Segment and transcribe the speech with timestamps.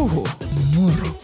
[0.00, 0.26] Puhu
[0.76, 1.18] muru.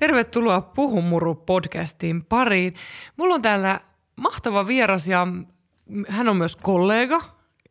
[0.00, 2.74] Tervetuloa Puhu muru podcastiin pariin.
[3.16, 3.80] Mulla on täällä
[4.16, 5.26] mahtava vieras ja
[6.08, 7.20] hän on myös kollega,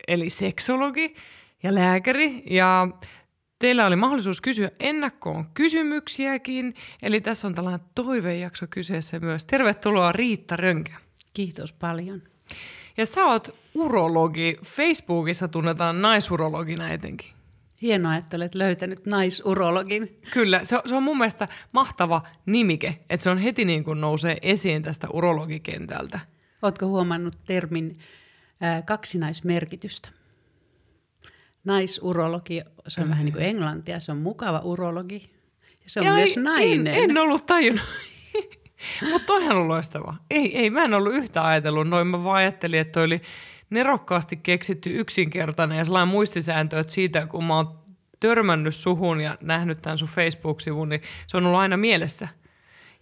[0.08, 1.16] eli seksologi
[1.64, 2.44] ja lääkäri.
[2.50, 2.88] Ja
[3.60, 9.46] teillä oli mahdollisuus kysyä ennakkoon kysymyksiäkin, eli tässä on tällainen toivejakso kyseessä myös.
[9.46, 10.94] Tervetuloa Riitta Rönkä.
[11.34, 12.22] Kiitos paljon.
[12.98, 14.58] Ja sä oot urologi.
[14.66, 17.30] Facebookissa tunnetaan naisurologina etenkin.
[17.82, 20.20] Hienoa, että olet löytänyt naisurologin.
[20.34, 24.02] Kyllä, se on, se on mun mielestä mahtava nimike, että se on heti niin kuin
[24.02, 26.20] nousee esiin tästä urologikentältä.
[26.62, 28.00] Oletko huomannut termin
[28.62, 30.10] ää, kaksinaismerkitystä?
[31.64, 33.12] Naisurologi, se on mm.
[33.12, 35.30] vähän niin kuin englantia, se on mukava urologi.
[35.84, 36.94] Ja se on ja myös ei, nainen.
[36.94, 37.86] En, en ollut tajunnut.
[39.12, 40.16] Mutta toihan on loistava.
[40.30, 42.08] Ei, ei, mä en ollut yhtä ajatellut noin.
[42.08, 43.22] Mä vaan ajattelin, että toi oli
[43.70, 47.80] nerokkaasti keksitty yksinkertainen ja sellainen muistisääntö, että siitä kun mä oon
[48.20, 52.28] törmännyt suhun ja nähnyt tämän sun Facebook-sivun, niin se on ollut aina mielessä.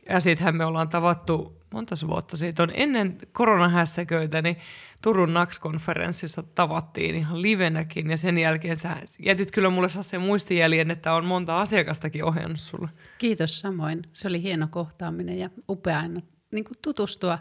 [0.09, 4.57] Ja sittenhän me ollaan tavattu monta vuotta siitä on ennen koronahässäköitä, niin
[5.03, 11.13] Turun NAX-konferenssissa tavattiin ihan livenäkin ja sen jälkeen sä jätit kyllä mulle sen muistijäljen, että
[11.13, 12.89] on monta asiakastakin ohjannut sulle.
[13.17, 14.01] Kiitos samoin.
[14.13, 16.19] Se oli hieno kohtaaminen ja upea aina
[16.51, 17.39] niin tutustua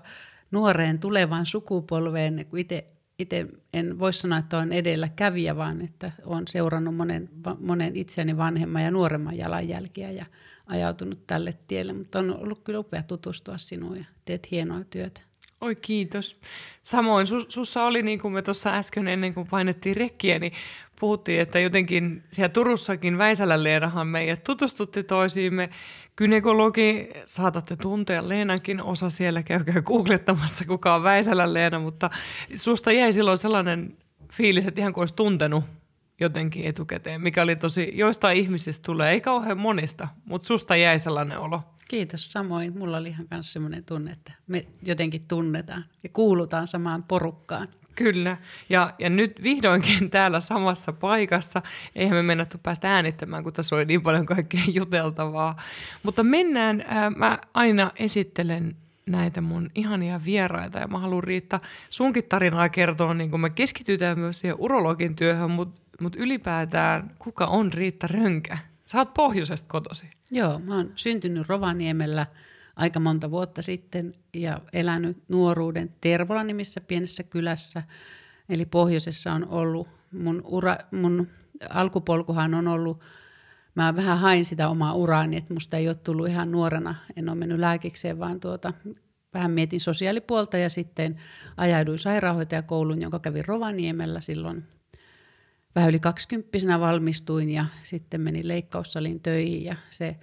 [0.50, 2.86] nuoreen tulevaan sukupolveen, kun itse
[3.18, 7.28] itse en voi sanoa, että olen edelläkävijä, vaan että olen seurannut monen,
[7.60, 10.26] monen itseäni vanhemman ja nuoremman jalanjälkiä ja
[10.66, 11.92] ajautunut tälle tielle.
[11.92, 15.20] Mutta on ollut kyllä upea tutustua sinuun ja teet hienoa työtä.
[15.62, 16.40] Oi kiitos.
[16.82, 20.52] Samoin sus, sussa oli, niin kuin me tuossa äsken ennen kuin painettiin rekkiä, niin
[21.00, 25.70] puhuttiin, että jotenkin siellä Turussakin Väisälän Leenahan meidät tutustutti toisiimme.
[26.16, 32.10] Kynekologi, saatatte tuntea Leenankin osa siellä, käykää googlettamassa kuka on Väisälän Leena, mutta
[32.54, 33.96] susta jäi silloin sellainen
[34.32, 35.64] fiilis, että ihan kuin olisi tuntenut
[36.20, 41.38] jotenkin etukäteen, mikä oli tosi, joista ihmisistä tulee, ei kauhean monista, mutta susta jäi sellainen
[41.38, 41.62] olo.
[41.92, 42.78] Kiitos samoin.
[42.78, 47.68] Mulla oli ihan myös sellainen tunne, että me jotenkin tunnetaan ja kuulutaan samaan porukkaan.
[47.94, 48.36] Kyllä,
[48.68, 51.62] ja, ja nyt vihdoinkin täällä samassa paikassa.
[51.94, 55.56] Eihän me mennätty päästä äänittämään, kun tässä oli niin paljon kaikkea juteltavaa.
[56.02, 58.76] Mutta mennään, ää, mä aina esittelen
[59.06, 61.60] näitä mun ihania vieraita ja mä haluan Riitta
[61.90, 67.46] sunkin tarinaa kertoa, niin kun me keskitytään myös siihen urologin työhön, mutta mut ylipäätään kuka
[67.46, 68.58] on Riitta Rönkä?
[68.92, 70.10] Sä oot pohjoisesta kotosi.
[70.30, 72.26] Joo, mä oon syntynyt Rovaniemellä
[72.76, 77.82] aika monta vuotta sitten ja elänyt nuoruuden Tervola-nimissä pienessä kylässä.
[78.48, 81.28] Eli pohjoisessa on ollut, mun, ura, mun
[81.70, 83.00] alkupolkuhan on ollut,
[83.74, 87.38] mä vähän hain sitä omaa uraani, että musta ei ole tullut ihan nuorena, en ole
[87.38, 88.72] mennyt lääkikseen, vaan tuota,
[89.34, 91.20] vähän mietin sosiaalipuolta ja sitten
[91.56, 94.64] ajauduin sairaanhoitajakouluun, jonka kävin Rovaniemellä silloin
[95.74, 100.16] vähän yli kaksikymppisenä valmistuin ja sitten menin leikkaussaliin töihin ja se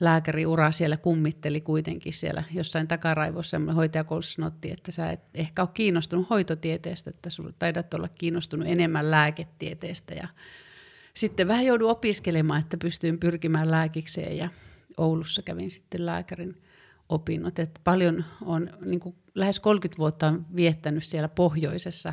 [0.00, 3.60] lääkäriura siellä kummitteli kuitenkin siellä jossain takaraivossa.
[3.74, 9.10] Hoitajakoulussa sanottiin, että sä et ehkä ole kiinnostunut hoitotieteestä, että sulla taidat olla kiinnostunut enemmän
[9.10, 10.14] lääketieteestä.
[10.14, 10.28] Ja
[11.14, 14.48] sitten vähän joudun opiskelemaan, että pystyin pyrkimään lääkikseen ja
[14.96, 16.62] Oulussa kävin sitten lääkärin
[17.08, 17.58] opinnot.
[17.58, 19.00] Että paljon on, niin
[19.34, 22.12] lähes 30 vuotta on viettänyt siellä pohjoisessa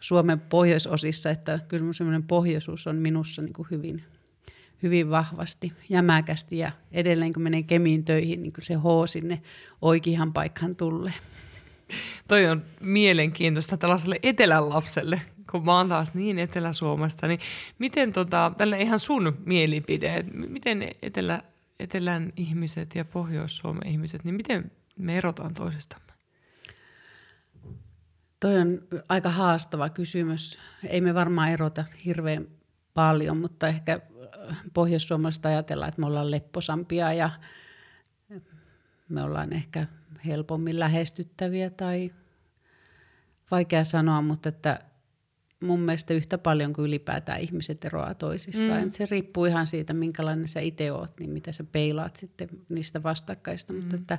[0.00, 4.04] Suomen pohjoisosissa, että kyllä semmoinen pohjoisuus on minussa niin kuin hyvin,
[4.82, 9.42] hyvin vahvasti, jämäkästi ja edelleen kun menee kemiin töihin, niin se H sinne
[9.82, 11.12] oikeaan paikkaan tulee.
[12.28, 17.40] Toi on mielenkiintoista tällaiselle etelän lapselle, kun mä oon taas niin Etelä-Suomesta, niin
[17.78, 21.42] miten tota, tällä ihan sun mielipide, miten etelä,
[21.80, 26.05] etelän ihmiset ja Pohjois-Suomen ihmiset, niin miten me erotaan toisistamme?
[28.46, 30.58] Toi on aika haastava kysymys.
[30.88, 32.46] Ei me varmaan erota hirveän
[32.94, 34.00] paljon, mutta ehkä
[34.50, 37.30] äh, pohjoissuomalaiset ajatellaan, että me ollaan lepposampia ja
[39.08, 39.86] me ollaan ehkä
[40.26, 42.12] helpommin lähestyttäviä tai
[43.50, 44.80] vaikea sanoa, mutta että
[45.60, 48.84] mun mielestä yhtä paljon kuin ylipäätään ihmiset eroaa toisistaan.
[48.84, 48.90] Mm.
[48.90, 53.72] Se riippuu ihan siitä, minkälainen sä itse oot, niin mitä sä peilaat sitten niistä vastakkaista.
[53.72, 53.78] Mm.
[53.78, 54.18] Mutta että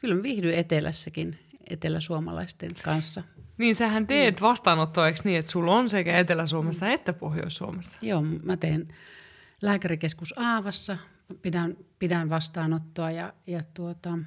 [0.00, 1.38] kyllä mä viihdyn etelässäkin
[1.70, 3.22] eteläsuomalaisten kanssa.
[3.58, 7.98] Niin sähän teet vastaanottoa, eikö niin, että sulla on sekä Etelä-Suomessa että Pohjois-Suomessa?
[8.02, 8.88] Joo, mä teen
[9.62, 10.98] lääkärikeskus Aavassa,
[11.42, 14.18] pidän, pidän vastaanottoa ja, ja tuota,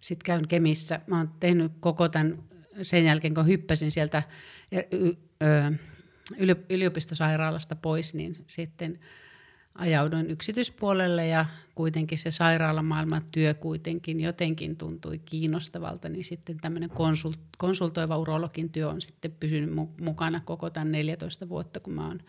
[0.00, 1.00] sitten käyn Kemissä.
[1.06, 2.38] Mä oon tehnyt koko tämän
[2.82, 4.22] sen jälkeen, kun hyppäsin sieltä
[6.68, 8.98] yliopistosairaalasta pois, niin sitten
[9.80, 17.38] ajauduin yksityispuolelle ja kuitenkin se sairaalamaailman työ kuitenkin jotenkin tuntui kiinnostavalta, niin sitten tämmöinen konsult,
[17.58, 22.20] konsultoiva urologin työ on sitten pysynyt mukana koko tämän 14 vuotta, kun mä oon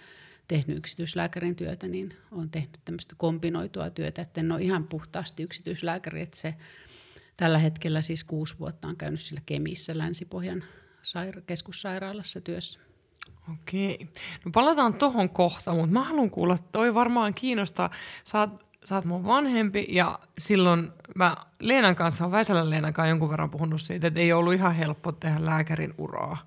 [0.48, 6.22] tehnyt yksityislääkärin työtä, niin olen tehnyt tämmöistä kombinoitua työtä, että en ole ihan puhtaasti yksityislääkäri,
[6.22, 6.56] että se
[7.38, 10.64] tällä hetkellä siis kuusi vuotta on käynyt sillä Kemissä Länsi-Pohjan
[11.04, 12.80] saira- keskussairaalassa työssä.
[13.54, 14.08] Okei.
[14.46, 17.90] No palataan tuohon kohta, mutta mä haluan kuulla, toi varmaan kiinnostaa.
[18.34, 23.50] Oot, sä oot mun vanhempi ja silloin mä Leenan kanssa, Väisälän Leenan kanssa jonkun verran
[23.50, 26.38] puhunut siitä, että ei ollut ihan helppo tehdä lääkärin uraa,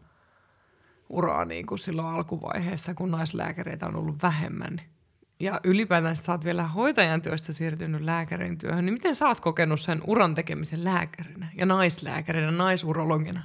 [1.08, 4.80] uraa niin kuin silloin alkuvaiheessa, kun naislääkäreitä on ollut vähemmän.
[5.40, 9.80] Ja ylipäätään sä oot vielä hoitajan työstä siirtynyt lääkärin työhön, niin miten sä oot kokenut
[9.80, 13.42] sen uran tekemisen lääkärinä ja naislääkärinä, naisurologina?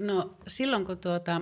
[0.00, 1.40] No silloin kun tuota,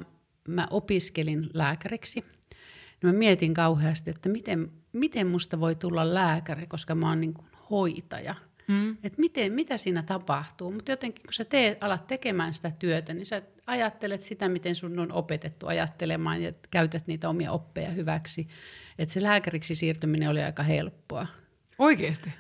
[0.49, 6.95] mä opiskelin lääkäriksi, niin mä mietin kauheasti, että miten, miten musta voi tulla lääkäri, koska
[6.95, 8.35] mä oon niin kuin hoitaja.
[8.69, 8.91] Mm.
[8.91, 10.71] Että miten, mitä siinä tapahtuu.
[10.71, 14.99] Mutta jotenkin kun sä teet, alat tekemään sitä työtä, niin sä ajattelet sitä, miten sun
[14.99, 18.49] on opetettu ajattelemaan ja käytät niitä omia oppeja hyväksi.
[18.99, 21.27] Että se lääkäriksi siirtyminen oli aika helppoa.
[21.79, 22.31] Oikeasti?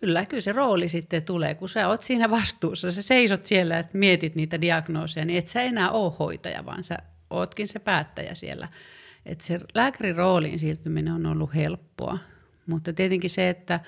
[0.00, 2.92] Kyllä, kyllä se rooli sitten tulee, kun sä oot siinä vastuussa.
[2.92, 6.98] Sä seisot siellä, että mietit niitä diagnooseja, niin et sä enää ole hoitaja, vaan sä
[7.30, 8.68] ootkin se päättäjä siellä.
[9.26, 12.18] Että se lääkärin rooliin siirtyminen on ollut helppoa.
[12.66, 13.80] Mutta tietenkin se, että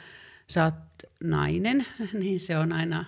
[0.48, 0.74] sä oot
[1.24, 1.86] nainen,
[2.20, 3.04] niin se on aina,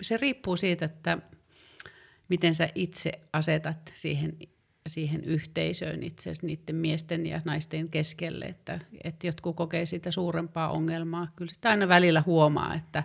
[0.00, 1.18] se riippuu siitä, että
[2.28, 4.36] miten sä itse asetat siihen,
[4.86, 11.28] siihen yhteisöön itse niiden miesten ja naisten keskelle, että, että jotkut kokee sitä suurempaa ongelmaa.
[11.36, 13.02] Kyllä sitä aina välillä huomaa, että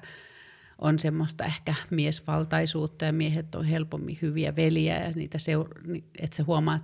[0.83, 6.43] on semmoista ehkä miesvaltaisuutta ja miehet on helpommin hyviä veliä ja niitä seur- että sä
[6.43, 6.83] huomaat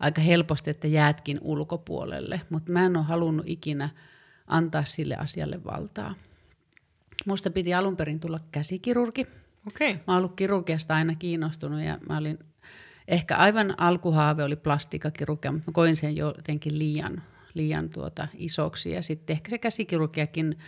[0.00, 3.88] aika helposti, että jäätkin ulkopuolelle, mutta mä en ole halunnut ikinä
[4.46, 6.14] antaa sille asialle valtaa.
[7.26, 9.26] Musta piti alun perin tulla käsikirurgi.
[9.66, 9.92] Okay.
[9.92, 12.38] Mä oon ollut kirurgiasta aina kiinnostunut ja mä olin,
[13.08, 17.22] ehkä aivan alkuhaave oli plastikakirurgia, mutta mä koin sen jotenkin liian,
[17.54, 20.58] liian tuota isoksi ja sitten ehkä se käsikirurgiakin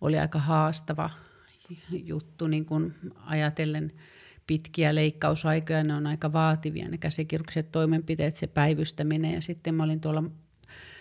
[0.00, 1.10] oli aika haastava
[1.90, 2.94] juttu niin kuin
[3.26, 3.92] ajatellen
[4.46, 9.34] pitkiä leikkausaikoja, ne on aika vaativia ne käsikirurgiset toimenpiteet, se päivystäminen.
[9.34, 10.24] Ja sitten mä olin tuolla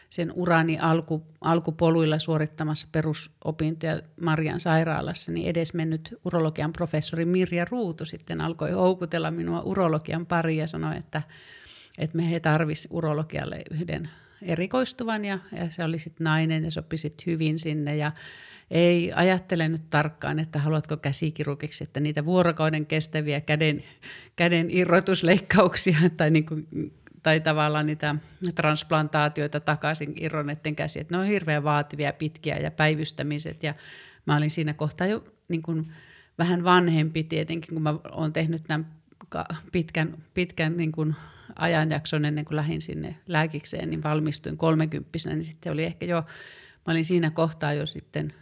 [0.09, 8.41] sen urani alku, alkupoluilla suorittamassa perusopintoja Marian sairaalassa, niin edesmennyt urologian professori Mirja Ruutu sitten
[8.41, 11.21] alkoi houkutella minua urologian pari ja sanoi, että,
[11.97, 14.09] että me he tarvisivat urologialle yhden
[14.41, 15.25] erikoistuvan.
[15.25, 17.95] Ja, ja se oli sitten nainen ja sopi sitten hyvin sinne.
[17.95, 18.11] Ja
[18.71, 23.83] ei ajattele nyt tarkkaan, että haluatko käsikirurgiksi, että niitä vuorokauden kestäviä käden,
[24.35, 26.67] käden irrotusleikkauksia tai, niin kuin,
[27.23, 28.15] tai tavallaan niitä
[28.55, 33.63] transplantaatioita takaisin irronneiden käsi, että ne on hirveän vaativia, pitkiä ja päivystämiset.
[33.63, 33.73] Ja
[34.25, 35.91] mä olin siinä kohtaa jo niin kuin
[36.37, 38.87] vähän vanhempi tietenkin, kun mä oon tehnyt tämän
[39.71, 41.15] pitkän, pitkän niin kuin
[41.55, 46.25] ajanjakson ennen kuin lähdin sinne lääkikseen, niin valmistuin kolmekymppisenä, niin sitten oli ehkä jo,
[46.87, 48.33] mä olin siinä kohtaa jo sitten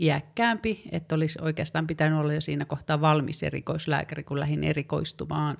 [0.00, 5.58] iäkkäämpi, että olisi oikeastaan pitänyt olla jo siinä kohtaa valmis erikoislääkäri, kun lähdin erikoistumaan.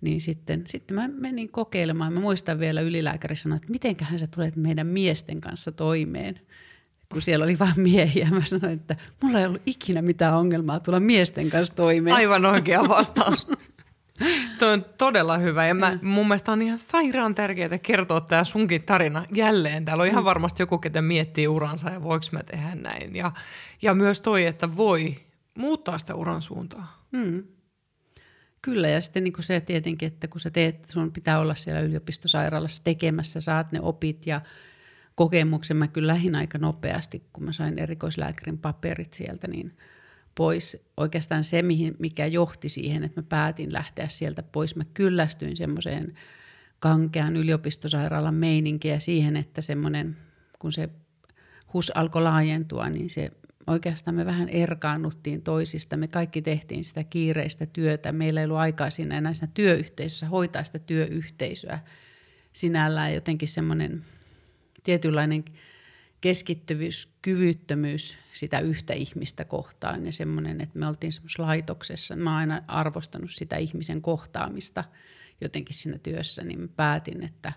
[0.00, 2.12] Niin sitten, sitten mä menin kokeilemaan.
[2.12, 6.40] Mä muistan vielä ylilääkäri sanoi, että mitenköhän sä tulet meidän miesten kanssa toimeen
[7.12, 8.28] kun siellä oli vain miehiä.
[8.30, 12.16] Mä sanoin, että mulla ei ollut ikinä mitään ongelmaa tulla miesten kanssa toimeen.
[12.16, 13.46] Aivan oikea vastaus.
[14.58, 18.82] Tuo on todella hyvä ja mä, mun mielestä on ihan sairaan tärkeää kertoa tämä sunkin
[18.82, 19.84] tarina jälleen.
[19.84, 20.24] Täällä on ihan mm.
[20.24, 23.16] varmasti joku, ketä miettii uransa ja voiko mä tehdä näin.
[23.16, 23.32] Ja,
[23.82, 25.16] ja myös toi, että voi
[25.54, 27.06] muuttaa sitä uran suuntaa.
[27.12, 27.42] Mm.
[28.62, 31.80] Kyllä, ja sitten niin kuin se tietenkin, että kun sä teet, sun pitää olla siellä
[31.80, 34.40] yliopistosairaalassa tekemässä, saat ne opit ja
[35.14, 35.76] kokemuksen.
[35.76, 39.72] Mä kyllä lähin aika nopeasti, kun mä sain erikoislääkärin paperit sieltä, niin–
[40.38, 40.84] pois.
[40.96, 44.76] Oikeastaan se, mihin, mikä johti siihen, että mä päätin lähteä sieltä pois.
[44.76, 46.14] Mä kyllästyin semmoiseen
[46.80, 50.16] kankean yliopistosairaalan meininkiä siihen, että semmoinen,
[50.58, 50.88] kun se
[51.74, 53.32] HUS alkoi laajentua, niin se
[53.66, 55.96] oikeastaan me vähän erkaannuttiin toisista.
[55.96, 58.12] Me kaikki tehtiin sitä kiireistä työtä.
[58.12, 61.78] Meillä ei ollut aikaa siinä enää siinä työyhteisössä hoitaa sitä työyhteisöä
[62.52, 63.14] sinällään.
[63.14, 64.04] Jotenkin semmoinen
[64.82, 65.44] tietynlainen
[66.20, 72.16] keskittyvyys, kyvyttömyys sitä yhtä ihmistä kohtaan ja semmoinen, että me oltiin semmoisessa laitoksessa.
[72.16, 74.84] Mä oon aina arvostanut sitä ihmisen kohtaamista
[75.40, 77.52] jotenkin siinä työssä, niin mä päätin, että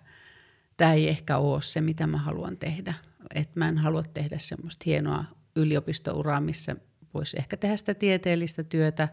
[0.78, 2.94] tämä ei ehkä ole se, mitä mä haluan tehdä.
[3.36, 5.26] Että mä en halua tehdä semmoista hienoa
[5.56, 6.76] yliopistouraa, missä
[7.14, 9.08] voisi ehkä tehdä sitä tieteellistä työtä.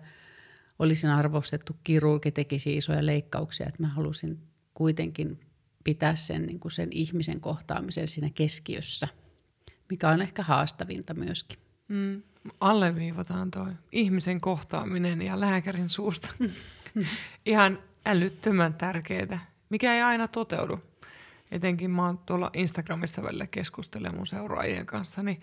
[0.79, 4.39] Olisin arvostettu kirurgi, tekisi isoja leikkauksia, että mä halusin
[4.75, 5.41] kuitenkin
[5.85, 9.09] pitää sen, niin kuin sen ihmisen kohtaamisen siinä keskiössä,
[9.91, 11.59] mikä on ehkä haastavinta myöskin.
[11.89, 12.23] Mm.
[12.61, 16.29] Alleviivataan toi ihmisen kohtaaminen ja lääkärin suusta.
[17.47, 20.81] Ihan älyttömän tärkeää, mikä ei aina toteudu.
[21.51, 25.41] Etenkin mä oon tuolla Instagramista välillä keskustelemaan mun seuraajien kanssa, niin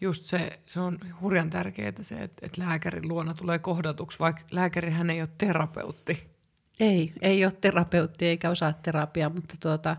[0.00, 5.10] just se, se on hurjan tärkeää se, että, että lääkärin luona tulee kohdatuksi, vaikka lääkärihän
[5.10, 6.36] ei ole terapeutti.
[6.80, 9.96] Ei, ei ole terapeutti eikä osaa terapiaa, mutta, tuota,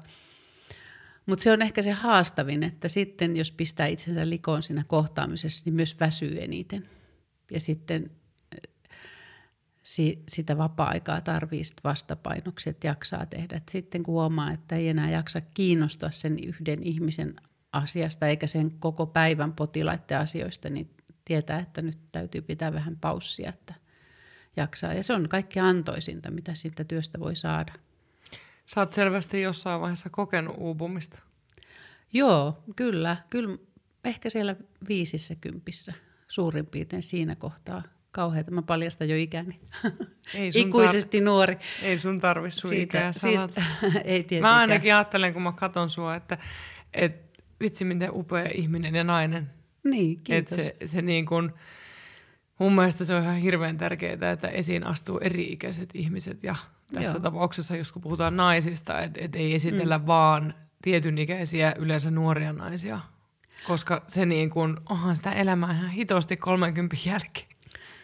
[1.28, 5.76] mutta se on ehkä se haastavin, että sitten jos pistää itsensä likoon siinä kohtaamisessa, niin
[5.76, 6.90] myös väsyy eniten.
[7.52, 8.12] Ja sitten
[9.84, 13.58] si, sitä vapaa-aikaa tarvii sit vastapainoksi, että jaksaa tehdä.
[13.58, 17.36] Et sitten kun huomaa, että ei enää jaksa kiinnostua sen yhden ihmisen
[17.72, 20.90] asiasta eikä sen koko päivän potilaiden asioista, niin
[21.26, 23.74] tietää, että nyt täytyy pitää vähän paussia, että
[24.58, 24.94] jaksaa.
[24.94, 27.74] Ja se on kaikki antoisinta, mitä siitä työstä voi saada.
[28.68, 31.20] Sä oot selvästi jossain vaiheessa kokenut uupumista.
[32.14, 33.18] Joo, kyllä.
[33.30, 33.58] Kyllä
[34.06, 34.56] ehkä siellä
[34.90, 35.94] viisissä kympissä
[36.28, 38.52] suurin piirtein siinä kohtaa kauheata.
[38.52, 39.60] Mä paljastan jo ikäni.
[40.34, 41.58] Ei Ikuisesti tar- nuori.
[41.82, 43.62] Ei sun tarvi sun siitä, ikää siitä,
[44.04, 44.42] ei tietenkään.
[44.42, 46.38] Mä ainakin ajattelen, kun mä katon sua, että,
[46.94, 49.50] että vitsi miten upea ihminen ja nainen.
[49.84, 50.58] Niin, kiitos.
[50.58, 51.52] Se, se niin kuin,
[52.60, 56.56] mun mielestä se on ihan hirveän tärkeää, että esiin astuu eri-ikäiset ihmiset ja
[56.94, 57.20] tässä Joo.
[57.20, 60.08] tapauksessa, jos kun puhutaan naisista, että et ei esitellä mm.
[60.08, 63.00] vaan tietyn ikäisiä, yleensä nuoria naisia,
[63.68, 67.48] koska se niin kuin, onhan sitä elämää ihan hitosti 30 jälkeen.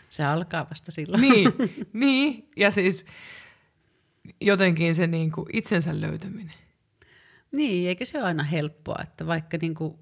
[0.10, 1.22] Se alkaa vasta silloin.
[1.22, 1.54] Niin,
[1.94, 2.50] niin.
[2.58, 3.06] ja siis
[4.42, 6.56] jotenkin se niin kuin itsensä löytäminen.
[7.52, 9.96] Niin, eikä se ole aina helppoa, että vaikka niin kuin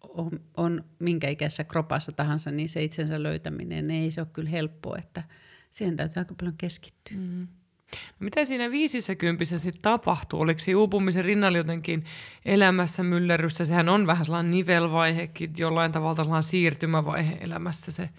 [0.00, 4.98] on, on minkä ikäisessä kropassa tahansa, niin se itsensä löytäminen ei se ole kyllä helppoa,
[4.98, 5.22] että
[5.70, 7.16] siihen täytyy aika paljon keskittyä.
[7.16, 7.48] Mm.
[7.92, 10.40] No mitä siinä viisissä kympissä sitten tapahtuu?
[10.40, 12.04] Oliko se uupumisen rinnalla jotenkin
[12.44, 13.64] elämässä myllerrystä?
[13.64, 18.10] Sehän on vähän sellainen nivelvaihekin, jollain tavalla sellainen siirtymävaihe elämässä se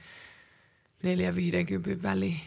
[1.04, 2.40] neljä viidenkympin väliin.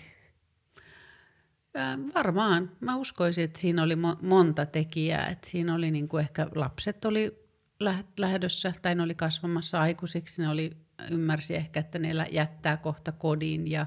[2.14, 2.70] Varmaan.
[2.80, 5.28] Mä uskoisin, että siinä oli mo- monta tekijää.
[5.28, 7.44] Että siinä oli niin kuin ehkä lapset oli
[8.16, 10.42] lähdössä tai ne oli kasvamassa aikuisiksi.
[10.42, 10.76] Ne oli,
[11.10, 13.86] ymmärsi ehkä, että ne jättää kohta kodin ja,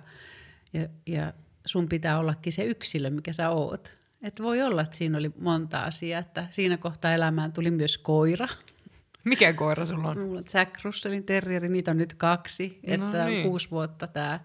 [0.73, 1.33] ja, ja
[1.67, 3.91] sun pitää ollakin se yksilö, mikä sä oot.
[4.23, 8.47] Et voi olla, että siinä oli monta asiaa, että siinä kohtaa elämään tuli myös koira.
[9.23, 10.19] Mikä koira sulla on?
[10.19, 13.37] Mulla on Jack Russellin terrieri, niitä on nyt kaksi, no että niin.
[13.37, 14.39] on kuusi vuotta tämä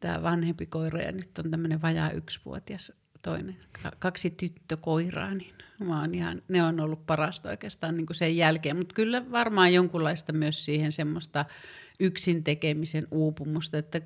[0.00, 2.92] tää vanhempi koira ja nyt on tämmöinen vajaa yksivuotias
[3.22, 3.56] toinen,
[3.98, 5.54] kaksi tyttökoiraa, niin
[5.84, 8.76] mä oon ihan, ne on ollut parasta oikeastaan niin kuin sen jälkeen.
[8.76, 11.44] Mutta kyllä varmaan jonkunlaista myös siihen semmoista
[12.00, 14.00] yksin tekemisen uupumusta, että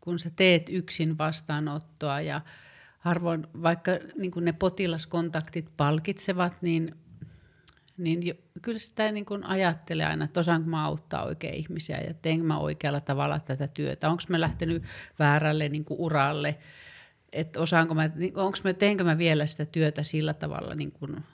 [0.00, 2.40] kun sä teet yksin vastaanottoa ja
[2.98, 6.94] harvoin, vaikka niin ne potilaskontaktit palkitsevat, niin,
[7.96, 12.14] niin jo, kyllä sitä niin kuin ajattelee aina, että osaanko mä auttaa oikein ihmisiä ja
[12.14, 14.08] teenkö mä oikealla tavalla tätä työtä.
[14.08, 14.82] Onko mä lähtenyt
[15.18, 16.58] väärälle niin kuin uralle,
[17.32, 21.24] että osaanko mä, niin onko mä, teenkö mä vielä sitä työtä sillä tavalla niin kuin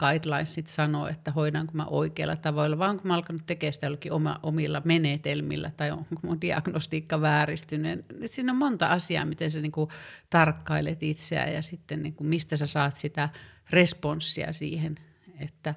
[0.00, 4.40] guidelinesit sanoo, että hoidanko mä oikealla tavoilla, vai onko mä alkanut tekemään sitä jollakin oma,
[4.42, 8.04] omilla menetelmillä, tai onko mun diagnostiikka vääristynyt.
[8.20, 9.88] Et siinä on monta asiaa, miten sä niinku
[10.30, 13.28] tarkkailet itseä ja sitten niinku mistä sä saat sitä
[13.70, 14.94] responssia siihen,
[15.38, 15.74] että,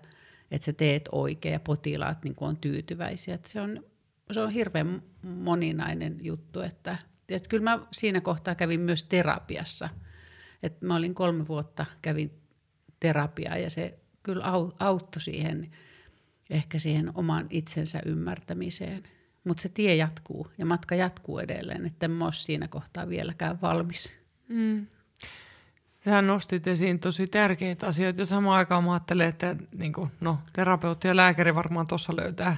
[0.52, 3.36] että sä teet oikein ja potilaat niinku on tyytyväisiä.
[3.36, 3.84] Et se, on,
[4.32, 6.98] se on hirveän moninainen juttu, että,
[7.30, 9.90] että kyllä mä siinä kohtaa kävin myös terapiassa.
[10.64, 12.32] Et mä olin kolme vuotta, kävin
[13.00, 14.44] terapiaa ja se kyllä
[14.80, 15.72] auttoi siihen,
[16.50, 19.04] ehkä siihen oman itsensä ymmärtämiseen.
[19.44, 24.14] Mutta se tie jatkuu ja matka jatkuu edelleen, että en ole siinä kohtaa vieläkään valmis.
[24.48, 24.88] Mm.
[26.06, 30.40] Sähän nostit esiin tosi tärkeitä asioita ja samaan aikaan mä ajattelen, että niin kuin, no,
[30.54, 32.58] terapeutti ja lääkäri varmaan tuossa löytää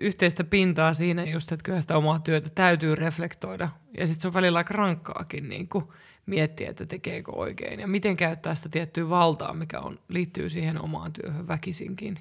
[0.00, 3.68] yhteistä pintaa siinä just, että kyllä sitä omaa työtä täytyy reflektoida.
[3.98, 5.84] Ja sitten se on välillä aika rankkaakin niin kuin,
[6.26, 11.12] miettiä, että tekeekö oikein ja miten käyttää sitä tiettyä valtaa, mikä on, liittyy siihen omaan
[11.12, 12.18] työhön väkisinkin.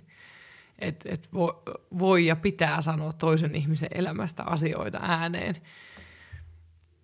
[0.79, 1.53] Että et voi,
[1.99, 5.55] voi ja pitää sanoa toisen ihmisen elämästä asioita ääneen.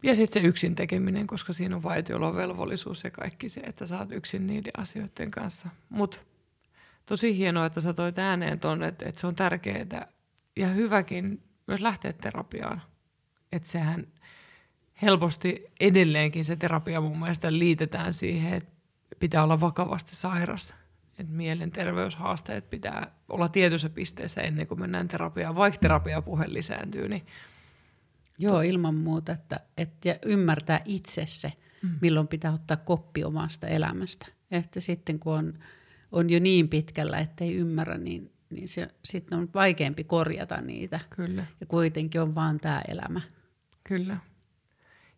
[0.03, 1.83] Ja sitten se yksin tekeminen, koska siinä on
[2.35, 5.69] velvollisuus ja kaikki se, että saat yksin niiden asioiden kanssa.
[5.89, 6.17] Mutta
[7.05, 10.07] tosi hienoa, että sä toit ääneen tuonne, että, että se on tärkeää
[10.55, 12.81] ja hyväkin myös lähteä terapiaan.
[13.51, 14.07] Että sehän
[15.01, 18.71] helposti edelleenkin se terapia mun mielestä liitetään siihen, että
[19.19, 20.75] pitää olla vakavasti sairas.
[21.17, 27.09] Että mielenterveyshaasteet pitää olla tietyssä pisteessä ennen kuin mennään terapiaan, vaikka terapiapuhe lisääntyy.
[27.09, 27.25] Niin
[28.39, 29.31] Joo, ilman muuta.
[29.31, 31.53] Että, että ja ymmärtää itse se,
[31.83, 31.89] mm.
[32.01, 34.25] milloin pitää ottaa koppi omasta elämästä.
[34.51, 35.53] Että sitten kun on,
[36.11, 40.99] on jo niin pitkällä, että ei ymmärrä, niin, niin se, sitten on vaikeampi korjata niitä.
[41.09, 41.45] Kyllä.
[41.59, 43.21] Ja kuitenkin on vaan tämä elämä.
[43.83, 44.17] Kyllä.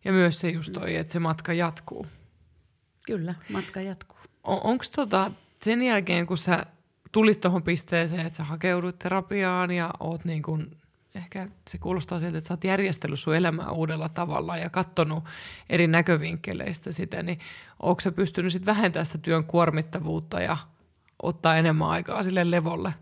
[0.04, 2.06] Ja myös se just toi, että se matka jatkuu.
[3.06, 4.18] Kyllä, matka jatkuu.
[4.44, 5.30] On, Onko tota,
[5.62, 6.66] sen jälkeen, kun sä
[7.12, 10.76] tulit tuohon pisteeseen, että sä hakeuduit terapiaan ja oot niin kun,
[11.14, 15.24] ehkä se kuulostaa siltä, että sä oot järjestellyt sun elämää uudella tavalla ja katsonut
[15.70, 17.38] eri näkövinkkeleistä sitä, niin
[17.80, 20.56] onko sä pystynyt sit vähentämään sitä työn kuormittavuutta ja
[21.22, 22.94] ottaa enemmän aikaa sille levolle?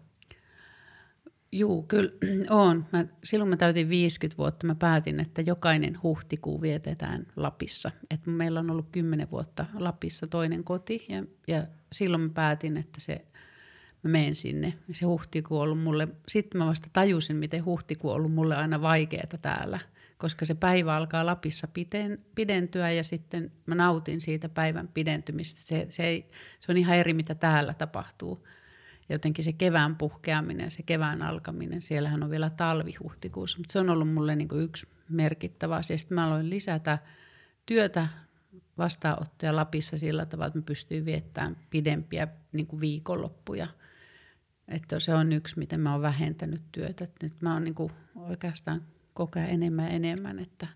[1.53, 2.11] Juu, kyllä
[2.51, 2.87] on.
[2.93, 4.67] Mä, silloin mä täytin 50 vuotta.
[4.67, 7.91] Mä päätin, että jokainen huhtikuu vietetään Lapissa.
[8.11, 13.01] Et meillä on ollut 10 vuotta Lapissa toinen koti ja, ja silloin mä päätin, että
[13.01, 13.25] se,
[14.03, 14.75] mä menen sinne.
[14.93, 18.83] Se huhtikuu on ollut mulle, sitten mä vasta tajusin, miten huhtikuu on ollut mulle aina
[18.83, 19.79] vaikeaa täällä.
[20.19, 25.61] Koska se päivä alkaa Lapissa piden, pidentyä ja sitten mä nautin siitä päivän pidentymistä.
[25.61, 26.31] Se, se, ei,
[26.61, 28.47] se on ihan eri, mitä täällä tapahtuu
[29.11, 33.91] jotenkin se kevään puhkeaminen, se kevään alkaminen, siellähän on vielä talvi huhtikuussa, mutta se on
[33.91, 35.99] ollut mulle niin kuin yksi merkittävä asia.
[35.99, 36.99] Sitten mä aloin lisätä
[37.67, 38.09] työtä
[38.79, 43.67] vastaanottoja Lapissa sillä tavalla, että mä pystyin viettämään pidempiä niin kuin viikonloppuja.
[44.69, 47.05] Että se on yksi, miten mä oon vähentänyt työtä.
[47.05, 48.83] Että nyt mä oon niin kuin oikeastaan
[49.15, 50.67] koko ajan enemmän ja enemmän, että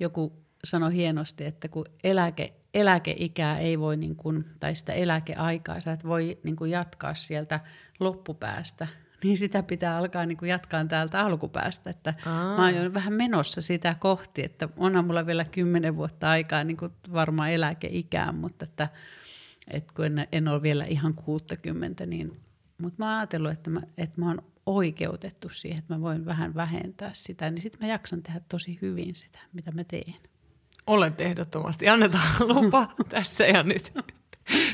[0.00, 0.32] joku
[0.64, 6.04] sanoi hienosti, että kun eläke, eläkeikää ei voi, niin kuin, tai sitä eläkeaikaa, sä et
[6.04, 7.60] voi niin kuin jatkaa sieltä
[8.00, 8.86] loppupäästä,
[9.24, 11.90] niin sitä pitää alkaa niin kuin jatkaa täältä alkupäästä.
[11.90, 12.56] Että Aa.
[12.56, 16.76] mä oon jo vähän menossa sitä kohti, että onhan mulla vielä kymmenen vuotta aikaa niin
[16.76, 18.88] kuin varmaan eläkeikään, mutta että,
[19.70, 22.40] että kun en, en ole vielä ihan 60, niin,
[22.78, 26.54] mutta mä oon ajatellut, että mä, että mä oon oikeutettu siihen, että mä voin vähän
[26.54, 30.14] vähentää sitä, niin sitten mä jaksan tehdä tosi hyvin sitä, mitä mä teen.
[30.86, 31.88] Olet ehdottomasti.
[31.88, 33.92] Annetaan lupa tässä ja nyt.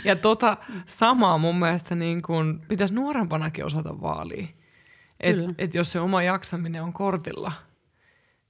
[0.05, 4.47] Ja tota samaa mun mielestä niin kun pitäisi nuorempanakin osata vaalia.
[5.21, 5.55] Et, Kyllä.
[5.59, 7.53] et jos se oma jaksaminen on kortilla,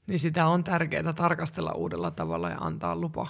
[0.06, 3.28] niin sitä on tärkeää tarkastella uudella tavalla ja antaa lupa.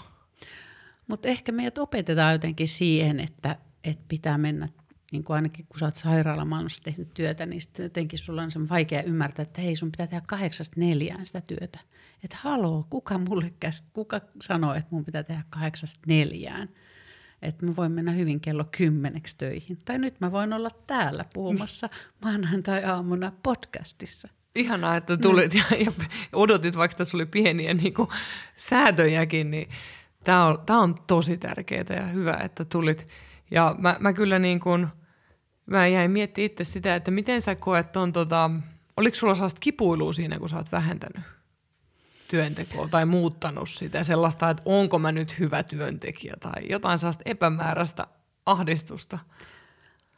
[1.06, 4.68] Mutta ehkä meidät opetetaan jotenkin siihen, että, että pitää mennä,
[5.12, 9.03] niin kuin ainakin kun sä oot sairaalamaailmassa tehnyt työtä, niin sitten jotenkin sulla on vaikea
[9.03, 11.79] ymmärtää, että hei sun pitää tehdä kahdeksasta neljään sitä työtä.
[12.24, 16.68] Että haloo, kuka mulle käs, kuka sanoo, että mun pitää tehdä kahdeksasta neljään.
[17.42, 19.79] Että mä voin mennä hyvin kello kymmeneksi töihin.
[19.85, 21.88] Tai nyt mä voin olla täällä puhumassa
[22.22, 24.29] maanantai-aamuna podcastissa.
[24.55, 25.92] Ihanaa, että tulit ja, ja
[26.33, 28.09] odotit, vaikka tässä oli pieniä niin kuin,
[28.57, 29.68] säätöjäkin, niin
[30.24, 33.09] tämä on, tää on tosi tärkeää ja hyvä, että tulit.
[33.50, 34.87] Ja mä, mä kyllä niin kuin,
[35.66, 38.50] mä jäin miettimään itse sitä, että miten sä koet on, tota,
[38.96, 41.36] oliko sulla sellaista kipuilua siinä, kun sä oot vähentänyt
[42.28, 48.06] työntekoa tai muuttanut sitä sellaista, että onko mä nyt hyvä työntekijä tai jotain sellaista epämääräistä
[48.46, 49.18] ahdistusta.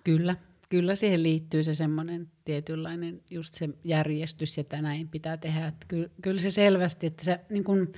[0.04, 0.36] Kyllä,
[0.68, 5.66] kyllä siihen liittyy se semmoinen tietynlainen just se järjestys että näin pitää tehdä.
[5.66, 7.92] Että kyllä, kyllä se selvästi, että sä niin kun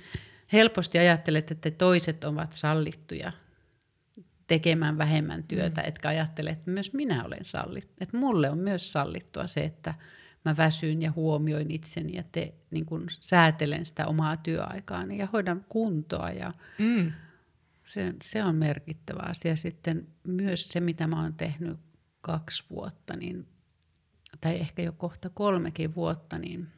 [0.53, 3.33] helposti ajattelet, että toiset ovat sallittuja
[4.47, 5.89] tekemään vähemmän työtä, mm.
[5.89, 7.95] etkä ajattele, että myös minä olen sallittu.
[8.01, 9.95] Että mulle on myös sallittua se, että
[10.45, 15.65] mä väsyn ja huomioin itseni ja te, niin kun säätelen sitä omaa työaikaani ja hoidan
[15.69, 17.13] kuntoa ja Mm.
[17.85, 19.57] se, se on merkittävä asia.
[19.57, 21.79] Sitten myös se, mitä mä oon tehnyt
[22.21, 23.47] kaksi vuotta, niin,
[24.41, 26.69] tai ehkä jo kohta kolmekin vuotta, niin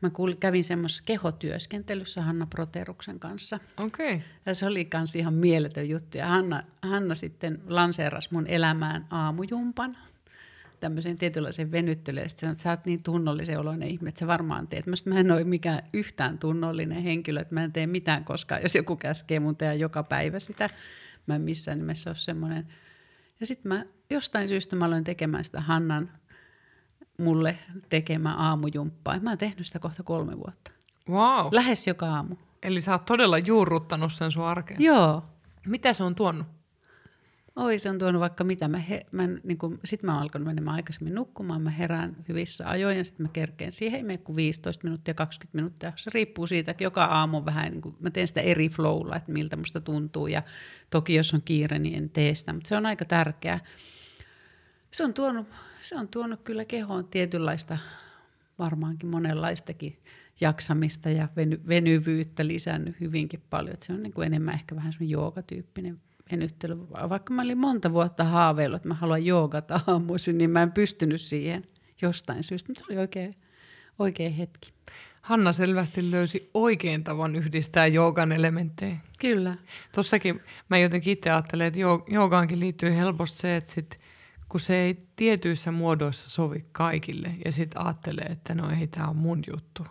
[0.00, 3.60] mä kuul, kävin semmoisessa kehotyöskentelyssä Hanna Proteruksen kanssa.
[3.76, 4.14] Okei.
[4.14, 4.26] Okay.
[4.46, 6.18] Ja se oli kans ihan mieletön juttu.
[6.18, 9.96] Ja Hanna, Hanna sitten lanseerasi mun elämään aamujumpan
[10.80, 12.22] tämmöisen tietynlaisen venyttelyyn.
[12.22, 14.86] Ja sitten sanoi, että sä oot niin tunnollisen oloinen ihminen, että sä varmaan teet.
[14.86, 18.74] Mä, mä en ole mikään yhtään tunnollinen henkilö, että mä en tee mitään koskaan, jos
[18.74, 20.70] joku käskee mun tehdä joka päivä sitä.
[21.26, 22.66] Mä en missään nimessä ole semmoinen.
[23.40, 26.10] Ja sitten mä jostain syystä mä aloin tekemään sitä Hannan
[27.18, 29.20] mulle tekemään aamujumppaa.
[29.20, 30.70] Mä oon tehnyt sitä kohta kolme vuotta.
[31.08, 31.48] Wow.
[31.50, 32.36] Lähes joka aamu.
[32.62, 34.82] Eli sä oot todella juurruttanut sen sun arkeen.
[34.82, 35.22] Joo.
[35.66, 36.46] Mitä se on tuonut?
[37.56, 38.68] Oi, se on tuonut vaikka mitä.
[38.68, 41.62] Mä he, mä, niin kun, sit mä oon alkanut menemään aikaisemmin nukkumaan.
[41.62, 43.98] Mä herään hyvissä ajoin ja sitten mä kerkeen siihen.
[43.98, 45.92] Ei mene kuin 15 minuuttia, 20 minuuttia.
[45.96, 49.32] Se riippuu siitä, että joka aamu vähän, niin kun, mä teen sitä eri flowlla, että
[49.32, 50.26] miltä musta tuntuu.
[50.26, 50.42] Ja
[50.90, 52.52] toki jos on kiire, niin en tee sitä.
[52.52, 53.60] Mutta se on aika tärkeää.
[54.90, 55.46] Se on tuonut,
[55.82, 57.78] se on tuonut kyllä kehoon tietynlaista,
[58.58, 59.98] varmaankin monenlaistakin
[60.40, 63.74] jaksamista ja veny, venyvyyttä lisännyt hyvinkin paljon.
[63.74, 66.00] Et se on niin kuin enemmän ehkä vähän semmoinen joogatyyppinen
[66.32, 66.78] venyttely.
[67.08, 71.20] Vaikka mä olin monta vuotta haaveillut, että mä haluan joogata aamuisin, niin mä en pystynyt
[71.20, 71.64] siihen
[72.02, 72.68] jostain syystä.
[72.70, 73.36] Mutta se oli oikein,
[73.98, 74.72] oikein hetki.
[75.22, 78.96] Hanna selvästi löysi oikein tavan yhdistää joogan elementtejä.
[79.20, 79.54] Kyllä.
[79.94, 84.00] Tossakin mä jotenkin itse ajattelen, että joogaankin liittyy helposti se, että sit,
[84.48, 89.16] kun se ei tietyissä muodoissa sovi kaikille ja sitten ajattelee, että no ei tämä on
[89.16, 89.86] mun juttu.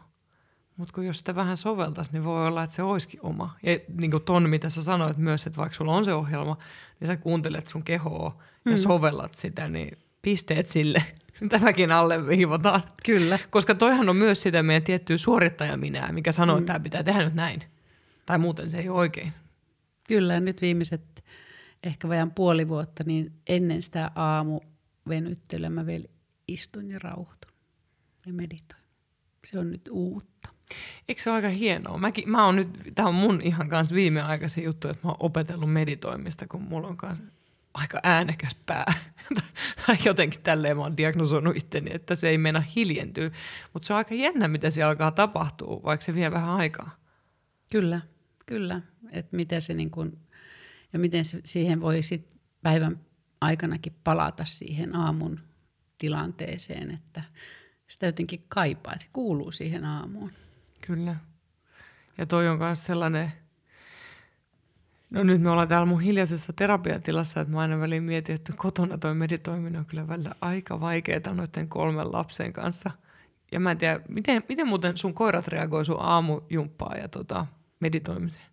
[0.79, 3.55] Mutta kun jos sitä vähän soveltaisi, niin voi olla, että se olisikin oma.
[3.63, 6.57] Ja niin kuin ton, mitä sä sanoit myös, että vaikka sulla on se ohjelma,
[6.99, 8.77] niin sä kuuntelet sun kehoa ja mm.
[8.77, 11.03] sovellat sitä, niin pisteet sille.
[11.49, 12.83] Tämäkin alle viivotaan.
[13.05, 13.39] Kyllä.
[13.49, 16.59] Koska toihan on myös sitä meidän tiettyä suorittajaminää, mikä sanoo, mm.
[16.59, 17.63] että tämä pitää tehdä nyt näin.
[18.25, 19.33] Tai muuten se ei ole oikein.
[20.07, 21.23] Kyllä, nyt viimeiset
[21.83, 26.05] ehkä vajan puoli vuotta, niin ennen sitä aamuvenyttelyä mä vielä
[26.47, 27.51] istun ja rauhoitun
[28.25, 28.83] ja meditoin.
[29.45, 30.58] Se on nyt uutta.
[31.07, 31.97] Eikö se ole aika hienoa?
[31.97, 35.73] Mäkin, mä oon nyt, tämä on mun ihan kanssa viimeaikaisen juttu, että mä oon opetellut
[35.73, 37.23] meditoimista, kun mulla on kanssa
[37.73, 38.93] aika äänekäs pää.
[39.87, 43.31] tai jotenkin tälleen mä oon diagnosoinut itteni, että se ei mennä hiljentyä.
[43.73, 46.91] Mutta se on aika jännä, mitä siellä alkaa tapahtua, vaikka se vie vähän aikaa.
[47.71, 48.01] Kyllä,
[48.45, 48.81] kyllä.
[49.11, 50.17] Että miten se niin kun,
[50.93, 52.27] ja miten se, siihen voi sit
[52.61, 52.99] päivän
[53.41, 55.39] aikanakin palata siihen aamun
[55.97, 57.23] tilanteeseen, että
[57.87, 60.31] sitä jotenkin kaipaa, että se kuuluu siihen aamuun.
[60.89, 61.15] Kyllä.
[62.17, 63.31] Ja toi on myös sellainen,
[65.09, 68.97] no nyt me ollaan täällä mun hiljaisessa terapiatilassa, että mä aina väliin mietin, että kotona
[68.97, 72.91] toi meditoiminen on kyllä välillä aika vaikeaa noiden kolmen lapsen kanssa.
[73.51, 77.45] Ja mä en tiedä, miten, miten muuten sun koirat reagoi sun aamujumppaa ja tota,
[77.79, 78.49] meditoimiseen?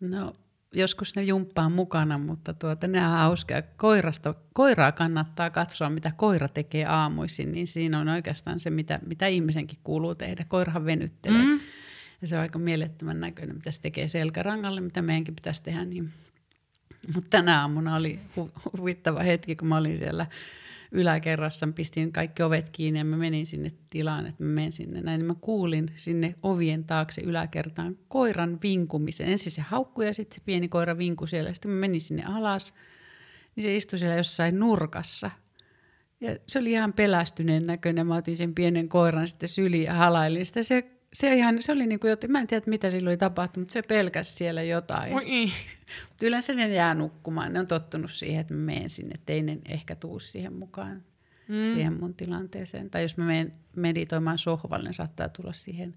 [0.00, 0.34] No
[0.72, 3.62] joskus ne jumppaa mukana, mutta tuota, ne on hauskaa.
[3.62, 9.26] Koirasta, koiraa kannattaa katsoa, mitä koira tekee aamuisin, niin siinä on oikeastaan se, mitä, mitä
[9.26, 10.44] ihmisenkin kuuluu tehdä.
[10.48, 11.42] Koirahan venyttelee.
[11.44, 11.60] Mm.
[12.22, 15.84] Ja se on aika mielettömän näköinen, mitä se tekee selkärangalle, mitä meidänkin pitäisi tehdä.
[15.84, 16.12] Niin.
[17.14, 20.26] Mutta tänä aamuna oli hu- huvittava hetki, kun mä olin siellä
[20.92, 25.18] yläkerrassa, pistin kaikki ovet kiinni ja mä menin sinne tilaan, että mä menen sinne näin.
[25.18, 29.28] Niin mä kuulin sinne ovien taakse yläkertaan koiran vinkumisen.
[29.28, 31.52] Ensin se haukkui ja sitten se pieni koira vinkui siellä.
[31.52, 32.74] Sitten mä menin sinne alas,
[33.56, 35.30] niin se istui siellä jossain nurkassa.
[36.20, 38.06] Ja se oli ihan pelästyneen näköinen.
[38.06, 40.62] Mä otin sen pienen koiran sitten syliin ja halailin sitä.
[40.62, 43.72] Se se, ihan, se oli niin kuin, mä en tiedä mitä silloin oli tapahtunut, mutta
[43.72, 45.14] se pelkäsi siellä jotain.
[45.14, 45.46] Oi.
[46.08, 49.42] Mutta yleensä ne jää nukkumaan, ne on tottunut siihen, että mä menen sinne, että ei
[49.42, 51.02] ne ehkä tuu siihen mukaan,
[51.48, 51.64] mm.
[51.74, 52.90] siihen mun tilanteeseen.
[52.90, 55.94] Tai jos mä menen meditoimaan sohvalle, ne saattaa tulla siihen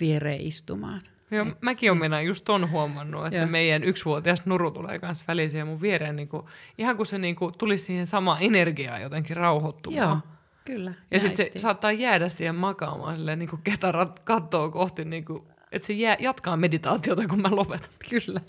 [0.00, 1.02] viereen istumaan.
[1.30, 3.46] Joo, Et, mäkin olen mennä just ton huomannut, että joo.
[3.46, 6.46] meidän yksivuotias nuru tulee kanssa väliin siihen mun viereen, niin kuin,
[6.78, 10.08] ihan kun se niin kuin, tuli siihen sama energiaa jotenkin rauhoittumaan.
[10.08, 10.35] Joo.
[10.66, 10.94] Kyllä.
[11.10, 15.42] Ja sitten se saattaa jäädä siihen makaamaan silleen, niin kuin ketarat kattoo kohti, niin kuin,
[15.72, 17.90] että se jää, jatkaa meditaatiota, kun mä lopetan.
[18.10, 18.40] Kyllä.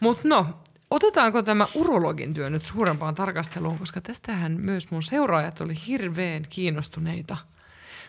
[0.00, 0.46] Mutta no,
[0.90, 7.36] otetaanko tämä urologin työ nyt suurempaan tarkasteluun, koska tästähän myös mun seuraajat oli hirveän kiinnostuneita.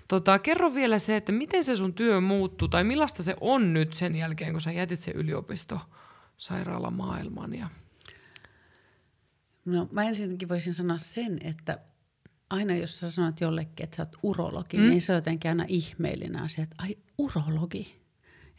[0.07, 3.93] Tota, kerro vielä se, että miten se sun työ muuttuu, tai millaista se on nyt
[3.93, 5.79] sen jälkeen, kun sä jätit se yliopisto
[6.37, 7.53] sairaalamaailman.
[7.55, 7.67] Ja...
[9.65, 11.77] No mä ensinnäkin voisin sanoa sen, että
[12.49, 14.89] aina jos sä sanot jollekin, että sä oot urologi, mm.
[14.89, 17.95] niin se on jotenkin aina ihmeellinen asia, että ai urologi.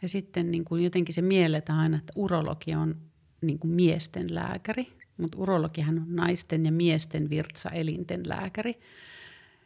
[0.01, 2.95] Ja sitten niin kuin jotenkin se mielletään aina, että urologi on
[3.41, 8.79] niin kuin miesten lääkäri, mutta urologihan on naisten ja miesten virtsaelinten lääkäri.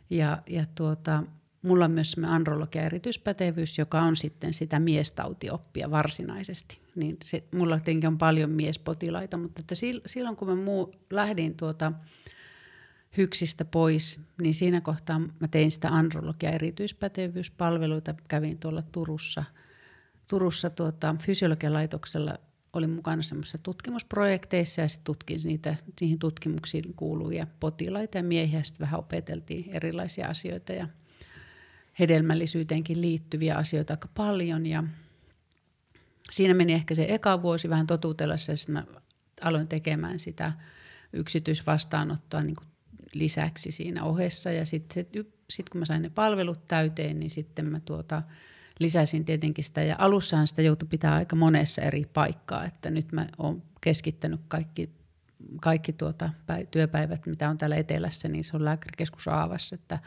[0.10, 1.24] Ja, ja tuota,
[1.62, 6.80] mulla on myös andrologia erityispätevyys, joka on sitten sitä miestautioppia varsinaisesti.
[6.96, 11.92] Niin se, mulla tietenkin on paljon miespotilaita, mutta että silloin kun mä muu, lähdin tuota,
[13.18, 18.16] hyksistä pois, niin siinä kohtaa mä tein sitä andrologia erityispätevyyspalveluita.
[18.28, 19.44] Kävin tuolla Turussa,
[20.30, 22.38] Turussa tuota, fysiologian laitoksella
[22.74, 28.64] olin mukana semmoisissa tutkimusprojekteissa ja sitten tutkin niitä, niihin tutkimuksiin kuuluvia potilaita ja miehiä.
[28.64, 30.88] Sitten vähän opeteltiin erilaisia asioita ja
[32.00, 34.66] hedelmällisyyteenkin liittyviä asioita aika paljon.
[34.66, 34.84] Ja
[36.32, 38.86] siinä meni ehkä se eka vuosi vähän totuutellessa ja sitten mä
[39.42, 40.54] aloin tekemään sitä
[41.14, 42.68] yksityisvastaanottoa niin kuin
[43.16, 44.52] lisäksi siinä ohessa.
[44.52, 45.06] Ja sitten
[45.50, 48.22] sit kun mä sain ne palvelut täyteen, niin sitten mä tuota,
[48.80, 49.84] lisäsin tietenkin sitä.
[49.84, 54.90] Ja alussahan sitä joutui pitää aika monessa eri paikkaa, että nyt mä oon keskittänyt kaikki,
[55.62, 56.30] kaikki tuota,
[56.72, 59.76] työpäivät, mitä on täällä etelässä, niin se on lääkärikeskus Aavassa.
[59.76, 60.00] Että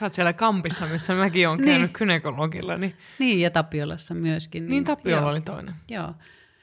[0.00, 1.92] Sä oot siellä Kampissa, missä mäkin olen käynyt niin.
[1.92, 2.76] kynekologilla.
[2.76, 2.96] Niin...
[3.18, 4.62] niin, ja Tapiolassa myöskin.
[4.62, 5.30] Niin, niin Tapiola joo.
[5.30, 5.74] oli toinen.
[5.88, 6.14] Joo.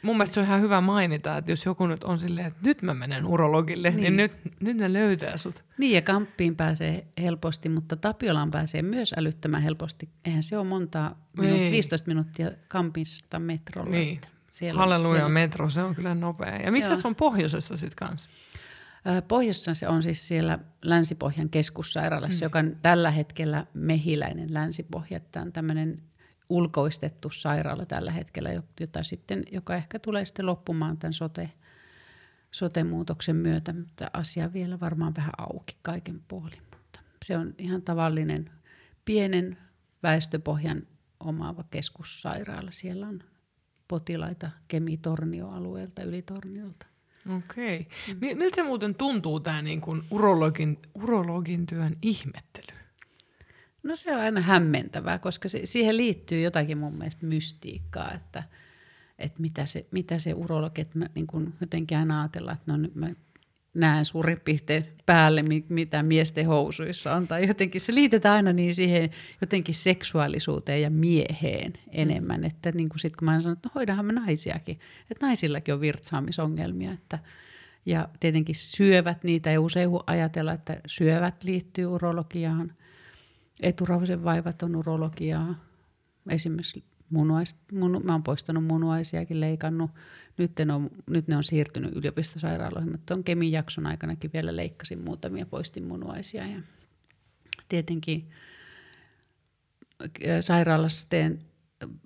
[0.01, 2.81] Mun mielestä se on ihan hyvä mainita, että jos joku nyt on silleen, että nyt
[2.81, 5.63] mä menen urologille, niin, niin nyt, nyt ne löytää sut.
[5.77, 10.09] Niin ja Kamppiin pääsee helposti, mutta Tapiolaan pääsee myös älyttömän helposti.
[10.25, 13.91] Eihän se ole monta, minut, 15 minuuttia Kampista metrolla.
[13.91, 14.21] Niin.
[14.73, 15.31] Halleluja on...
[15.31, 16.55] metro, se on kyllä nopea.
[16.55, 18.29] Ja missä se on pohjoisessa sitten kanssa?
[19.27, 22.45] Pohjoisessa se on siis siellä Länsi-Pohjan keskussairaalassa, mm.
[22.45, 25.19] joka on tällä hetkellä mehiläinen Länsi-Pohja.
[25.19, 26.01] Tämä on tämmöinen
[26.49, 31.51] ulkoistettu sairaala tällä hetkellä, jota sitten, joka ehkä tulee sitten loppumaan tämän sote,
[32.51, 36.61] sote-muutoksen myötä, mutta asia vielä varmaan vähän auki kaiken puolin.
[36.71, 38.51] Mutta se on ihan tavallinen
[39.05, 39.57] pienen
[40.03, 40.87] väestöpohjan
[41.19, 42.71] omaava keskussairaala.
[42.71, 43.23] Siellä on
[43.87, 46.87] potilaita Kemi-Tornio-alueelta, Ylitorniolta.
[47.37, 47.87] Okei.
[48.07, 48.37] Mm.
[48.37, 52.76] Miltä se muuten tuntuu tämä niin kuin urologin, urologin työn ihmettely?
[53.87, 58.43] No se on aina hämmentävää, koska se, siihen liittyy jotakin mun mielestä mystiikkaa, että,
[59.19, 62.77] että mitä, se, mitä se urologi, että mä niin kuin jotenkin aina ajatellaan, että no
[62.77, 63.09] nyt mä
[63.73, 67.27] näen suurin piirtein päälle, mitä miesten housuissa on.
[67.27, 69.09] Tai jotenkin se liitetään aina niin siihen
[69.41, 72.39] jotenkin seksuaalisuuteen ja mieheen enemmän.
[72.39, 72.45] Mm.
[72.45, 74.79] Että niin kuin sit kun mä sanon, että no hoidahan me naisiakin.
[75.11, 76.91] Että naisillakin on virtsaamisongelmia.
[76.91, 77.19] Että,
[77.85, 82.73] ja tietenkin syövät niitä ja usein ajatella, että syövät liittyy urologiaan.
[83.61, 85.65] Eturauhasen vaivat on urologiaa.
[86.29, 89.91] Esimerkiksi munuais, munu, mä oon poistanut munuaisiakin, leikannut.
[90.37, 95.01] Nyt, en ole, nyt ne on siirtynyt yliopistosairaaloihin, mutta on Kemin jakson aikanakin vielä leikkasin
[95.01, 96.47] muutamia, poistin munuaisia.
[96.47, 96.59] Ja
[97.69, 98.29] tietenkin
[100.41, 101.39] sairaalassa teen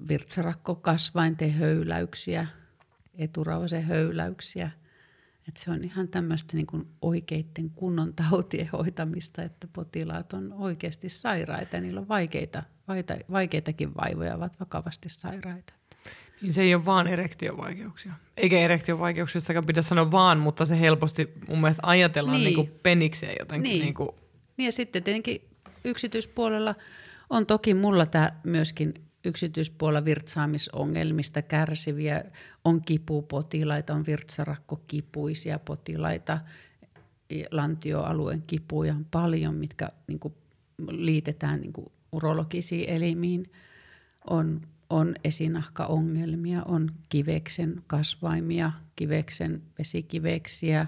[0.07, 2.47] virtsarakkokasvainten höyläyksiä,
[3.17, 4.71] eturauhasen höyläyksiä.
[5.47, 6.67] Et se on ihan tämmöistä niin
[7.01, 13.95] oikeiden kunnon tautien hoitamista, että potilaat on oikeasti sairaita ja niillä on vaikeita vaita, vaikeitakin
[13.95, 15.73] vaivoja, ovat vakavasti sairaita.
[16.41, 18.13] Niin se ei ole vaan erektiovaikeuksia.
[18.37, 22.57] Eikä erektiovaikeuksistakaan pidä sanoa vaan, mutta se helposti mun mielestä ajatellaan niin.
[22.57, 23.69] Niin penikseen jotenkin.
[23.69, 23.81] Niin.
[23.81, 24.09] Niin, kuin.
[24.57, 25.41] niin ja sitten tietenkin
[25.83, 26.75] yksityispuolella
[27.29, 28.93] on toki mulla tämä myöskin
[29.25, 32.23] yksityispuolella virtsaamisongelmista kärsiviä,
[32.65, 36.39] on kipupotilaita, on virtsarakkokipuisia potilaita,
[37.51, 40.33] lantioalueen kipuja on paljon, mitkä niin kuin,
[40.89, 43.51] liitetään niin kuin, urologisiin elimiin,
[44.29, 50.87] on, on esinahkaongelmia, on kiveksen kasvaimia, kiveksen vesikiveksiä,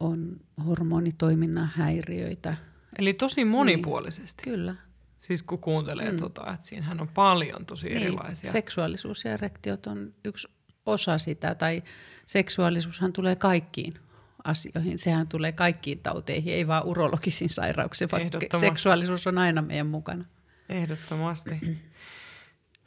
[0.00, 2.56] on hormonitoiminnan häiriöitä.
[2.98, 4.42] Eli tosi monipuolisesti.
[4.46, 4.74] Niin, kyllä.
[5.22, 6.18] Siis kun kuuntelee, mm.
[6.18, 8.02] tota, että siinähän on paljon tosi niin.
[8.02, 8.52] erilaisia.
[8.52, 10.48] Seksuaalisuus ja erektiot on yksi
[10.86, 11.82] osa sitä, tai
[12.26, 13.94] seksuaalisuushan tulee kaikkiin
[14.44, 14.98] asioihin.
[14.98, 20.24] Sehän tulee kaikkiin tauteihin, ei vaan urologisiin sairauksiin, vaikka seksuaalisuus on aina meidän mukana.
[20.68, 21.60] Ehdottomasti.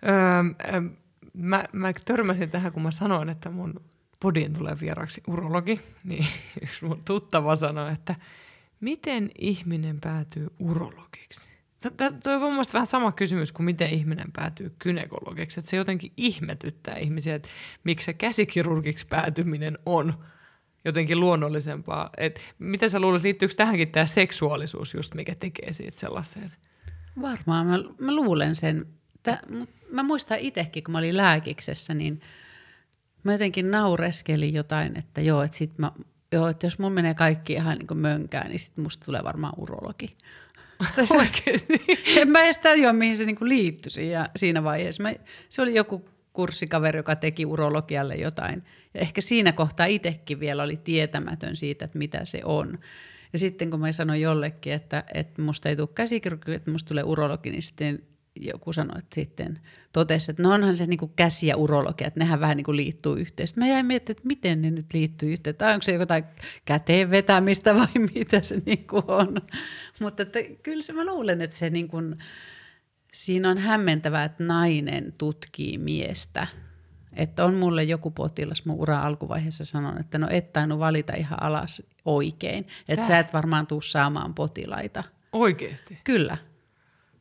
[0.03, 0.81] öö,
[1.33, 3.81] mä, mä törmäsin tähän, kun mä sanoin, että mun
[4.19, 6.27] podiin tulee vieraksi urologi, niin
[6.63, 8.15] yksi mun tuttava sanoi, että
[8.79, 11.54] miten ihminen päätyy urologiksi?
[12.23, 15.59] Tuo on mun vähän sama kysymys kuin miten ihminen päätyy kynekologiksi.
[15.59, 17.49] Että se jotenkin ihmetyttää ihmisiä, että
[17.83, 20.13] miksi se käsikirurgiksi päätyminen on
[20.85, 22.09] jotenkin luonnollisempaa.
[22.17, 26.51] Et mitä sä luulet, liittyykö tähänkin tämä seksuaalisuus just, mikä tekee siitä sellaiseen?
[27.21, 28.85] Varmaan, mä, mä luulen sen.
[29.23, 29.39] Tä,
[29.91, 32.21] mä muistan itsekin, kun mä olin lääkiksessä, niin
[33.23, 35.91] mä jotenkin naureskelin jotain, että joo, että, sit mä,
[36.31, 40.17] joo, että jos mun menee kaikki ihan niin mönkään, niin sitten musta tulee varmaan urologi.
[41.17, 41.85] Oikeasti?
[42.21, 45.03] en mä edes tajua, mihin se niinku liittyi siinä, siinä vaiheessa.
[45.03, 45.13] Mä,
[45.49, 48.63] se oli joku kurssikaveri, joka teki urologialle jotain.
[48.93, 52.79] Ja ehkä siinä kohtaa itsekin vielä oli tietämätön siitä, että mitä se on.
[53.33, 57.03] Ja sitten kun mä sanoin jollekin, että, että musta ei tule käsikirurgi, että musta tulee
[57.03, 58.03] urologi, niin sitten
[58.35, 59.59] joku sanoi, että sitten
[59.93, 63.19] totesi, että no onhan se niin käsi ja urologia, että nehän vähän niin kuin liittyy
[63.19, 63.47] yhteen.
[63.47, 66.23] Sitten mä jäin miettimään, että miten ne nyt liittyy yhteen, tai onko se jotain
[66.65, 69.41] käteen vetämistä vai mitä se niin kuin on.
[69.99, 72.17] Mutta että kyllä se mä luulen, että se niin kuin,
[73.13, 76.47] siinä on hämmentävää, että nainen tutkii miestä.
[77.13, 81.43] Että on mulle joku potilas mun uran alkuvaiheessa sanonut, että no et tainnut valita ihan
[81.43, 82.67] alas oikein.
[82.89, 85.03] Että sä et varmaan tuu saamaan potilaita.
[85.33, 85.99] Oikeesti?
[86.03, 86.37] Kyllä.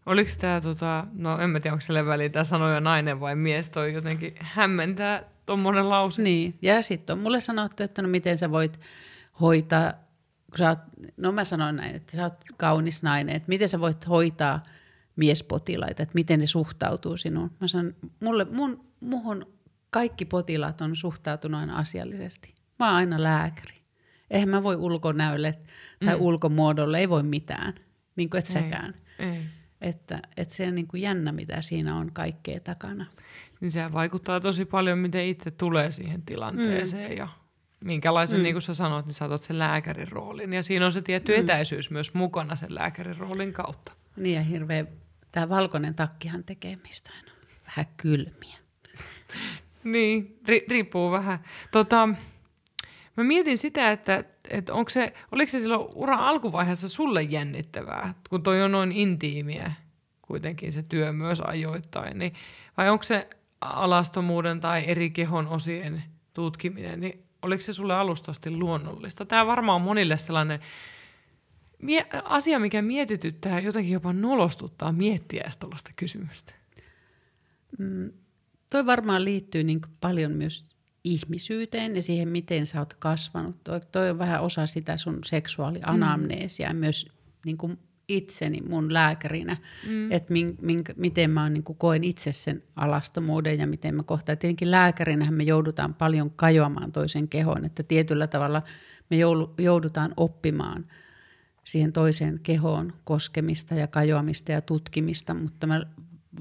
[0.06, 3.70] Oliko tämä, tota, no en mä tiedä, onko sille väliin tämä sanoja nainen vai mies,
[3.70, 6.22] toi jotenkin hämmentää tuommoinen lause.
[6.22, 8.80] Niin, ja sitten on mulle sanottu, että no miten sä voit
[9.40, 9.92] hoitaa,
[10.50, 10.78] kun sä oot,
[11.16, 14.62] no mä sanoin näin, että sä oot kaunis nainen, että miten sä voit hoitaa–
[15.16, 17.50] miespotilaita, että miten ne suhtautuu sinuun.
[17.60, 19.46] Mä sanon, mulle, mun, muhun
[19.90, 22.54] kaikki potilaat on suhtautunut aina asiallisesti.
[22.78, 23.74] Mä oon aina lääkäri.
[24.30, 25.58] Eihän mä voi ulkonäölle
[26.04, 26.22] tai mm.
[26.22, 27.74] ulkomuodolle, ei voi mitään.
[28.16, 28.94] Niin kuin et ei, säkään.
[29.18, 29.40] Ei.
[29.84, 33.06] Että, että se on niin kuin jännä, mitä siinä on kaikkea takana.
[33.60, 37.16] Niin se vaikuttaa tosi paljon, miten itse tulee siihen tilanteeseen mm.
[37.16, 37.28] ja
[37.80, 38.42] minkälaisen, mm.
[38.42, 40.52] niin kuin sä sanoit, niin saatat sen lääkärin roolin.
[40.52, 41.40] Ja siinä on se tietty mm.
[41.40, 43.92] etäisyys myös mukana sen lääkärin roolin kautta.
[44.16, 44.88] Niin ja hirveän
[45.34, 47.24] Tämä valkoinen takkihan tekee mistään
[47.66, 48.58] vähän kylmiä.
[49.84, 51.38] niin, ri- riippuu vähän.
[51.70, 52.08] Tota,
[53.16, 58.42] mä mietin sitä, että, että onko se, oliko se silloin uran alkuvaiheessa sulle jännittävää, kun
[58.42, 59.72] toi on noin intiimiä?
[60.26, 62.18] kuitenkin se työ myös ajoittain.
[62.18, 62.34] Niin,
[62.76, 63.28] vai onko se
[63.60, 69.24] alastomuuden tai eri kehon osien tutkiminen, niin oliko se sulle alustasti luonnollista?
[69.24, 70.60] Tämä varmaan on monille sellainen
[71.82, 76.54] mie- asia, mikä mietityttää, jotenkin jopa nolostuttaa miettiä tuollaista kysymystä.
[77.78, 78.12] Mm,
[78.70, 80.73] toi varmaan liittyy niin paljon myös
[81.04, 83.64] ihmisyyteen ja siihen, miten sä oot kasvanut.
[83.64, 86.76] Toi, toi on vähän osa sitä sun seksuaalianamneesia mm.
[86.76, 87.06] myös
[87.44, 89.56] niin kuin itseni mun lääkärinä,
[89.88, 90.12] mm.
[90.12, 94.38] että min, min, miten mä niin kuin koen itse sen alastomuuden ja miten mä kohtaan.
[94.38, 98.62] Tietenkin lääkärinä me joudutaan paljon kajoamaan toisen kehoon, että tietyllä tavalla
[99.10, 99.16] me
[99.58, 100.86] joudutaan oppimaan
[101.64, 105.82] siihen toiseen kehoon koskemista ja kajoamista ja tutkimista, mutta mä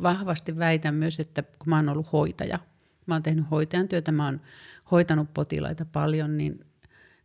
[0.02, 2.60] vahvasti väitän myös, että kun mä oon ollut hoitaja,
[3.06, 4.42] mä oon tehnyt hoitajan työtä, mä oon
[4.92, 6.66] hoitanut potilaita paljon, niin,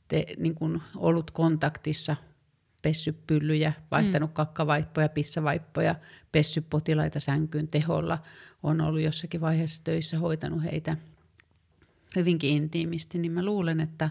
[0.08, 2.16] te, niin kun ollut kontaktissa
[2.82, 4.34] pessyt pyllyjä, vaihtanut mm.
[4.34, 5.94] kakkavaippoja, pissavaippoja,
[6.32, 8.18] pessyt potilaita sänkyyn teholla.
[8.62, 10.96] On ollut jossakin vaiheessa töissä hoitanut heitä
[12.16, 14.10] hyvinkin intiimisti, niin mä luulen, että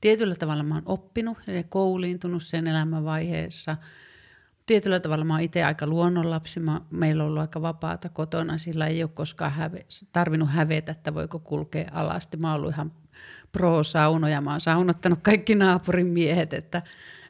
[0.00, 3.76] tietyllä tavalla mä oon oppinut ja kouliintunut sen elämänvaiheessa.
[4.66, 6.60] Tietyllä tavalla mä oon itse aika luonnonlapsi.
[6.60, 11.14] Mä, meillä on ollut aika vapaata kotona, sillä ei ole koskaan häve, tarvinnut hävetä, että
[11.14, 12.36] voiko kulkea alasti.
[12.36, 12.92] Mä oon ollut ihan
[13.52, 16.82] pro-saunoja, mä oon saunottanut kaikki naapurin miehet, että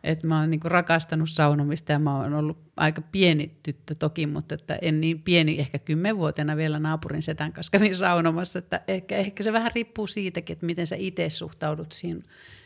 [0.05, 4.55] että mä oon niinku rakastanut saunomista ja mä oon ollut aika pieni tyttö toki, mutta
[4.55, 9.43] että en niin pieni, ehkä kymmenvuotena vielä naapurin setän kanssa kävin saunomassa, että ehkä, ehkä
[9.43, 12.23] se vähän riippuu siitäkin, että miten sä itse suhtaudut siihen,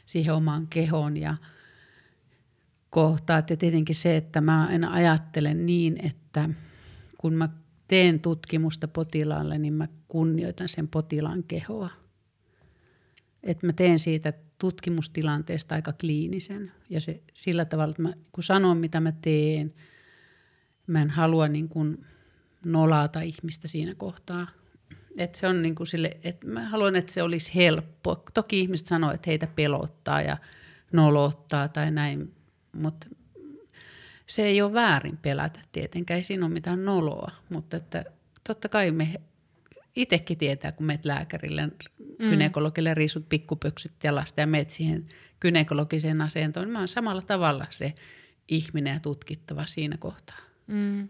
[0.07, 1.37] siihen omaan kehoon ja
[2.97, 3.51] kohtaat.
[3.51, 6.51] Ja tietenkin se, että mä en ajattele niin, että
[7.19, 7.49] kun mä
[7.89, 11.91] teen tutkimusta potilaalle, niin mä kunnioitan sen potilaan kehoa.
[13.43, 16.73] Että mä teen siitä tutkimustilanteesta aika kliinisen.
[16.91, 19.75] Ja se sillä tavalla, että mä, kun sanon mitä mä teen,
[20.87, 22.07] mä en halua niin kuin
[22.65, 24.47] nolata ihmistä siinä kohtaa.
[25.19, 28.25] että se on niin kuin sille, että mä haluan, että se olisi helppo.
[28.35, 30.37] Toki ihmiset sanoo, että heitä pelottaa ja
[30.93, 32.36] nolottaa tai näin,
[32.77, 33.07] mutta
[34.27, 38.05] se ei ole väärin pelätä tietenkään, ei siinä ole mitään noloa, mutta että
[38.45, 39.15] totta kai me
[39.97, 41.75] itsekin tietää, kun meet lääkärille, mm.
[42.19, 45.09] gynekologille riisut pikkupöksyt jalasta ja meet siihen
[45.41, 46.71] gynekologiseen asentoon.
[46.71, 47.95] Mä oon samalla tavalla se
[48.49, 50.39] ihminen ja tutkittava siinä kohtaa.
[50.67, 51.09] Mm.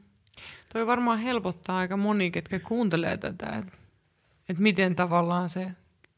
[0.72, 3.72] Toi varmaan helpottaa aika moni, ketkä kuuntelee tätä, että
[4.48, 5.70] et miten tavallaan se,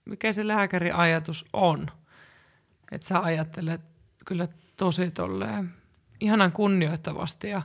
[0.05, 1.87] mikä se lääkärin ajatus on.
[2.93, 3.81] Että sä ajattelet
[4.27, 5.71] kyllä tosi tolleen
[6.21, 7.63] ihanan kunnioittavasti ja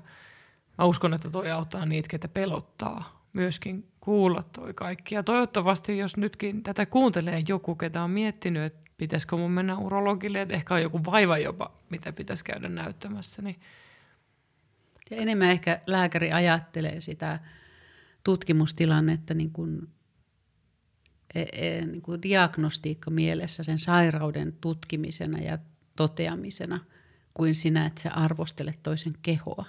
[0.78, 5.15] mä uskon, että toi auttaa niitä, ketä pelottaa myöskin kuulla toi kaikki.
[5.15, 10.41] Ja toivottavasti, jos nytkin tätä kuuntelee joku, ketä on miettinyt, että pitäisikö mun mennä urologille,
[10.41, 13.41] että ehkä on joku vaiva jopa, mitä pitäisi käydä näyttämässä.
[13.41, 13.56] Niin...
[15.12, 17.39] Ja enemmän ehkä lääkäri ajattelee sitä
[18.23, 19.89] tutkimustilannetta niin kuin,
[21.36, 25.58] e, e, niin kuin diagnostiikka mielessä sen sairauden tutkimisena ja
[25.95, 26.80] toteamisena,
[27.34, 29.65] kuin sinä, että sä arvostelet toisen kehoa.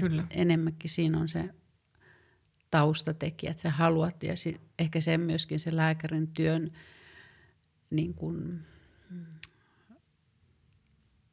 [0.00, 0.26] Kyllä.
[0.30, 1.50] enemmänkin siinä on se
[2.70, 6.70] taustatekijät, sä haluat ja sit ehkä se myöskin se lääkärin työn
[7.90, 8.60] niin kun,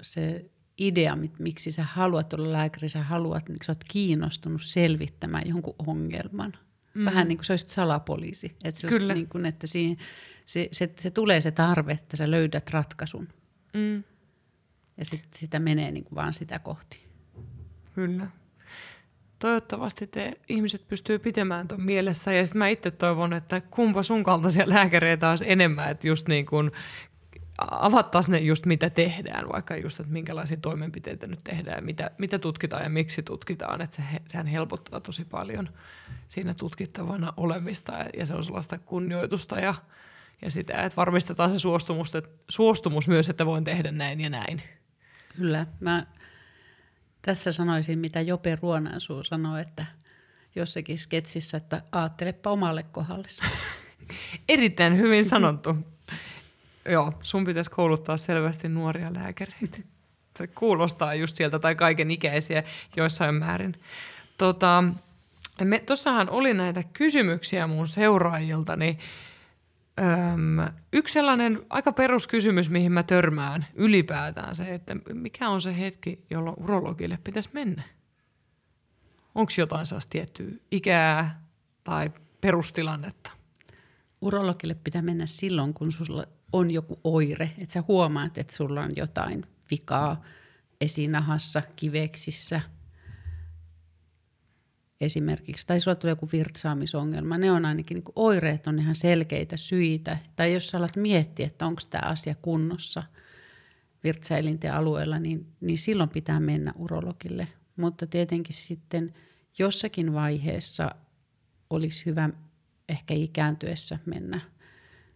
[0.01, 5.75] se idea, miksi sä haluat olla lääkäri, sä haluat, niin sä oot kiinnostunut selvittämään jonkun
[5.87, 6.53] ongelman.
[6.93, 7.05] Mm.
[7.05, 8.55] Vähän niin kuin sä olisit salapoliisi.
[8.63, 9.13] Että Kyllä.
[9.13, 9.97] Niin kuin, että siihen,
[10.45, 13.27] se, se, se, tulee se tarve, että sä löydät ratkaisun.
[13.73, 14.03] Mm.
[15.01, 17.05] Ja sit, sitä menee niin kuin vaan sitä kohti.
[17.95, 18.27] Kyllä
[19.41, 22.33] toivottavasti te ihmiset pystyy pitämään tuon mielessä.
[22.33, 26.45] Ja sitten mä itse toivon, että kumpa sun kaltaisia lääkäreitä olisi enemmän, että just niin
[26.45, 26.71] kuin
[27.57, 32.83] avattaisiin ne just mitä tehdään, vaikka just, että minkälaisia toimenpiteitä nyt tehdään mitä, mitä tutkitaan
[32.83, 33.81] ja miksi tutkitaan.
[33.81, 35.69] Että se, sehän helpottaa tosi paljon
[36.29, 39.75] siinä tutkittavana olemista ja se on sellaista kunnioitusta ja,
[40.41, 44.61] ja sitä, että varmistetaan se suostumus, että, suostumus myös, että voin tehdä näin ja näin.
[45.37, 45.67] Kyllä.
[45.79, 46.05] Mä
[47.21, 49.85] tässä sanoisin, mitä Jope Ruonansuu sanoi, että
[50.55, 53.27] jossakin sketsissä, että aattelepa omalle kohdalle.
[54.49, 55.75] Erittäin hyvin sanottu.
[56.91, 59.77] Joo, sun pitäisi kouluttaa selvästi nuoria lääkäreitä.
[60.55, 62.63] Kuulostaa just sieltä, tai kaiken ikäisiä
[62.95, 63.75] joissain määrin.
[64.37, 64.83] Tota,
[65.63, 68.99] me, tossahan oli näitä kysymyksiä mun seuraajilta, niin
[69.99, 76.25] Öm, yksi sellainen aika peruskysymys, mihin mä törmään ylipäätään se, että mikä on se hetki,
[76.29, 77.83] jolloin urologille pitäisi mennä?
[79.35, 81.41] Onko jotain sellaista tiettyä ikää
[81.83, 82.11] tai
[82.41, 83.31] perustilannetta?
[84.21, 88.91] Urologille pitää mennä silloin, kun sulla on joku oire, että sä huomaat, että sulla on
[88.95, 90.21] jotain vikaa
[90.81, 92.61] esinahassa, kiveksissä,
[95.01, 100.17] esimerkiksi, tai sulla tulee joku virtsaamisongelma, ne on ainakin niin oireet on ihan selkeitä syitä.
[100.35, 103.03] Tai jos sä alat miettiä, että onko tämä asia kunnossa
[104.03, 107.47] virtsaelinten alueella, niin, niin silloin pitää mennä urologille.
[107.75, 109.13] Mutta tietenkin sitten
[109.59, 110.95] jossakin vaiheessa
[111.69, 112.29] olisi hyvä
[112.89, 114.41] ehkä ikääntyessä mennä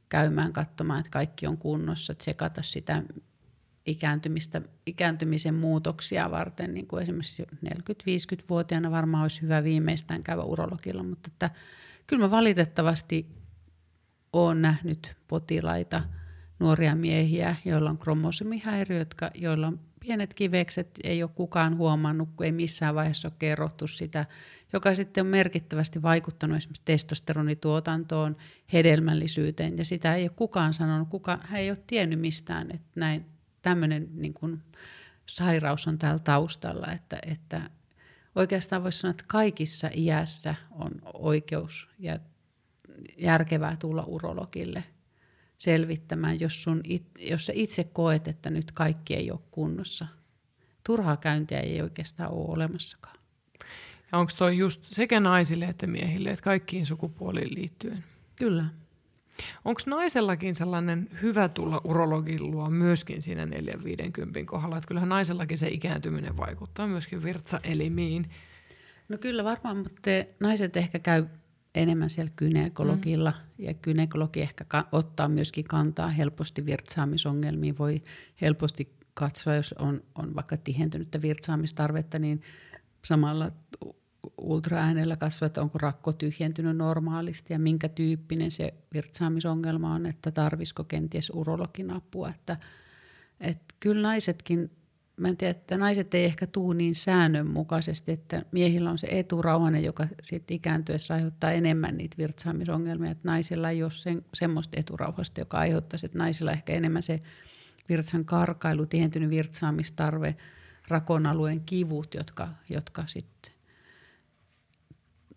[0.10, 3.04] käymään katsomaan, että kaikki on kunnossa, tsekata sitä
[3.86, 11.30] ikääntymistä, ikääntymisen muutoksia varten, niin kuin esimerkiksi 40-50-vuotiaana varmaan olisi hyvä viimeistään käydä urologilla, mutta
[11.34, 11.50] että
[12.08, 13.28] kyllä mä valitettavasti
[14.34, 16.04] olen nähnyt potilaita,
[16.60, 22.46] nuoria miehiä, joilla on kromosomihäiriö, jotka, joilla on pienet kivekset, ei ole kukaan huomannut, kun
[22.46, 24.26] ei missään vaiheessa ole kerrottu sitä,
[24.74, 28.38] joka sitten on merkittävästi vaikuttanut esimerkiksi testosteronituotantoon,
[28.74, 33.26] hedelmällisyyteen, ja sitä ei ole kukaan sanonut, kuka, hän ei ole tiennyt mistään, että näin
[33.66, 34.64] tämmöinen niin kuin,
[35.26, 37.70] sairaus on täällä taustalla, että, että
[38.36, 42.20] oikeastaan voisi sanoa, että kaikissa iässä on oikeus ja
[43.18, 44.84] järkevää tulla urologille
[45.58, 46.84] selvittämään, jos, sun,
[47.20, 50.08] jos sä itse koet, että nyt kaikki ei ole kunnossa.
[50.84, 53.18] Turhaa käyntiä ei oikeastaan ole olemassakaan.
[54.12, 58.04] Ja onko tuo just sekä naisille että miehille, että kaikkiin sukupuoliin liittyen?
[58.36, 58.66] Kyllä.
[59.66, 63.50] Onko naisellakin sellainen hyvä tulla urologin luo myöskin siinä 4-50
[64.46, 64.78] kohdalla?
[64.78, 68.30] Että kyllähän naisellakin se ikääntyminen vaikuttaa myöskin virtsaelimiin.
[69.10, 70.10] No kyllä varmaan, mutta
[70.40, 71.26] naiset ehkä käy
[71.76, 73.66] enemmän siellä kynekologilla mm.
[73.66, 77.78] ja kynekologi ehkä ka- ottaa myöskin kantaa helposti virtsaamisongelmiin.
[77.78, 78.02] Voi
[78.42, 82.42] helposti katsoa, jos on, on vaikka tihentynyttä virtsaamistarvetta, niin
[83.06, 83.52] samalla
[84.46, 90.84] ultraäänellä katsoa, että onko rakko tyhjentynyt normaalisti ja minkä tyyppinen se virtsaamisongelma on, että tarvisiko
[90.84, 92.30] kenties urologin apua.
[92.30, 92.58] Että,
[93.40, 94.72] että kyllä naisetkin,
[95.18, 99.84] mä en tiedä, että naiset ei ehkä tuu niin säännönmukaisesti, että miehillä on se eturauhanen,
[99.84, 105.58] joka sitten ikääntyessä aiheuttaa enemmän niitä virtsaamisongelmia, että naisilla ei ole sen, semmoista eturauhasta, joka
[105.58, 107.22] aiheuttaisi, että naisilla ehkä enemmän se
[107.90, 110.36] virtsan karkailu, tihentynyt virtsaamistarve,
[110.88, 113.55] rakon alueen kivut, jotka, jotka sitten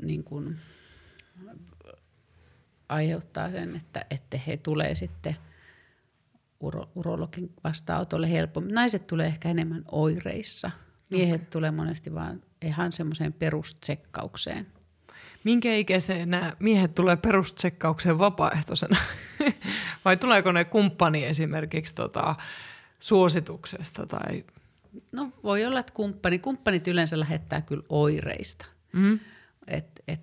[0.03, 0.57] niin kuin
[2.88, 5.36] aiheuttaa sen, että, että he tulee sitten
[6.61, 8.74] uro, urologin vastaanotolle helpommin.
[8.74, 10.70] Naiset tulee ehkä enemmän oireissa.
[11.11, 11.51] Miehet okay.
[11.51, 14.66] tulee monesti vaan ihan semmoiseen perustsekkaukseen.
[15.44, 18.96] Minkä ikäiseen nämä miehet tulee perustsekkaukseen vapaaehtoisena?
[20.05, 22.34] Vai tuleeko ne kumppani esimerkiksi tota,
[23.01, 24.07] suosituksesta?
[24.07, 24.44] Tai...
[25.12, 26.38] No voi olla, että kumppani.
[26.38, 28.66] Kumppanit yleensä lähettää kyllä oireista.
[28.92, 29.18] Mm
[29.68, 30.20] että et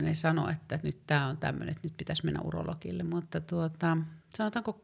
[0.00, 3.02] ne sanoo, että nyt tämä on tämmöinen, että nyt pitäisi mennä urologille.
[3.02, 3.96] Mutta tuota,
[4.36, 4.80] sanotaanko,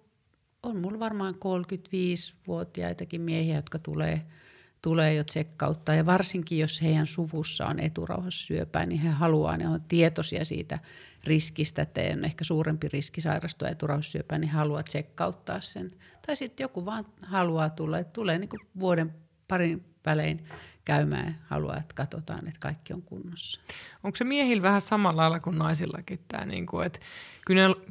[0.62, 4.22] on mulla varmaan 35-vuotiaitakin miehiä, jotka tulee,
[4.82, 5.94] tulee jo tsekkauttaa.
[5.94, 10.78] Ja varsinkin, jos heidän suvussa on eturauhassyöpää, niin he haluaa, ne on tietoisia siitä
[11.24, 15.90] riskistä, että on ehkä suurempi riski sairastua eturauhassyöpään, niin haluaa tsekkauttaa sen.
[16.26, 18.50] Tai sitten joku vaan haluaa tulla, että tulee niin
[18.80, 19.14] vuoden
[19.48, 20.48] parin välein
[20.84, 23.60] käymään haluaa, että katsotaan, että kaikki on kunnossa.
[24.04, 27.00] Onko se miehillä vähän samalla lailla kuin naisillakin tämä, niin kuin, että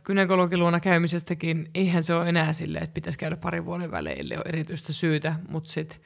[0.04, 4.94] kynekologiluona käymisestäkin, eihän se ole enää silleen, että pitäisi käydä parin vuoden välein, ole erityistä
[4.94, 5.98] syytä, mutta sitten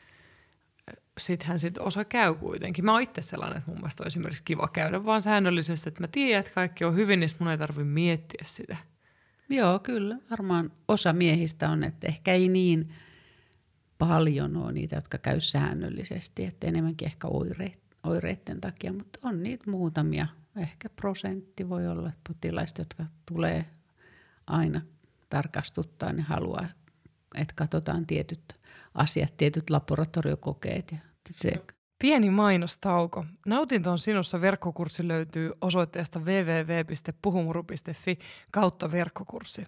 [1.18, 2.86] sittenhän sit osa käy kuitenkin.
[2.86, 6.08] Mä oon itse sellainen, että mun mielestä on esimerkiksi kiva käydä vaan säännöllisesti, että mä
[6.08, 8.78] tiedän, että kaikki on hyvin, niin mun ei tarvitse miettiä sitä.
[9.50, 10.18] Joo, kyllä.
[10.32, 12.94] Varmaan osa miehistä on, että ehkä ei niin
[13.98, 19.72] paljon ole niitä, jotka käy säännöllisesti, että enemmänkin ehkä oireet, oireiden takia, mutta on niitä
[19.72, 20.28] muutamia.
[20.58, 23.66] Ehkä prosentti voi olla potilaista, jotka tulee
[24.48, 24.82] aina
[25.30, 26.68] tarkastuttaa, niin haluaa,
[27.36, 28.56] että katsotaan tietyt
[28.93, 30.91] asiat, tietyt laboratoriokokeet.
[30.91, 30.98] Ja
[31.38, 31.54] se.
[32.00, 33.26] Pieni mainostauko.
[33.46, 38.20] Nautinto on sinussa verkkokurssi löytyy osoitteesta www.puhumuru.fi
[38.52, 39.68] kautta verkkokurssi.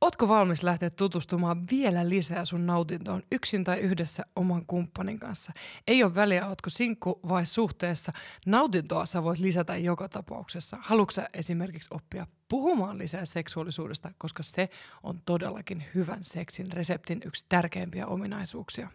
[0.00, 5.52] Ootko valmis lähteä tutustumaan vielä lisää sun nautintoon yksin tai yhdessä oman kumppanin kanssa?
[5.86, 8.12] Ei ole väliä, ootko sinkku vai suhteessa.
[8.46, 10.76] Nautintoa sä voit lisätä joka tapauksessa.
[10.80, 14.68] Haluatko esimerkiksi oppia puhumaan lisää seksuaalisuudesta, koska se
[15.02, 18.88] on todellakin hyvän seksin reseptin yksi tärkeimpiä ominaisuuksia.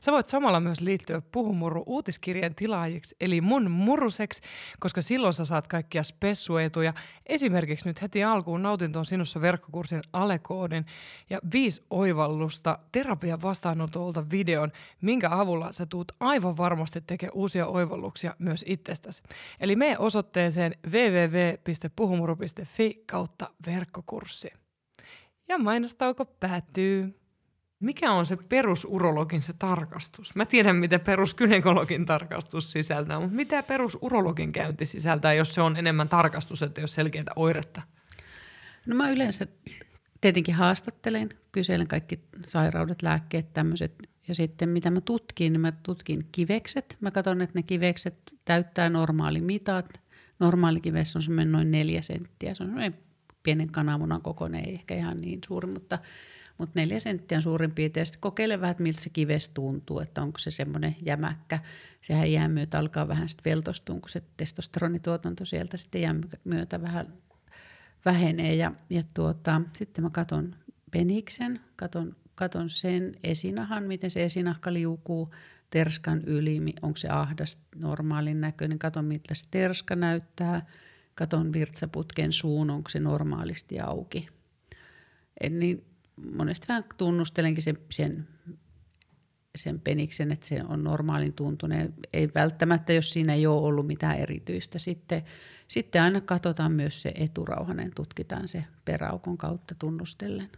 [0.00, 4.40] Sä voit samalla myös liittyä Puhumuru uutiskirjan tilaajiksi, eli mun muruseks,
[4.80, 6.94] koska silloin sä saat kaikkia spessuetuja.
[7.26, 10.86] Esimerkiksi nyt heti alkuun nautintoon sinussa verkkokurssin alekoodin
[11.30, 18.34] ja viisi oivallusta terapian vastaanotolta videon, minkä avulla sä tuut aivan varmasti tekemään uusia oivalluksia
[18.38, 19.22] myös itsestäsi.
[19.60, 24.50] Eli mene osoitteeseen www.puhumuru.fi kautta verkkokurssi.
[25.48, 27.23] Ja mainostauko päättyy.
[27.84, 30.34] Mikä on se perusurologin se tarkastus?
[30.34, 36.08] Mä tiedän, mitä peruskynekologin tarkastus sisältää, mutta mitä perusurologin käynti sisältää, jos se on enemmän
[36.08, 37.82] tarkastus, että jos selkeää oiretta?
[38.86, 39.46] No mä yleensä
[40.20, 44.08] tietenkin haastattelen, kyselen kaikki sairaudet, lääkkeet, tämmöiset.
[44.28, 46.96] Ja sitten mitä mä tutkin, niin mä tutkin kivekset.
[47.00, 48.14] Mä katson, että ne kivekset
[48.44, 50.00] täyttää normaali mitat.
[50.38, 52.54] Normaali kives on semmoinen noin neljä senttiä.
[52.54, 52.98] Se on semmoinen
[53.42, 55.98] pienen kananmunan kokoinen, ei ehkä ihan niin suuri, mutta,
[56.58, 58.06] mutta neljä senttiä on suurin piirtein.
[58.06, 61.58] Sitten kokeile vähän, miltä se kives tuntuu, että onko se semmoinen jämäkkä.
[62.00, 67.12] Sehän jää myötä alkaa vähän sitten veltostua, kun se testosteronituotanto sieltä sitten jää myötä vähän
[68.04, 68.54] vähenee.
[68.54, 70.56] Ja, ja tuota, sitten mä katon
[70.90, 75.34] peniksen, katon, katon sen esinahan, miten se esinahka liukuu
[75.70, 80.66] terskan yli, onko se ahdas normaalin näköinen, katon miltä se terska näyttää,
[81.14, 84.28] katon virtsaputken suun, onko se normaalisti auki.
[85.40, 85.84] En niin
[86.32, 88.28] monesti vähän tunnustelenkin sen, sen,
[89.56, 91.94] sen peniksen, että se on normaalin tuntuneen.
[92.12, 94.78] Ei välttämättä, jos siinä ei ole ollut mitään erityistä.
[94.78, 95.22] Sitten
[95.68, 100.50] sitten aina katsotaan myös se eturauhanen, tutkitaan se peräaukon kautta tunnustellen.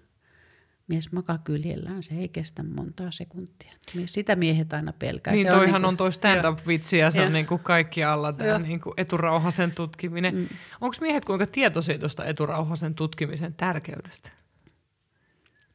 [0.88, 3.72] Mies makaa kyljellään, se ei kestä montaa sekuntia.
[4.06, 5.34] Sitä miehet aina pelkää.
[5.34, 8.32] Niin, se toihan on, niin on toi stand-up-vitsi ja se on niin kuin kaikki alla
[8.32, 10.34] tämä niin kuin eturauhasen tutkiminen.
[10.34, 10.48] Mm.
[10.80, 14.30] Onko miehet kuinka tietoisia tuosta eturauhasen tutkimisen tärkeydestä?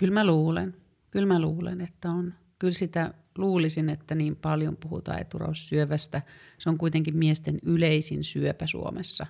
[0.01, 0.75] Kyllä mä luulen.
[1.11, 2.33] Kyllä mä luulen, että on.
[2.59, 6.21] Kyllä sitä luulisin, että niin paljon puhutaan eturausyövästä.
[6.57, 9.25] Se on kuitenkin miesten yleisin syöpä Suomessa,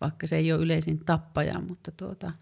[0.00, 2.32] vaikka se ei ole yleisin tappaja, mutta tuota,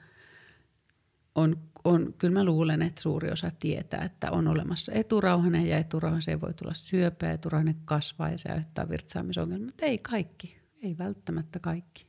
[1.35, 6.41] on, on, kyllä mä luulen, että suuri osa tietää, että on olemassa eturauhanen ja eturauhaseen
[6.41, 12.07] voi tulla syöpä, eturauhanen kasvaa ja se aiheuttaa virtsaamisongelmia, mutta ei kaikki, ei välttämättä kaikki.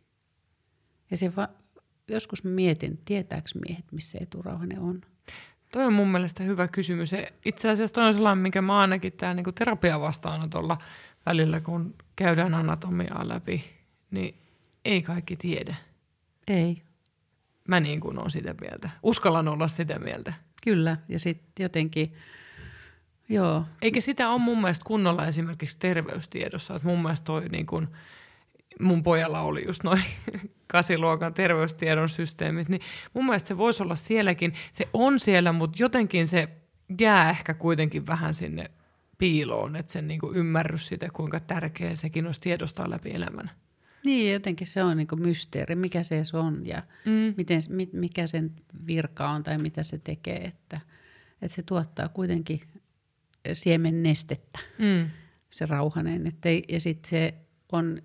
[1.12, 1.50] Ja se va,
[2.08, 5.02] joskus mietin, tietääkö miehet, missä eturauhanen on.
[5.72, 7.12] Toi on mun mielestä hyvä kysymys.
[7.46, 10.78] Itse asiassa toi on sellainen, minkä mä ainakin täällä niin terapiavastaanotolla
[11.26, 13.64] välillä, kun käydään anatomiaa läpi,
[14.12, 14.36] niin
[14.86, 15.76] ei kaikki tiedä.
[16.48, 16.82] Ei.
[17.68, 18.90] Mä niin kuin on sitä mieltä.
[19.04, 20.34] Uskallan olla sitä mieltä.
[20.64, 22.14] Kyllä, ja sitten jotenkin,
[23.30, 23.66] joo.
[23.82, 26.76] Eikä sitä ole mun mielestä kunnolla esimerkiksi terveystiedossa.
[26.76, 27.88] Että mun mielestä toi niin kuin,
[28.80, 30.04] mun pojalla oli just noin
[30.68, 32.82] kasiluokan terveystiedon systeemit, niin
[33.14, 34.54] mun mielestä se voisi olla sielläkin.
[34.74, 36.50] Se on siellä, mutta jotenkin se
[37.02, 38.72] jää ehkä kuitenkin vähän sinne
[39.18, 43.52] piiloon, että sen niin kuin ymmärrys siitä, kuinka tärkeä sekin olisi tiedostaa läpi elämän.
[44.04, 47.34] Niin, jotenkin se on niin mysteeri, mikä se on ja mm.
[47.38, 47.62] miten,
[47.94, 48.52] mikä sen
[48.88, 50.80] virka on tai mitä se tekee, että,
[51.42, 52.62] että se tuottaa kuitenkin
[53.54, 55.10] siemen nestettä, mm.
[55.52, 56.28] se rauhanen.
[56.28, 57.34] Että, ja sitten se
[57.72, 58.02] on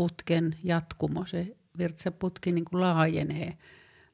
[0.00, 3.58] virtsaputken jatkumo, se virtsaputki niin kuin laajenee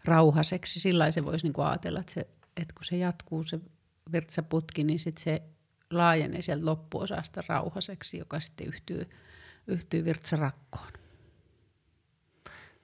[0.05, 0.81] rauhaseksi.
[0.81, 2.21] Sillä se voisi niin kuin ajatella, että, se,
[2.57, 3.61] että kun se jatkuu se
[4.13, 5.43] virtsaputki, niin sitten se
[5.91, 9.11] laajenee sieltä loppuosasta rauhaseksi, joka sitten yhtyy,
[9.67, 10.93] yhtyy virtsarakkoon.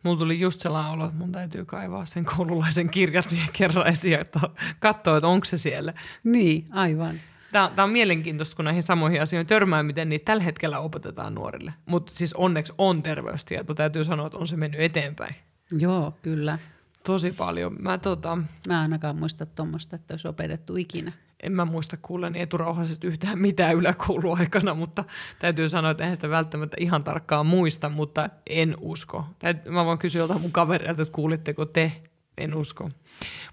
[0.02, 4.20] Mulla tuli just sellainen olo, että mun täytyy kaivaa sen koululaisen kirjat vielä kerran esiin,
[4.20, 4.40] että
[4.78, 5.94] katsoa, että onko se siellä.
[6.24, 7.20] Niin, aivan.
[7.52, 11.72] Tämä, tämä on mielenkiintoista, kun näihin samoihin asioihin törmää, miten niitä tällä hetkellä opetetaan nuorille.
[11.86, 13.74] Mutta siis onneksi on terveystieto.
[13.74, 15.34] Täytyy sanoa, että on se mennyt eteenpäin.
[15.70, 16.58] Joo, kyllä.
[17.02, 17.76] Tosi paljon.
[17.78, 18.38] Mä, tota,
[18.68, 21.12] mä ainakaan muista tuommoista, että olisi opetettu ikinä.
[21.42, 25.04] En mä muista kuulleni eturauhaisesti yhtään mitään yläkouluaikana, mutta
[25.38, 29.24] täytyy sanoa, että eihän sitä välttämättä ihan tarkkaan muista, mutta en usko.
[29.68, 31.92] Mä voin kysyä jotain mun kavereilta, että kuulitteko te?
[32.38, 32.90] En usko.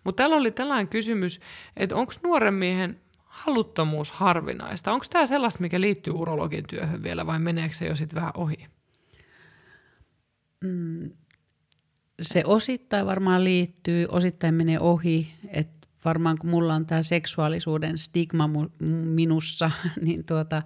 [0.03, 1.39] Mutta täällä oli tällainen kysymys,
[1.77, 2.99] että onko nuoren miehen
[3.35, 4.91] haluttomuus harvinaista?
[4.93, 8.67] Onko tämä sellaista, mikä liittyy urologin työhön vielä vai meneekö se jo sitten vähän ohi?
[10.61, 11.11] Mm,
[12.21, 15.27] se osittain varmaan liittyy, osittain menee ohi.
[15.47, 18.49] että varmaan kun mulla on tämä seksuaalisuuden stigma
[19.05, 19.71] minussa,
[20.05, 20.63] niin, tuota,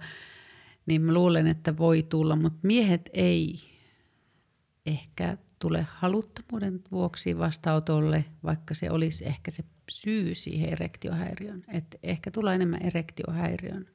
[0.86, 3.54] niin mä luulen, että voi tulla, mutta miehet ei
[4.86, 11.64] ehkä tule haluttomuuden vuoksi vastaanotolle, vaikka se olisi ehkä se syy siihen erektiohäiriön.
[11.68, 13.86] Että ehkä tulee enemmän erektiohäiriön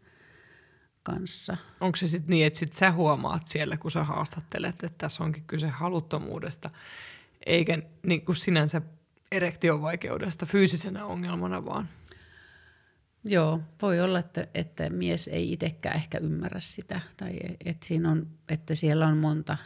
[1.03, 1.57] kanssa.
[1.81, 5.43] Onko se sitten niin, että sit sä huomaat siellä, kun sä haastattelet, että tässä onkin
[5.47, 6.69] kyse haluttomuudesta,
[7.45, 8.81] eikä niin kuin sinänsä
[9.31, 11.89] erektiovaikeudesta fyysisenä ongelmana vaan?
[13.23, 18.27] Joo, voi olla, että, että mies ei itsekään ehkä ymmärrä sitä, tai että, siinä on,
[18.49, 19.57] että siellä on monta,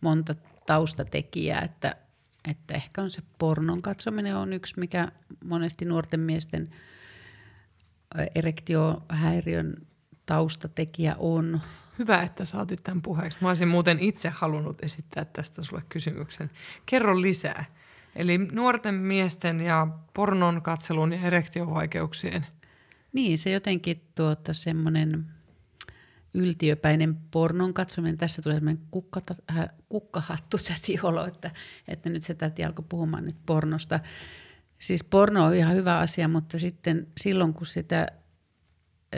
[0.00, 0.34] monta
[0.66, 1.96] taustatekijää, että
[2.50, 5.08] että ehkä on se pornon katsominen on yksi, mikä
[5.44, 6.68] monesti nuorten miesten
[8.34, 9.86] erektiohäiriön
[10.26, 11.60] taustatekijä on.
[11.98, 13.38] Hyvä, että saatit tämän puheeksi.
[13.40, 16.50] Mä olisin muuten itse halunnut esittää tästä sulle kysymyksen.
[16.86, 17.64] Kerro lisää.
[18.16, 22.46] Eli nuorten miesten ja pornon katselun ja erektiovaikeuksien
[23.12, 25.26] Niin, se jotenkin tuota semmoinen
[26.34, 28.18] yltiöpäinen pornon katsominen.
[28.18, 30.56] Tässä tulee semmoinen kukkata, äh, kukkahattu
[31.02, 31.50] olo, että,
[31.88, 34.00] että nyt se täti alkoi puhumaan nyt pornosta.
[34.78, 38.06] Siis porno on ihan hyvä asia, mutta sitten silloin kun sitä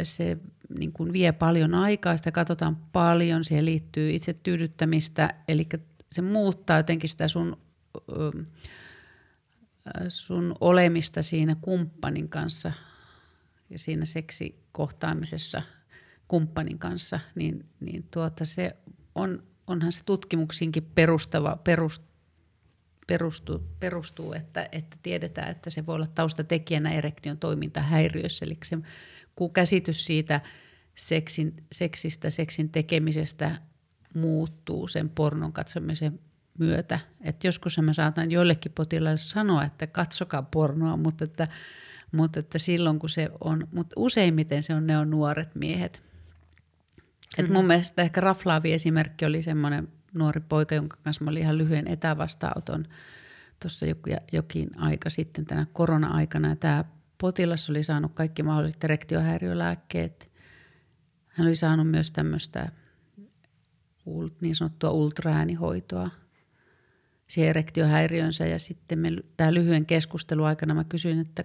[0.02, 0.38] se
[0.78, 5.68] niin kuin vie paljon aikaa, sitä katsotaan paljon, siihen liittyy itse tyydyttämistä, eli
[6.12, 7.56] se muuttaa jotenkin sitä sun,
[10.08, 12.72] sun olemista siinä kumppanin kanssa
[13.70, 15.62] ja siinä seksikohtaamisessa
[16.32, 18.76] kumppanin kanssa, niin, niin tuota se
[19.14, 22.02] on, onhan se tutkimuksiinkin perustava, perust,
[23.06, 28.78] perustuu, perustuu että, että tiedetään, että se voi olla taustatekijänä erektion toimintahäiriössä, eli se
[29.36, 30.40] kun käsitys siitä
[30.94, 33.56] seksin, seksistä, seksin tekemisestä
[34.14, 36.20] muuttuu sen pornon katsomisen
[36.58, 36.98] myötä.
[37.20, 41.48] Et joskus mä saatan joillekin potilaille sanoa, että katsokaa pornoa, mutta että,
[42.12, 46.11] mutta että silloin kun se on, mutta useimmiten se on, ne on nuoret miehet.
[47.38, 51.58] Et mun mielestä ehkä raflaavi esimerkki oli semmoinen nuori poika, jonka kanssa mä olin ihan
[51.58, 52.86] lyhyen etävastaanoton
[53.60, 53.86] tuossa
[54.32, 56.48] jokin aika sitten tänä korona-aikana.
[56.48, 56.84] Ja tämä
[57.18, 60.32] potilas oli saanut kaikki mahdolliset erektiohäiriölääkkeet.
[61.28, 62.72] Hän oli saanut myös tämmöistä
[64.40, 66.10] niin sanottua ultraäänihoitoa
[67.26, 68.46] siihen erektiohäiriönsä.
[68.46, 71.44] Ja sitten me, tämä lyhyen keskustelun aikana mä kysyin, että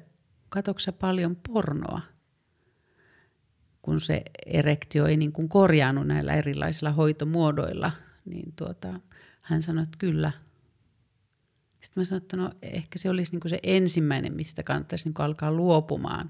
[0.50, 2.02] katoksa paljon pornoa?
[3.88, 7.92] Kun se erektio ei niin kuin korjaanut näillä erilaisilla hoitomuodoilla,
[8.26, 9.00] niin tuota,
[9.42, 10.32] hän sanoi, että kyllä–
[11.82, 15.14] sitten mä sanoin, että no ehkä se olisi niin kuin se ensimmäinen, mistä kannattaisi niin
[15.14, 16.30] kuin alkaa luopumaan.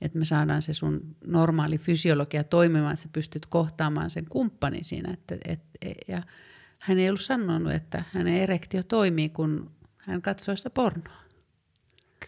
[0.00, 5.12] Että me saadaan se sun normaali fysiologia toimimaan, että sä pystyt kohtaamaan sen kumppanin siinä.
[5.12, 6.22] Että, et, e, ja
[6.78, 11.16] hän ei ollut sanonut, että hänen erektio toimii, kun hän katsoo sitä pornoa.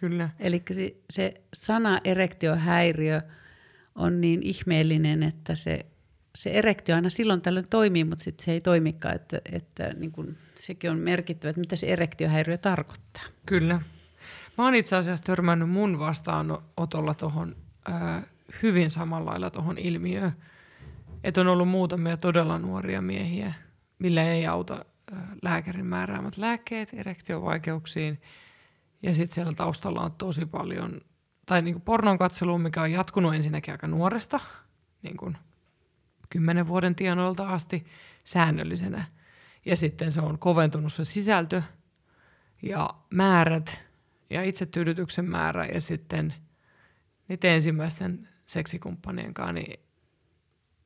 [0.00, 0.30] Kyllä.
[0.38, 3.22] Eli se, se sana erektiohäiriö
[3.98, 5.86] on niin ihmeellinen, että se
[6.34, 10.36] se erektio aina silloin tällöin toimii, mutta sitten se ei toimikaan, että, että niin kun,
[10.54, 13.22] sekin on merkittävä, että mitä se erektiohäiriö tarkoittaa.
[13.46, 13.80] Kyllä.
[14.58, 17.56] Mä oon itse asiassa törmännyt mun vastaanotolla tuohon
[18.62, 20.32] hyvin samalla lailla tuohon ilmiöön,
[21.24, 23.54] että on ollut muutamia todella nuoria miehiä,
[23.98, 28.20] millä ei auta äh, lääkärin määräämät lääkkeet erektiovaikeuksiin.
[29.02, 31.00] Ja sitten siellä taustalla on tosi paljon,
[31.48, 34.40] tai niin pornon katseluun, mikä on jatkunut ensinnäkin aika nuoresta,
[35.02, 35.36] niin kuin
[36.30, 37.86] kymmenen vuoden tienoilta asti
[38.24, 39.04] säännöllisenä.
[39.64, 41.62] Ja sitten se on koventunut se sisältö
[42.62, 43.78] ja määrät
[44.30, 46.34] ja itsetyydytyksen määrä ja sitten
[47.28, 49.80] niiden ensimmäisten seksikumppanien kanssa, niin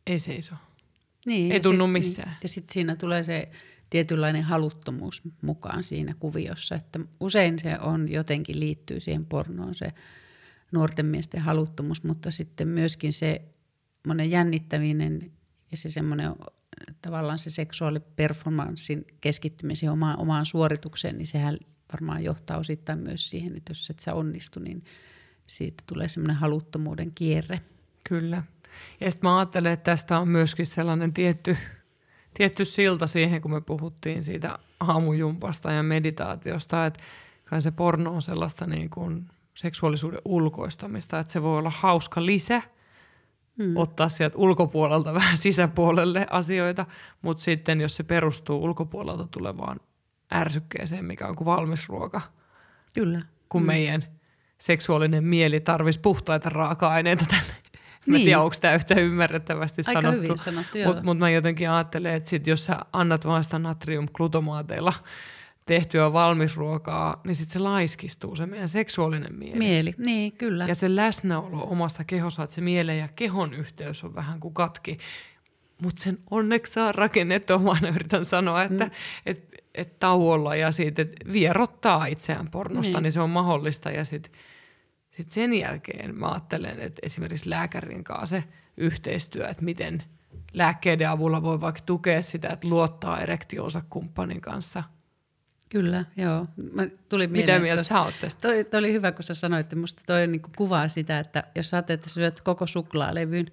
[0.06, 0.54] ei seiso.
[1.26, 2.36] Niin, ei tunnu sit, missään.
[2.42, 3.50] Ja sitten siinä tulee se
[3.90, 9.92] tietynlainen haluttomuus mukaan siinä kuviossa, että usein se on jotenkin liittyy siihen pornoon se
[10.72, 13.42] nuorten miesten haluttomuus, mutta sitten myöskin se
[14.06, 15.32] monen jännittäminen
[15.70, 16.34] ja se semmoinen
[17.02, 21.58] tavallaan se seksuaaliperformanssin keskittymisen omaan, omaan suoritukseen, niin sehän
[21.92, 24.84] varmaan johtaa osittain myös siihen, että jos et sä onnistu, niin
[25.46, 27.60] siitä tulee semmoinen haluttomuuden kierre.
[28.08, 28.42] Kyllä.
[29.00, 31.56] Ja sitten mä ajattelen, että tästä on myöskin sellainen tietty,
[32.34, 37.04] tietty silta siihen, kun me puhuttiin siitä aamujumpasta ja meditaatiosta, että
[37.44, 42.62] kai se porno on sellaista niin kuin seksuaalisuuden ulkoistamista, että se voi olla hauska lisä–
[43.58, 43.76] mm.
[43.76, 46.86] ottaa sieltä ulkopuolelta vähän sisäpuolelle asioita,
[47.22, 49.80] mutta sitten jos se perustuu ulkopuolelta tulevaan
[50.34, 52.20] ärsykkeeseen, mikä on kuin valmis ruoka,
[52.94, 53.20] Kyllä.
[53.48, 53.66] kun mm.
[53.66, 54.04] meidän
[54.58, 57.54] seksuaalinen mieli tarvitsisi puhtaita raaka-aineita tänne.
[58.06, 58.24] Mä niin.
[58.24, 60.22] tiedä, onko tämä yhtä ymmärrettävästi Aika sanottu.
[60.22, 64.92] hyvin sanottu, Mutta mut mä jotenkin ajattelen, että sit jos sä annat vaan sitä natriumglutomaateilla
[65.66, 69.58] tehtyä valmisruokaa, niin sitten se laiskistuu, se meidän seksuaalinen mieli.
[69.58, 70.64] Mieli, niin kyllä.
[70.68, 74.98] Ja se läsnäolo omassa kehossa, että se mielen ja kehon yhteys on vähän kuin katki.
[75.82, 78.90] Mutta sen onneksi saa rakennettua, vaan yritän sanoa, että mm.
[79.26, 83.90] et, et tauolla ja siitä, että vierottaa itseään pornosta, niin, niin se on mahdollista.
[83.90, 84.32] Ja sitten
[85.10, 88.44] sit sen jälkeen mä ajattelen, että esimerkiksi lääkärin kanssa se
[88.76, 90.02] yhteistyö, että miten
[90.52, 94.82] lääkkeiden avulla voi vaikka tukea sitä, että luottaa erektioonsa kumppanin kanssa–
[95.72, 96.46] Kyllä, joo.
[96.72, 98.40] Mä tuli mieleen, Mitä mieltä sä oot tästä?
[98.40, 101.70] Toi, toi oli hyvä, kun sä sanoit, että musta toi niin kuvaa sitä, että jos
[101.70, 103.46] sä että syöt koko suklaalevyn,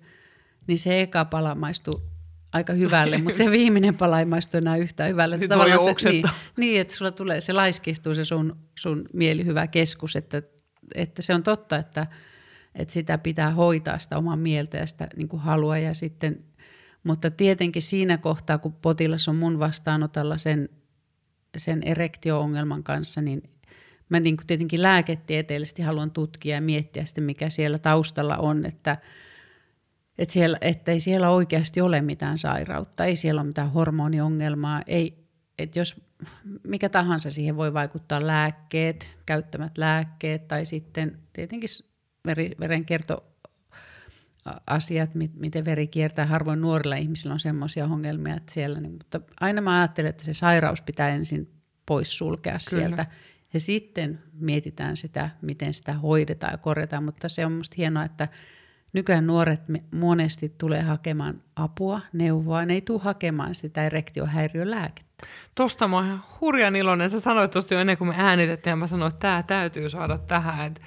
[0.67, 2.01] niin se eka pala maistuu
[2.53, 5.39] aika hyvälle, mutta se viimeinen pala ei maistu enää yhtään hyvälle.
[5.39, 6.23] Sitten voi se, niin,
[6.57, 10.41] niin, että sulla tulee, se laiskistuu se sun, sun mielihyvä keskus, että,
[10.95, 12.07] että se on totta, että,
[12.75, 16.43] että sitä pitää hoitaa sitä omaa mieltä ja sitä niin kuin halua ja sitten,
[17.03, 20.69] mutta tietenkin siinä kohtaa, kun potilas on mun vastaanotalla sen
[21.57, 23.43] sen erektio-ongelman kanssa, niin
[24.09, 28.97] mä niin kuin tietenkin lääketieteellisesti haluan tutkia ja miettiä sitten, mikä siellä taustalla on, että,
[30.17, 35.25] että, siellä, että ei siellä oikeasti ole mitään sairautta, ei siellä ole mitään hormoniongelmaa, ei,
[35.59, 36.01] että jos
[36.67, 41.69] mikä tahansa siihen voi vaikuttaa lääkkeet, käyttämät lääkkeet tai sitten tietenkin
[42.25, 43.28] veri, verenkierto
[44.67, 46.25] asiat, miten veri kiertää.
[46.25, 50.33] Harvoin nuorilla ihmisillä on semmoisia ongelmia, että siellä, niin, mutta aina mä ajattelen, että se
[50.33, 51.51] sairaus pitää ensin
[51.85, 52.83] pois sulkea Kyllä.
[52.83, 53.05] sieltä.
[53.53, 58.27] Ja sitten mietitään sitä, miten sitä hoidetaan ja korjataan, mutta se on musta hienoa, että
[58.93, 65.27] nykyään nuoret monesti tulee hakemaan apua, neuvoa, ne ei tule hakemaan sitä erektiohäiriölääkettä.
[65.55, 67.09] Tuosta mä oon ihan hurjan iloinen.
[67.09, 70.17] Sä sanoit tuosta jo ennen kuin me äänitettiin ja mä sanoin, että tämä täytyy saada
[70.17, 70.67] tähän.
[70.67, 70.81] Että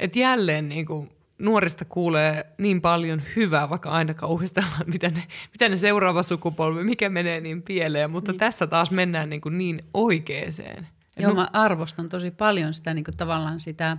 [0.00, 1.10] et jälleen niin kuin
[1.42, 7.08] nuorista kuulee niin paljon hyvää, vaikka aina kauhistellaan, mitä ne, mitä ne seuraava sukupolvi, mikä
[7.08, 8.38] menee niin pieleen, mutta niin.
[8.38, 10.88] tässä taas mennään niin, kuin niin oikeeseen.
[11.18, 13.96] Joo, mä arvostan tosi paljon sitä niin kuin tavallaan sitä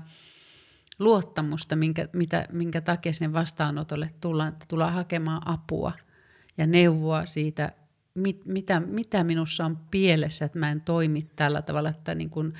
[1.00, 5.92] luottamusta, minkä, mitä, minkä takia sen vastaanotolle tullaan, että tullaan hakemaan apua
[6.58, 7.72] ja neuvoa siitä,
[8.14, 12.54] mit, mitä, mitä minussa on pielessä, että mä en toimi tällä tavalla, että niin kuin,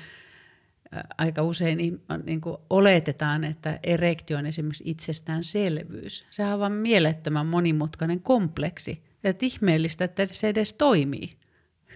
[1.18, 1.78] aika usein
[2.24, 6.24] niin kuin oletetaan, että erektio on esimerkiksi itsestäänselvyys.
[6.30, 9.02] Sehän on vain mielettömän monimutkainen kompleksi.
[9.24, 11.30] Että ihmeellistä, että se edes toimii,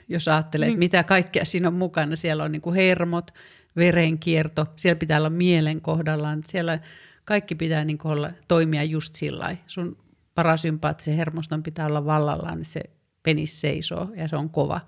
[0.09, 0.79] jos ajattelee, niin.
[0.79, 2.17] mitä kaikkea siinä on mukana.
[2.17, 3.31] Siellä on niin kuin hermot,
[3.77, 6.43] verenkierto, siellä pitää olla mielen kohdallaan.
[6.47, 6.79] Siellä
[7.25, 9.97] kaikki pitää niin kuin olla, toimia just sillä Sun
[10.35, 12.81] parasympaattisen hermoston pitää olla vallallaan, niin se
[13.23, 14.81] penis seisoo ja se on kova.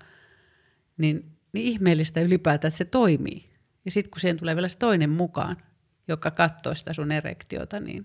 [0.97, 3.50] Niin, niin ihmeellistä ylipäätään, että se toimii.
[3.85, 5.57] Ja sitten kun siihen tulee vielä se toinen mukaan,
[6.07, 8.03] joka katsoo sitä sun erektiota, niin...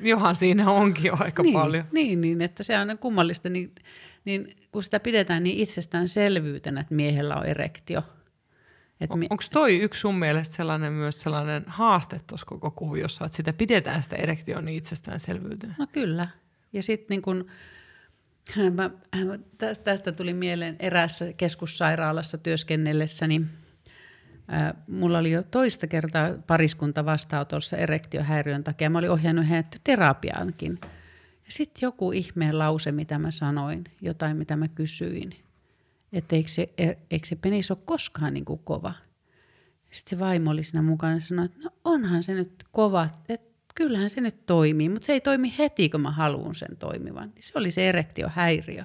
[0.00, 1.84] Johan siinä onkin jo aika niin, paljon.
[1.92, 3.74] Niin, niin, että se on kummallista, niin,
[4.24, 8.02] niin kun sitä pidetään niin itsestäänselvyytenä, että miehellä on erektio.
[9.08, 13.36] on, mi- Onko toi yksi sun mielestä sellainen myös sellainen haaste tuossa koko kuviossa, että
[13.36, 15.74] sitä pidetään sitä erektioa niin itsestäänselvyytenä?
[15.78, 16.28] No kyllä.
[16.72, 17.46] Ja sitten niin kun,
[18.76, 18.90] mä,
[19.58, 23.65] tästä, tästä tuli mieleen eräässä keskussairaalassa työskennellessäni, niin
[24.88, 28.90] Mulla oli jo toista kertaa pariskunta vastaanotossa erektiohäiriön takia.
[28.90, 30.78] Mä olin ohjannut heidät terapiaankin.
[31.46, 35.36] Ja sitten joku ihmeen lause, mitä mä sanoin, jotain mitä mä kysyin,
[36.12, 38.94] että eikö se, e, eikö se penis ole koskaan niin kuin kova.
[39.90, 43.46] Sitten se vaimo oli siinä mukana ja sanoi, että no onhan se nyt kova, että
[43.74, 47.32] kyllähän se nyt toimii, mutta se ei toimi heti, kun mä haluan sen toimivan.
[47.40, 48.84] Se oli se erektiohäiriö.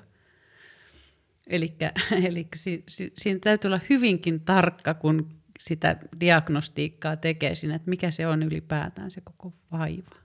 [1.48, 1.78] Eli
[2.56, 8.28] si, si, siinä täytyy olla hyvinkin tarkka, kun sitä diagnostiikkaa tekee siinä, että mikä se
[8.28, 10.16] on ylipäätään se koko vaiva.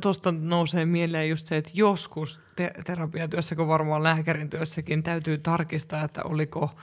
[0.00, 6.04] Tuosta nousee mieleen just se, että joskus te- terapiatyössä, kun varmaan lääkärin työssäkin, täytyy tarkistaa,
[6.04, 6.76] että oliko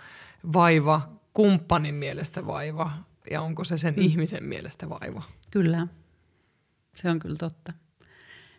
[0.54, 2.92] vaiva kumppanin mielestä vaiva
[3.32, 4.02] ja onko se sen mm.
[4.02, 5.24] ihmisen mielestä vaiva.
[5.52, 5.88] Kyllä,
[6.96, 7.74] se on kyllä totta.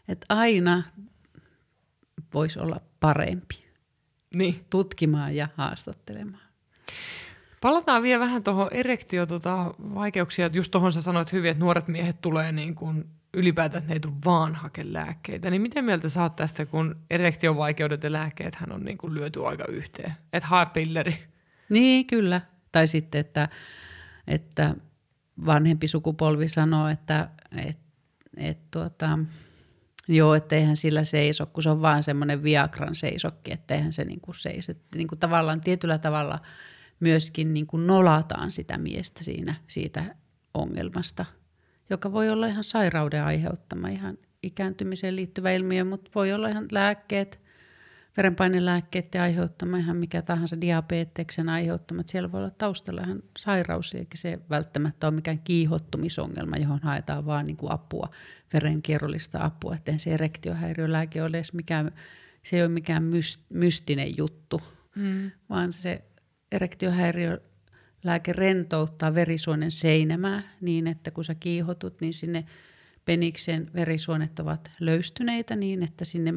[0.08, 0.82] Että aina
[2.34, 3.64] voisi olla parempi
[4.34, 4.66] niin.
[4.70, 6.42] tutkimaan ja haastattelemaan.
[7.62, 10.50] Palataan vielä vähän tuohon erektio tota, vaikeuksia.
[10.52, 13.04] Just tuohon sä sanoit hyvin, että nuoret miehet tulee niin kuin
[13.34, 15.50] ylipäätään, että ne ei tule vaan hake lääkkeitä.
[15.50, 19.14] Niin miten mieltä sä oot tästä, kun erektion vaikeudet ja lääkkeet hän on niin kuin
[19.14, 20.12] lyöty aika yhteen?
[20.32, 21.18] Että hae pilleri.
[21.68, 22.40] Niin, kyllä.
[22.72, 23.48] Tai sitten, että,
[24.26, 24.74] että
[25.46, 27.28] vanhempi sukupolvi sanoo, että
[27.66, 27.78] et,
[28.36, 29.18] et, tuota,
[30.08, 34.04] joo, että eihän sillä seiso, kun se on vaan semmoinen Viagran seisokki, että eihän se
[34.04, 34.76] niin kuin seise.
[34.94, 36.38] Niin kuin tavallaan tietyllä tavalla–
[37.02, 40.14] myöskin niin kuin nolataan sitä miestä siinä, siitä
[40.54, 41.24] ongelmasta,
[41.90, 47.40] joka voi olla ihan sairauden aiheuttama, ihan ikääntymiseen liittyvä ilmiö, mutta voi olla ihan lääkkeet,
[48.16, 52.02] verenpainelääkkeiden aiheuttama, ihan mikä tahansa diabeteksen aiheuttama.
[52.06, 57.46] Siellä voi olla taustalla ihan sairaus, eikä se välttämättä ole mikään kiihottumisongelma, johon haetaan vaan
[57.46, 58.10] niin kuin apua,
[58.52, 59.74] verenkierrollista apua.
[59.74, 61.90] Että se erektiohäiriölääke ole edes mikään,
[62.42, 63.04] se ei ole mikään
[63.48, 64.62] mystinen juttu,
[64.96, 65.30] mm.
[65.48, 66.04] vaan se
[66.52, 72.44] erektiohäiriölääke rentouttaa verisuonen seinämää niin, että kun sä kiihotut, niin sinne
[73.04, 76.34] peniksen verisuonet ovat löystyneitä niin, että sinne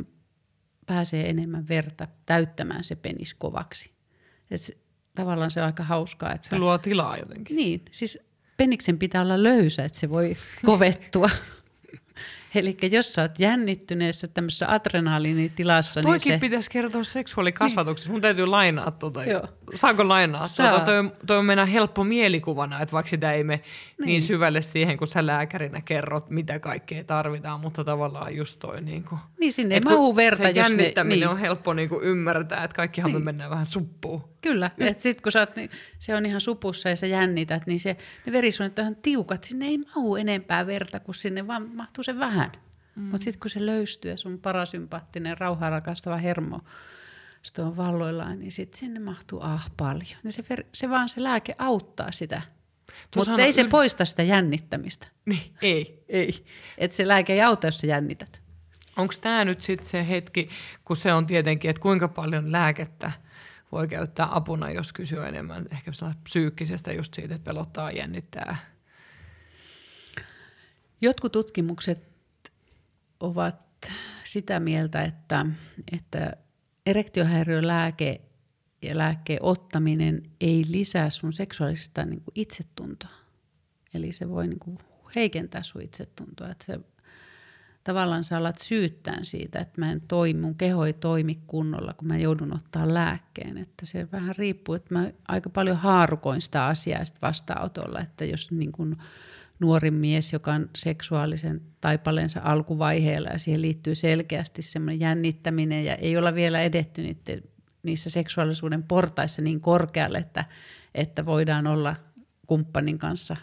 [0.86, 3.92] pääsee enemmän verta täyttämään se penis kovaksi.
[4.52, 4.78] Et
[5.16, 6.34] tavallaan se on aika hauskaa.
[6.34, 7.56] Että, se luo tilaa jotenkin.
[7.56, 8.20] Niin, siis
[8.58, 11.30] peniksen pitää olla löysä, että se voi kovettua
[12.56, 16.40] Eli jos sä oot jännittyneessä tämmöisessä adrenaliinitilassa, niin Toikin se...
[16.40, 18.12] pitäisi kertoa seksuaalikasvatuksessa.
[18.12, 19.24] Mun täytyy lainaa tuota.
[19.24, 19.48] Joo.
[19.76, 20.46] Saanko lainaa?
[20.46, 20.70] Saa.
[20.70, 24.06] Tuota, toi, toi on mennä helppo mielikuvana, että vaikka sitä ei me niin.
[24.06, 24.22] Niin.
[24.22, 29.20] syvälle siihen, kun sä lääkärinä kerrot, mitä kaikkea tarvitaan, mutta tavallaan just toi niin kuin,
[29.40, 30.62] Niin sinne ei kun mahu verta, jos ne...
[30.62, 31.30] jännittäminen Niin.
[31.30, 33.26] on helppo niin kuin ymmärtää, että kaikkihan me Niin.
[33.26, 34.24] mennään vähän suppuun.
[34.42, 37.80] Kyllä, että sitten kun sä oot, niin se on ihan supussa ja sä jännität, niin
[37.80, 39.44] se, ne verisuonet on ihan tiukat.
[39.44, 42.45] Sinne ei mahu enempää verta, kuin sinne vaan mahtuu se vähän.
[42.96, 43.04] Mm.
[43.04, 46.62] Mutta sitten kun se löystyy ja sun parasympaattinen, rauhaa rakastava hermo
[47.60, 50.20] on valloillaan, niin sitten sinne mahtuu ah paljon.
[50.24, 52.42] Ja se, ver, se vaan se lääke auttaa sitä.
[53.16, 55.08] Mutta ei se yl- poista sitä jännittämistä.
[55.26, 56.04] Niin, ei.
[56.10, 56.46] Ei.
[56.78, 58.42] Että se lääke ei auta, jos sä jännität.
[58.98, 60.50] Onko tämä nyt sitten se hetki,
[60.86, 63.12] kun se on tietenkin, että kuinka paljon lääkettä
[63.72, 65.92] voi käyttää apuna, jos kysyy enemmän ehkä
[66.24, 68.58] psyykkisestä just siitä, että pelottaa, jännittää.
[71.02, 72.15] Jotkut tutkimukset
[73.20, 73.56] ovat
[74.24, 75.46] sitä mieltä, että,
[75.92, 76.34] että
[76.86, 78.22] erektiohäiriölääke
[78.82, 83.10] ja lääkkeen ottaminen ei lisää sun seksuaalista niin kuin itsetuntoa.
[83.94, 84.78] Eli se voi niin kuin
[85.16, 86.50] heikentää sun itsetuntoa.
[86.50, 86.80] Että se,
[87.84, 92.08] tavallaan sä alat syyttää siitä, että mä en toimi, mun keho ei toimi kunnolla, kun
[92.08, 93.58] mä joudun ottaa lääkkeen.
[93.58, 98.52] Että se vähän riippuu, että mä aika paljon haarukoin sitä asiaa sit vastaanotolla, että jos
[98.52, 98.98] niin kuin
[99.60, 106.18] nuori mies, joka on seksuaalisen taipaleensa alkuvaiheella ja siihen liittyy selkeästi semmoinen jännittäminen ja ei
[106.18, 107.02] olla vielä edetty
[107.84, 110.46] niissä seksuaalisuuden portaissa niin korkealle, että,
[110.96, 111.96] että voidaan olla
[112.48, 113.36] kumppanin kanssa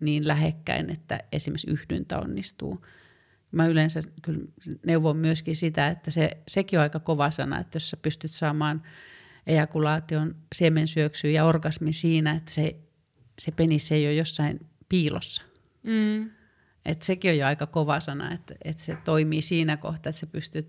[0.00, 2.84] niin lähekkäin, että esimerkiksi yhdyntä onnistuu.
[3.52, 4.40] Mä yleensä kyllä
[4.86, 8.82] neuvon myöskin sitä, että se, sekin on aika kova sana, että jos sä pystyt saamaan
[9.46, 12.76] ejakulaation, siemensyöksyä ja orgasmi siinä, että se,
[13.38, 15.42] se penis ei ole jossain piilossa.
[15.82, 16.30] Mm.
[16.84, 20.26] Et sekin on jo aika kova sana, että, että se toimii siinä kohtaa, että sä
[20.26, 20.68] pystyt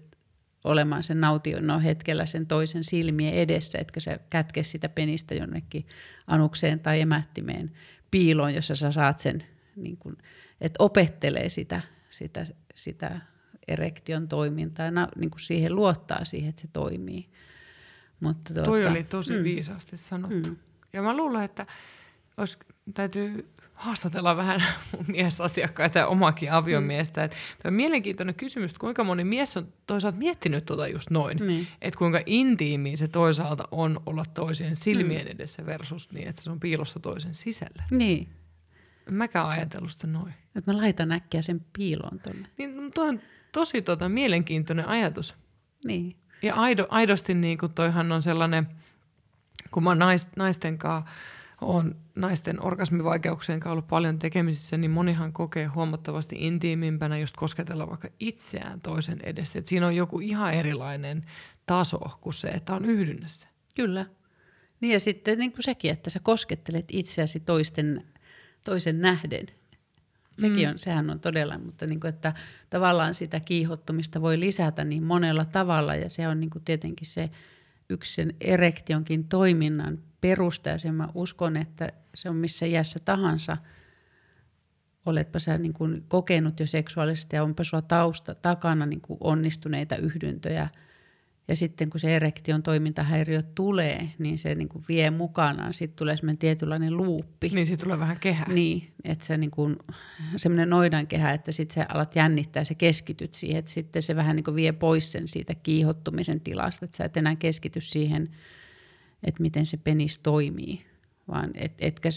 [0.63, 5.85] olemaan sen nautinnon hetkellä sen toisen silmien edessä, etkä sä kätke sitä penistä jonnekin
[6.27, 7.71] anukseen tai emättimeen
[8.11, 9.43] piiloon, jossa sä saat sen,
[9.75, 10.17] niin kun,
[10.61, 12.45] että opettelee sitä, sitä,
[12.75, 13.21] sitä
[13.67, 17.29] erektion toimintaa, na, niin kun siihen luottaa siihen, että se toimii.
[18.19, 19.43] Mutta Toi tuota, oli tosi mm.
[19.43, 20.49] viisaasti sanottu.
[20.49, 20.57] Mm.
[20.93, 21.65] Ja mä luulen, että
[22.37, 22.57] olisi,
[22.93, 27.21] täytyy haastatella vähän mun miesasiakkaita ja omakin aviomiestä.
[27.21, 27.29] Mm.
[27.29, 31.37] Toi on mielenkiintoinen kysymys, että kuinka moni mies on toisaalta miettinyt tuota just noin.
[31.37, 31.67] Niin.
[31.81, 36.59] Että kuinka intiimiä se toisaalta on olla toisien silmien edessä versus niin, että se on
[36.59, 37.83] piilossa toisen sisällä.
[37.91, 38.27] Niin,
[39.07, 40.33] En mäkään ajatellut sitä noin.
[40.55, 42.47] että mä laitan äkkiä sen piiloon tuonne.
[42.57, 43.19] Niin toi on
[43.51, 45.35] tosi tota, mielenkiintoinen ajatus.
[45.85, 46.15] Niin.
[46.41, 48.67] Ja aido, aidosti niin kuin toihan on sellainen,
[49.71, 51.11] kun mä oon nais, naisten kanssa,
[51.63, 58.07] on naisten orgasmivaikeuksien kanssa ollut paljon tekemisissä, niin monihan kokee huomattavasti intiimimpänä just kosketella vaikka
[58.19, 59.59] itseään toisen edessä.
[59.59, 61.25] Et siinä on joku ihan erilainen
[61.65, 63.47] taso kuin se, että on yhdynnässä.
[63.75, 64.05] Kyllä.
[64.81, 68.03] Niin ja sitten niin kuin sekin, että sä koskettelet itseäsi toisten,
[68.65, 69.47] toisen nähden.
[70.39, 72.33] Sekin on, sehän on todella, mutta niin kuin, että
[72.69, 77.29] tavallaan sitä kiihottumista voi lisätä niin monella tavalla ja se on niin kuin tietenkin se
[77.89, 83.57] yksi sen erektionkin toiminnan perusta ja sen mä uskon, että se on missä iässä tahansa.
[85.05, 89.95] Oletpa sä niin kuin kokenut jo seksuaalisesti ja onpa sulla tausta takana niin kuin onnistuneita
[89.95, 90.69] yhdyntöjä–
[91.47, 95.73] ja sitten kun se erektion toimintahäiriö tulee, niin se niin kuin vie mukanaan.
[95.73, 97.49] Sitten tulee semmoinen tietynlainen luuppi.
[97.49, 98.45] Niin siitä tulee vähän kehä.
[98.49, 99.75] Niin, että se niin kuin,
[100.35, 104.35] semmoinen noidankehä, että sitten sä alat jännittää ja sä keskityt siihen, että sitten se vähän
[104.35, 108.29] niin kuin vie pois sen siitä kiihottumisen tilasta, että sä et enää keskity siihen,
[109.23, 110.85] että miten se penis toimii,
[111.27, 112.09] vaan et, etkä,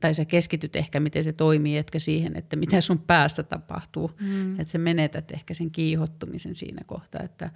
[0.00, 4.60] tai sä keskityt ehkä miten se toimii, etkä siihen, että mitä sun päässä tapahtuu, mm.
[4.60, 7.50] että sä menetät ehkä sen kiihottumisen siinä kohtaa, että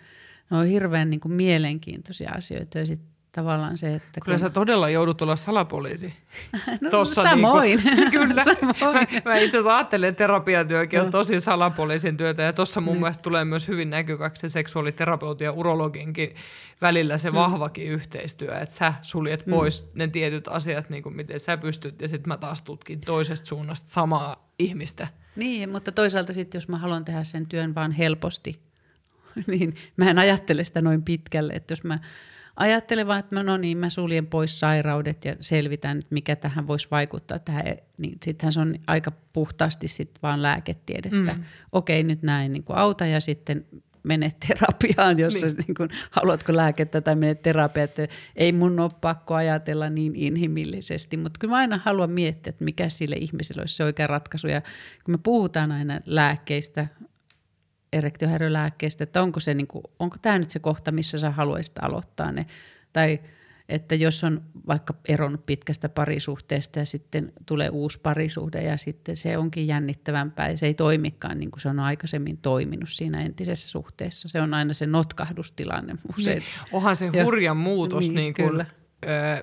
[0.50, 4.20] ne on hirveän niin kuin mielenkiintoisia asioita ja sitten tavallaan se, että...
[4.24, 4.40] Kyllä kun...
[4.40, 6.14] sä todella joudut olla salapoliisi.
[6.80, 7.80] no, Tossa samoin.
[7.84, 8.44] Niinku, kyllä.
[8.44, 9.08] samoin.
[9.24, 13.00] Mä, mä itse asiassa ajattelen, että terapiatyökin on tosi salapoliisin työtä ja tuossa mun mm.
[13.00, 16.34] mielestä tulee myös hyvin näkyväksi se seksuaaliterapeutin ja urologinkin
[16.80, 17.94] välillä se vahvakin mm.
[17.94, 19.50] yhteistyö, että sä suljet mm.
[19.50, 23.46] pois ne tietyt asiat, niin kuin miten sä pystyt ja sitten mä taas tutkin toisesta
[23.46, 25.08] suunnasta samaa ihmistä.
[25.36, 28.60] Niin, mutta toisaalta sitten jos mä haluan tehdä sen työn vaan helposti,
[29.46, 31.98] niin mä en ajattele sitä noin pitkälle, että jos mä
[32.58, 36.88] ajattelen vaan, että no niin, mä suljen pois sairaudet ja selvitän, että mikä tähän voisi
[36.90, 37.64] vaikuttaa tähän,
[37.98, 41.34] niin sittenhän se on aika puhtaasti sitten vaan lääketiedettä.
[41.34, 41.44] Mm.
[41.72, 43.66] Okei, nyt näin niin kuin auta ja sitten
[44.02, 45.56] mene terapiaan, jos niin.
[45.56, 47.84] niin kuin, haluatko lääkettä tai mene terapiaan.
[47.84, 52.64] Että ei mun ole pakko ajatella niin inhimillisesti, mutta kyllä mä aina haluan miettiä, että
[52.64, 54.48] mikä sille ihmiselle olisi se oikea ratkaisu.
[54.48, 54.60] Ja
[55.04, 56.86] kun me puhutaan aina lääkkeistä,
[57.92, 62.32] erektiohäiriölääkkeestä, että onko, se, niin kuin, onko tämä nyt se kohta, missä sä haluaisit aloittaa
[62.32, 62.46] ne.
[62.92, 63.20] Tai
[63.68, 69.38] että jos on vaikka eronnut pitkästä parisuhteesta ja sitten tulee uusi parisuhde ja sitten se
[69.38, 74.28] onkin jännittävämpää ja se ei toimikaan niin kuin se on aikaisemmin toiminut siinä entisessä suhteessa.
[74.28, 76.38] Se on aina se notkahdustilanne usein.
[76.38, 78.66] Niin, onhan se hurja muutos niin, niin kuin,
[79.06, 79.42] Öö,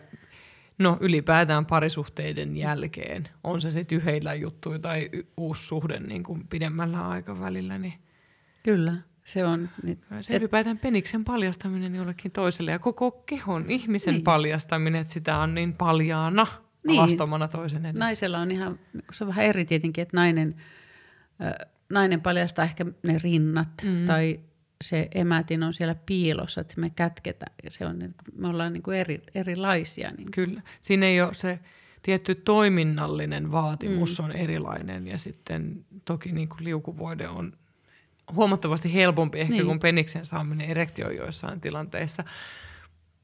[0.78, 7.08] no ylipäätään parisuhteiden jälkeen, on se sitten yheillä juttu tai uusi suhde niin kuin pidemmällä
[7.08, 7.78] aikavälillä.
[7.78, 7.94] Niin
[8.66, 8.94] Kyllä.
[9.24, 9.70] Se on...
[9.84, 14.24] Niin, se et, ylipäätään peniksen paljastaminen jollekin toiselle ja koko kehon ihmisen niin.
[14.24, 16.48] paljastaminen, että sitä on niin paljaana
[16.88, 17.00] niin.
[17.00, 18.00] alastomana toisen edessä.
[18.00, 18.80] Naisella on ihan,
[19.14, 20.56] se on vähän eri tietenkin, että nainen,
[21.44, 21.54] äh,
[21.90, 24.06] nainen paljastaa ehkä ne rinnat mm-hmm.
[24.06, 24.40] tai
[24.82, 28.98] se emätin on siellä piilossa, että me kätketään ja se on, me ollaan niin kuin
[28.98, 30.12] eri, erilaisia.
[30.18, 30.32] Niin.
[30.32, 31.60] Kyllä, siinä ei ole se
[32.02, 34.26] tietty toiminnallinen vaatimus mm.
[34.26, 37.54] on erilainen ja sitten toki niin kuin liukuvoide on
[38.34, 39.66] huomattavasti helpompi ehkä niin.
[39.66, 42.24] kuin peniksen saaminen erektio joissain tilanteissa.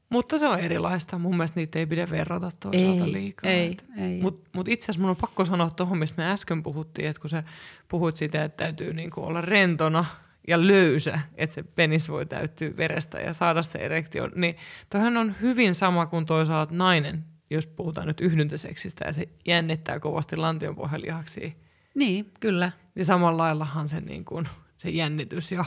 [0.08, 1.18] Mutta se on erilaista.
[1.18, 3.50] Mun mielestä niitä ei pidä verrata toisaalta ei, liikaa.
[3.50, 4.20] Ei, ei.
[4.20, 7.30] Mutta mut itse asiassa mun on pakko sanoa tuohon, mistä me äsken puhuttiin, että kun
[7.30, 7.42] sä
[7.88, 10.04] puhut siitä, että täytyy niinku olla rentona
[10.48, 14.56] ja löysä, että se penis voi täyttyä verestä ja saada se erektio, niin
[14.90, 20.36] toihan on hyvin sama kuin toisaalta nainen, jos puhutaan nyt yhdyntäseksistä ja se jännittää kovasti
[20.36, 21.50] lantionpohjalihaksia.
[21.94, 22.72] Niin, kyllä.
[22.94, 24.48] Niin samalla laillahan se niin kuin–
[24.82, 25.64] se jännitys ja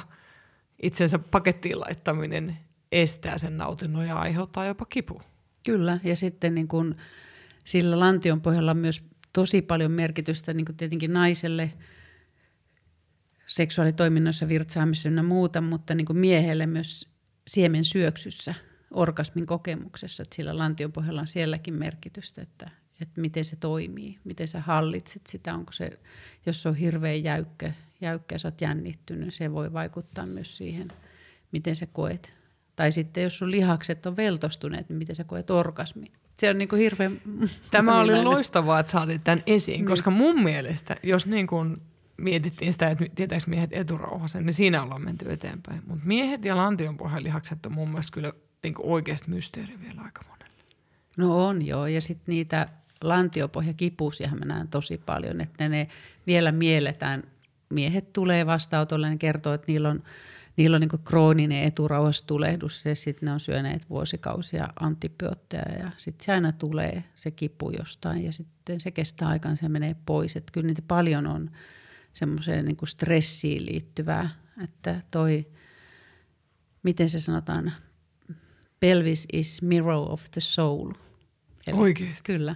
[0.81, 2.57] itsensä pakettiin laittaminen
[2.91, 5.21] estää sen nautinnon ja aiheuttaa jopa kipu.
[5.65, 6.95] Kyllä, ja sitten niin kun
[7.65, 9.03] sillä lantion pohjalla on myös
[9.33, 11.73] tosi paljon merkitystä niin kuin tietenkin naiselle
[13.47, 17.09] seksuaalitoiminnoissa, virtsaamisessa ja muuta, mutta niin miehelle myös
[17.47, 18.53] siemen syöksyssä,
[18.91, 22.69] orgasmin kokemuksessa, että sillä lantion pohjalla on sielläkin merkitystä, että,
[23.01, 25.99] että miten se toimii, miten sä hallitset sitä, onko se,
[26.45, 30.87] jos se on hirveän jäykkä, jäykkä sä oot jännittynyt, se voi vaikuttaa myös siihen,
[31.51, 32.33] miten sä koet.
[32.75, 36.11] Tai sitten jos sun lihakset on veltostuneet, niin miten sä koet orgasmi.
[36.39, 37.21] Se on niin kuin hirveän...
[37.71, 39.85] Tämä oli loistavaa, että saatit tämän esiin, niin.
[39.85, 41.77] koska mun mielestä, jos niin kuin
[42.17, 45.81] mietittiin sitä, että tietääkö miehet eturauhasen, niin siinä ollaan menty eteenpäin.
[45.87, 46.55] Mutta miehet ja
[47.19, 48.33] lihakset on mun mielestä kyllä
[48.63, 50.63] niin kuin oikeasti mysteeri vielä aika monelle.
[51.17, 52.69] No on joo, ja sitten niitä
[53.03, 55.87] lantiopohjakipuusiahan mä näen tosi paljon, että ne
[56.27, 57.23] vielä mielletään
[57.75, 60.03] miehet tulee vastaanotolle, ne kertoo, että niillä on,
[60.57, 66.33] niillä on niin krooninen eturauhastulehdus ja sitten ne on syöneet vuosikausia antibiootteja ja sitten se
[66.33, 70.35] aina tulee se kipu jostain ja sitten se kestää aikaan, se menee pois.
[70.35, 71.51] Että kyllä niitä paljon on
[72.13, 74.29] semmoiseen niin stressiin liittyvää,
[74.63, 75.47] että toi,
[76.83, 77.73] miten se sanotaan,
[78.79, 80.91] pelvis is mirror of the soul.
[81.67, 81.77] Eli?
[82.23, 82.55] Kyllä.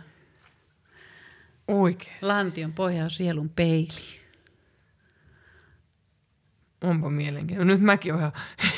[1.67, 2.25] Oikeasti.
[2.25, 4.18] Lantion pohja on sielun peili.
[6.83, 7.73] Onpa mielenkiintoista.
[7.73, 8.31] Nyt mäkin olen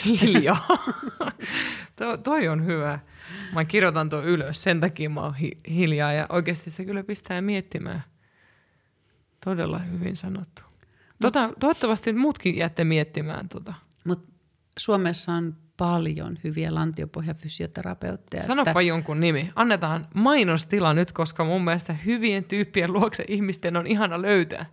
[0.05, 0.67] hiljaa.
[1.95, 2.99] to, toi on hyvä.
[3.53, 7.41] Mä kirjoitan tuon ylös, sen takia mä oon hi- hiljaa ja oikeasti se kyllä pistää
[7.41, 8.03] miettimään.
[9.45, 10.61] Todella hyvin sanottu.
[11.21, 13.73] Tota, toivottavasti muutkin jäätte miettimään tota.
[14.05, 14.25] Mut
[14.79, 18.43] Suomessa on paljon hyviä lantiopohjafysioterapeutteja.
[18.43, 18.81] Sanopa että...
[18.81, 19.51] jonkun nimi.
[19.55, 24.65] Annetaan mainostila nyt, koska mun mielestä hyvien tyyppien luokse ihmisten on ihana löytää.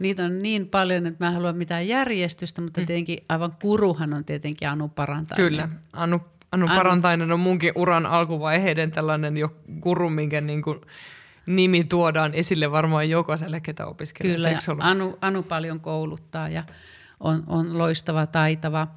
[0.00, 2.86] Niitä on niin paljon, että mä en halua mitään järjestystä, mutta mm.
[2.86, 5.46] tietenkin aivan kuruhan on tietenkin Anu Parantainen.
[5.46, 6.20] Kyllä, Anu, Anu,
[6.52, 10.80] Anu Parantainen on munkin uran alkuvaiheiden tällainen jo kuru, minkä niin kuin
[11.46, 16.64] nimi tuodaan esille varmaan jokaiselle, ketä opiskelee Kyllä, Anu, Anu paljon kouluttaa ja
[17.20, 18.88] on, on loistava, taitava.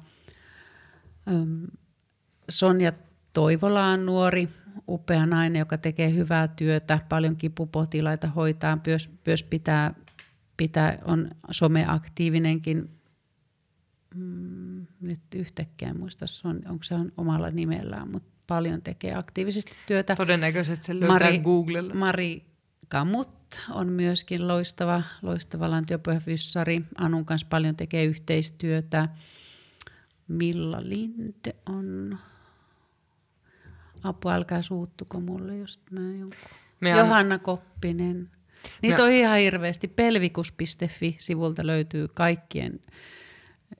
[2.50, 2.92] Sonja
[3.32, 4.48] Toivola on nuori,
[4.88, 9.94] upea nainen, joka tekee hyvää työtä, paljon kipupotilaita hoitaa, myös, myös pitää
[10.56, 12.90] pitää, on someaktiivinenkin,
[14.14, 19.72] mm, nyt yhtäkkiä en muista, on, onko se on omalla nimellään, mutta paljon tekee aktiivisesti
[19.86, 20.16] työtä.
[20.16, 21.94] Todennäköisesti se löytää Mari, Googlella.
[21.94, 22.54] Mari
[22.88, 23.28] Kamut
[23.70, 26.82] on myöskin loistava, loistava lantiopohjafyssari.
[26.98, 29.08] Anun kanssa paljon tekee yhteistyötä.
[30.28, 32.18] Milla Linde on...
[34.04, 36.38] Apua, älkää suuttuko mulle, jos mä jonkun...
[36.98, 38.30] Johanna Koppinen.
[38.82, 39.88] Niitä on ihan hirveästi.
[39.88, 42.80] Pelvikus.fi-sivulta löytyy kaikkien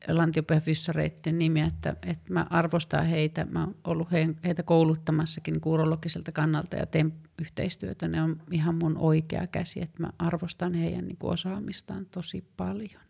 [0.09, 3.47] lantiopääfyssareiden nimiä, että, että mä arvostan heitä.
[3.51, 4.09] Mä oon ollut
[4.45, 8.09] heitä kouluttamassakin urologiselta kannalta ja teen yhteistyötä.
[8.09, 13.05] Ne on ihan mun oikea käsi, että mä arvostan heidän niin osaamistaan tosi paljon.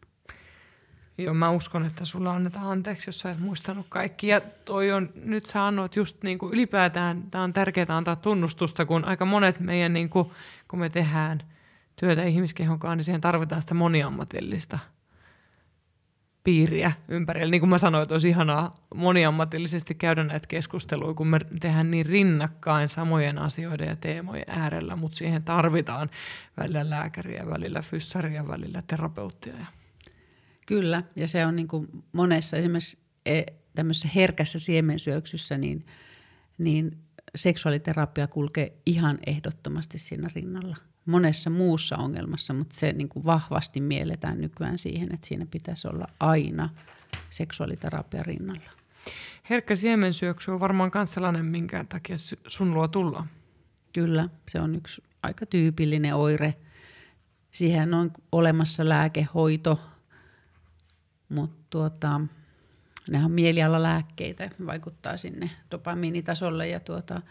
[1.18, 4.27] Joo, mä uskon, että sulla annetaan anteeksi, jos sä et muistanut kaikki.
[4.27, 8.87] Ja toi on, nyt sä annot just niin kuin ylipäätään, tämä on tärkeää antaa tunnustusta,
[8.87, 10.31] kun aika monet meidän, niin kuin,
[10.68, 11.43] kun me tehdään–
[11.97, 14.78] työtä ihmiskehonkaan, niin siihen tarvitaan sitä moniammatillista
[16.45, 17.51] piiriä ympärillä.
[17.51, 22.07] Niin kuin mä sanoin, että olisi ihanaa moniammatillisesti käydä näitä keskusteluja, kun me tehdään niin
[22.07, 26.11] rinnakkain samojen asioiden ja teemojen äärellä, mutta siihen tarvitaan
[26.57, 29.66] välillä lääkäriä, välillä fyssaria, välillä terapeuttia.
[30.66, 33.42] Kyllä, ja se on niin kuin monessa esimerkiksi e,
[33.74, 35.86] tämmöisessä herkässä siemensyöksyssä, niin,
[36.59, 36.99] niin
[37.34, 40.76] seksuaaliterapia kulkee ihan ehdottomasti siinä rinnalla–
[41.07, 46.07] monessa muussa ongelmassa, mutta se niin kuin vahvasti mielletään nykyään siihen, että siinä pitäisi olla
[46.21, 46.71] aina
[47.31, 48.71] seksuaaliterapia rinnalla.
[49.51, 53.27] Herkkä siemensyöksy on varmaan myös sellainen, minkä takia sun luo tulla.
[53.93, 56.55] Kyllä, se on yksi aika tyypillinen oire.
[57.51, 59.81] Siihen on olemassa lääkehoito,
[61.29, 62.21] mutta tuota,
[63.11, 67.23] nehän on mielialalääkkeitä, vaikuttaa sinne dopamiinitasolle ja tuota,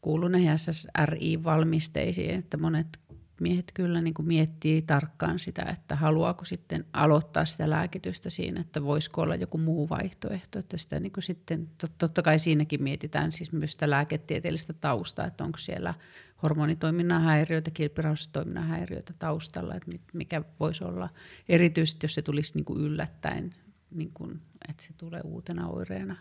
[0.00, 2.98] kuuluu ne SSRI-valmisteisiin, että monet
[3.40, 8.82] miehet kyllä niin kuin miettii tarkkaan sitä, että haluaako sitten aloittaa sitä lääkitystä siinä, että
[8.82, 10.58] voisiko olla joku muu vaihtoehto.
[10.58, 11.68] Että sitä niin kuin sitten,
[11.98, 15.94] totta kai siinäkin mietitään siis myös sitä lääketieteellistä taustaa, että onko siellä
[16.42, 21.08] hormonitoiminnan häiriöitä, kilpirauhastoiminnan häiriöitä taustalla, että mikä voisi olla
[21.48, 23.54] erityisesti, jos se tulisi niin kuin yllättäen,
[23.90, 26.16] niin kuin, että se tulee uutena oireena.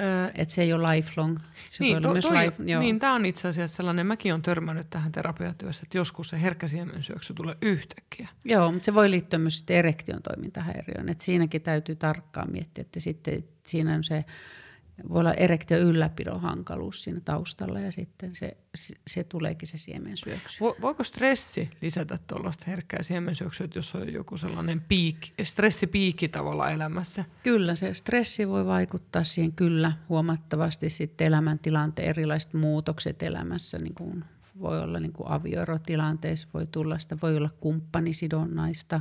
[0.00, 1.38] Öö, että se ei ole lifelong.
[1.68, 2.82] Se niin, to, myös toi, life, joo.
[2.82, 6.68] niin tämä on itse asiassa sellainen, mäkin olen törmännyt tähän terapiatyössä, että joskus se herkkä
[6.68, 8.28] siemensyöksy tulee yhtäkkiä.
[8.44, 11.08] Joo, mutta se voi liittyä myös erektion toimintahäiriöön.
[11.08, 14.24] Että siinäkin täytyy tarkkaan miettiä, että sitten siinä on se
[15.08, 18.56] voi olla erektio ylläpidon hankaluus siinä taustalla ja sitten se,
[19.06, 20.58] se tuleekin se siemensyöksy.
[20.80, 27.24] Voiko stressi lisätä tuollaista herkkää siemensyöksyä, jos on joku sellainen piik, stressipiikki tavalla elämässä?
[27.42, 34.24] Kyllä, se stressi voi vaikuttaa siihen kyllä huomattavasti sitten elämäntilanteen erilaiset muutokset elämässä, niin kuin
[34.60, 39.00] voi olla niin kuin avioerotilanteessa, voi tulla sitä, voi olla kumppanisidonnaista.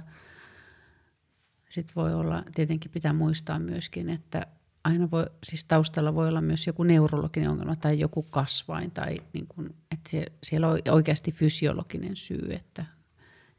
[1.70, 4.48] Sitten voi olla, tietenkin pitää muistaa myöskin, että
[4.84, 9.48] aina voi, siis taustalla voi olla myös joku neurologinen ongelma tai joku kasvain tai niin
[9.48, 12.86] kuin, että se, siellä on oikeasti fysiologinen syy, että,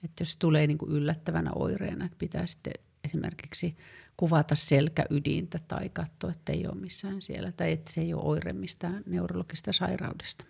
[0.05, 2.73] että jos tulee niin kuin yllättävänä oireena, että pitää sitten
[3.05, 3.77] esimerkiksi
[4.17, 8.53] kuvata selkäydintä tai katsoa, että ei ole missään siellä tai että se ei ole oire
[8.53, 10.45] mistään neurologista sairaudesta.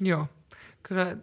[0.00, 0.26] Joo,
[0.82, 1.16] kyllä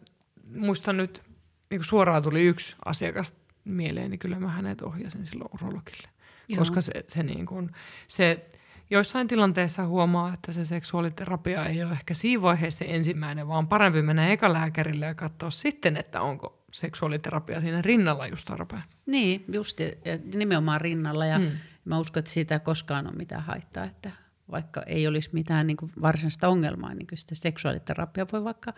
[0.56, 1.22] muistan nyt,
[1.70, 6.10] niin suoraan tuli yksi asiakas mieleen, niin kyllä mä hänet ohjasin silloin urologille.
[6.48, 6.58] Joo.
[6.60, 7.72] koska se, se, niin kuin,
[8.08, 8.46] se
[8.90, 14.02] joissain tilanteissa huomaa, että se seksuaaliterapia ei ole ehkä siinä vaiheessa se ensimmäinen, vaan parempi
[14.02, 18.84] mennä eka lääkärille ja katsoa sitten, että onko seksuaaliterapia siinä rinnalla just tarpeen.
[19.06, 19.88] Niin, just ja
[20.34, 21.52] nimenomaan rinnalla ja hmm.
[21.86, 24.12] mä uskon, että siitä ei koskaan ole mitään haittaa, että
[24.52, 28.74] vaikka ei olisi mitään niin kuin varsinaista ongelmaa, niin kyllä sitä seksuaaliterapia voi vaikka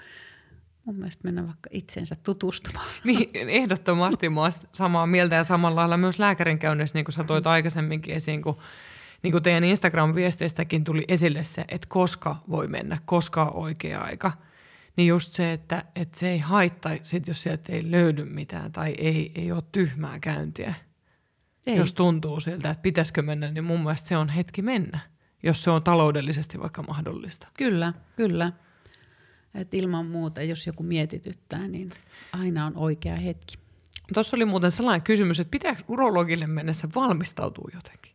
[0.85, 2.87] mun mielestä mennä vaikka itsensä tutustumaan.
[3.03, 7.47] Niin, ehdottomasti mä samaa mieltä ja samalla lailla myös lääkärin käynnissä, niin kuin sä toit
[7.47, 8.57] aikaisemminkin esiin, kun
[9.23, 14.31] niin kuin teidän Instagram-viesteistäkin tuli esille se, että koska voi mennä, koska on oikea aika.
[14.95, 18.95] Niin just se, että, että se ei haittaa, sit jos sieltä ei löydy mitään tai
[18.97, 20.73] ei, ei ole tyhmää käyntiä.
[21.67, 21.75] Ei.
[21.75, 24.99] Jos tuntuu siltä, että pitäisikö mennä, niin mun mielestä se on hetki mennä,
[25.43, 27.47] jos se on taloudellisesti vaikka mahdollista.
[27.57, 28.51] Kyllä, kyllä.
[29.55, 31.91] Et ilman muuta, jos joku mietityttää, niin
[32.31, 33.55] aina on oikea hetki.
[34.13, 38.13] Tuossa oli muuten sellainen kysymys, että pitääkö urologille mennessä valmistautua jotenkin?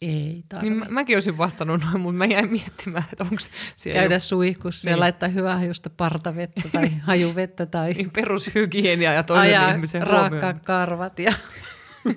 [0.00, 0.70] Ei tarvitse.
[0.70, 3.36] Niin mä, mäkin olisin vastannut noin, mutta mä jäin miettimään, että onko
[3.76, 4.00] siellä...
[4.00, 4.24] Käydä joku...
[4.24, 4.92] suihkussa niin.
[4.92, 7.92] ja laittaa hyvää hajusta partavettä tai hajuvettä tai...
[7.92, 11.32] Niin perushygienia ja toisen Ajaa ihmisen raakkaa karvat ja...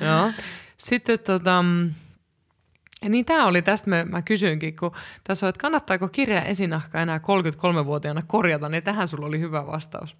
[0.00, 0.32] Joo.
[0.78, 1.64] Sitten tota,
[3.06, 4.92] ja niin tämä oli tästä, mä, mä kysyinkin, kun
[5.24, 10.16] tässä on, että kannattaako kirja esinahka enää 33-vuotiaana korjata, niin tähän sulla oli hyvä vastaus.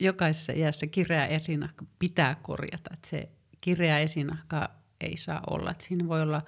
[0.00, 3.28] Jokaisessa iässä kireä esinahka pitää korjata, että se
[3.60, 4.70] kireä esinahka
[5.00, 5.70] ei saa olla.
[5.70, 6.42] Että siinä voi olla,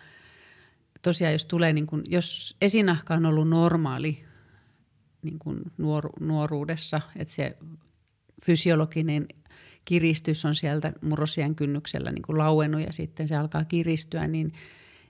[1.02, 4.24] tosiaan jos tulee, niin kun, jos esinahka on ollut normaali
[5.22, 7.56] niin kun nuoru, nuoruudessa, että se
[8.44, 9.26] fysiologinen
[9.84, 14.52] kiristys on sieltä murrosien kynnyksellä niin lauennut ja sitten se alkaa kiristyä, niin–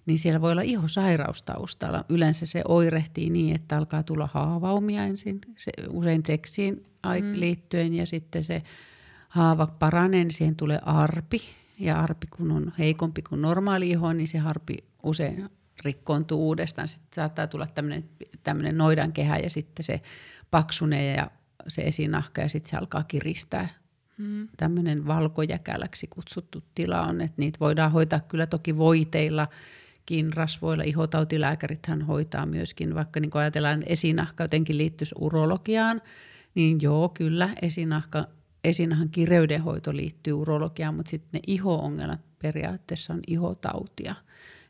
[0.09, 2.05] niin siellä voi olla ihosairaus taustalla.
[2.09, 7.41] Yleensä se oirehtii niin, että alkaa tulla haavaumia ensin, se, usein seksiin mm.
[7.41, 8.63] liittyen ja sitten se
[9.29, 11.41] haava paranee, niin siihen tulee arpi.
[11.79, 15.49] Ja arpi kun on heikompi kuin normaali iho, niin se arpi usein
[15.85, 16.89] rikkoontuu uudestaan.
[16.89, 17.67] Sitten saattaa tulla
[18.43, 20.01] tämmöinen noidan kehä ja sitten se
[20.51, 21.31] paksunee ja
[21.69, 23.69] se esinahka ja sitten se alkaa kiristää.
[24.19, 24.49] Mm.
[24.57, 29.49] Tämmöinen valkojäkäläksi kutsuttu tila on, että niitä voidaan hoitaa kyllä toki voiteilla–
[30.35, 36.03] rasvoilla ihotautilääkärit hän hoitaa myöskin, vaikka niin ajatellaan esinahka jotenkin liittyisi urologiaan,
[36.55, 38.25] niin joo, kyllä esinahka
[38.65, 44.15] esinahan kireydenhoito liittyy urologiaan, mutta sitten ne iho-ongelmat periaatteessa on ihotautia.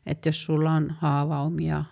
[0.05, 1.83] Että jos sulla on haavaumia,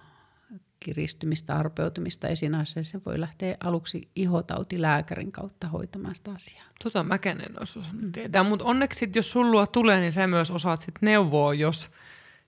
[0.80, 6.66] kiristymistä, arpeutumista esinahassa, se voi lähteä aluksi ihotautilääkärin kautta hoitamaan sitä asiaa.
[6.84, 10.52] Tota mäkään en olisi osannut tietää, mutta onneksi sit, jos sulla tulee, niin sä myös
[10.52, 11.90] osaat sit neuvoa, jos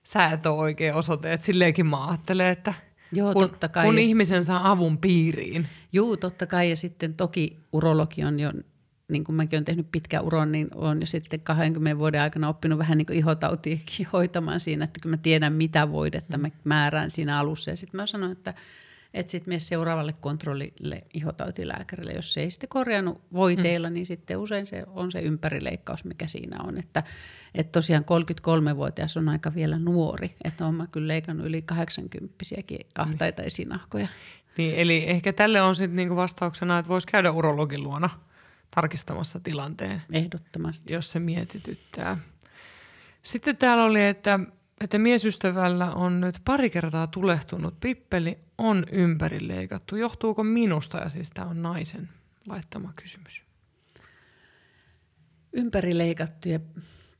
[0.04, 1.32] sä et ole oikein osoite.
[1.32, 2.74] Et silleenkin mä ajattelen, että
[3.12, 3.86] Joo, kun, totta kai.
[3.86, 5.68] kun ihmisen saa avun piiriin.
[5.92, 6.70] Juu, totta kai.
[6.70, 8.52] Ja sitten toki urologi on jo,
[9.08, 12.78] niin kuin mäkin olen tehnyt pitkän uron, niin olen jo sitten 20 vuoden aikana oppinut
[12.78, 17.38] vähän niin kuin ihotautiakin hoitamaan siinä, että kun mä tiedän mitä voidetta mä määrään siinä
[17.38, 17.70] alussa.
[17.70, 18.54] Ja sitten mä sanoin, että
[19.14, 22.12] että sitten mene seuraavalle kontrollille ihotautilääkärille.
[22.12, 23.94] Jos se ei sitten korjannut voiteilla, mm.
[23.94, 26.78] niin sitten usein se on se ympärileikkaus, mikä siinä on.
[26.78, 27.02] Että,
[27.54, 30.34] että tosiaan 33-vuotias on aika vielä nuori.
[30.44, 34.08] Että olen mä kyllä leikannut yli 80-siäkin ahtaita esinahkoja.
[34.58, 38.10] Niin, eli ehkä tälle on sitten niinku vastauksena, että voisi käydä urologin luona
[38.74, 40.94] tarkistamassa tilanteen, Ehdottomasti.
[40.94, 42.16] jos se mietityttää.
[43.22, 44.40] Sitten täällä oli, että,
[44.80, 49.96] että miesystävällä on nyt pari kertaa tulehtunut pippeli, on ympärileikattu.
[49.96, 50.98] Johtuuko minusta?
[50.98, 52.08] Ja siis tämä on naisen
[52.46, 53.42] laittama kysymys.
[55.52, 56.60] ympärileikattuja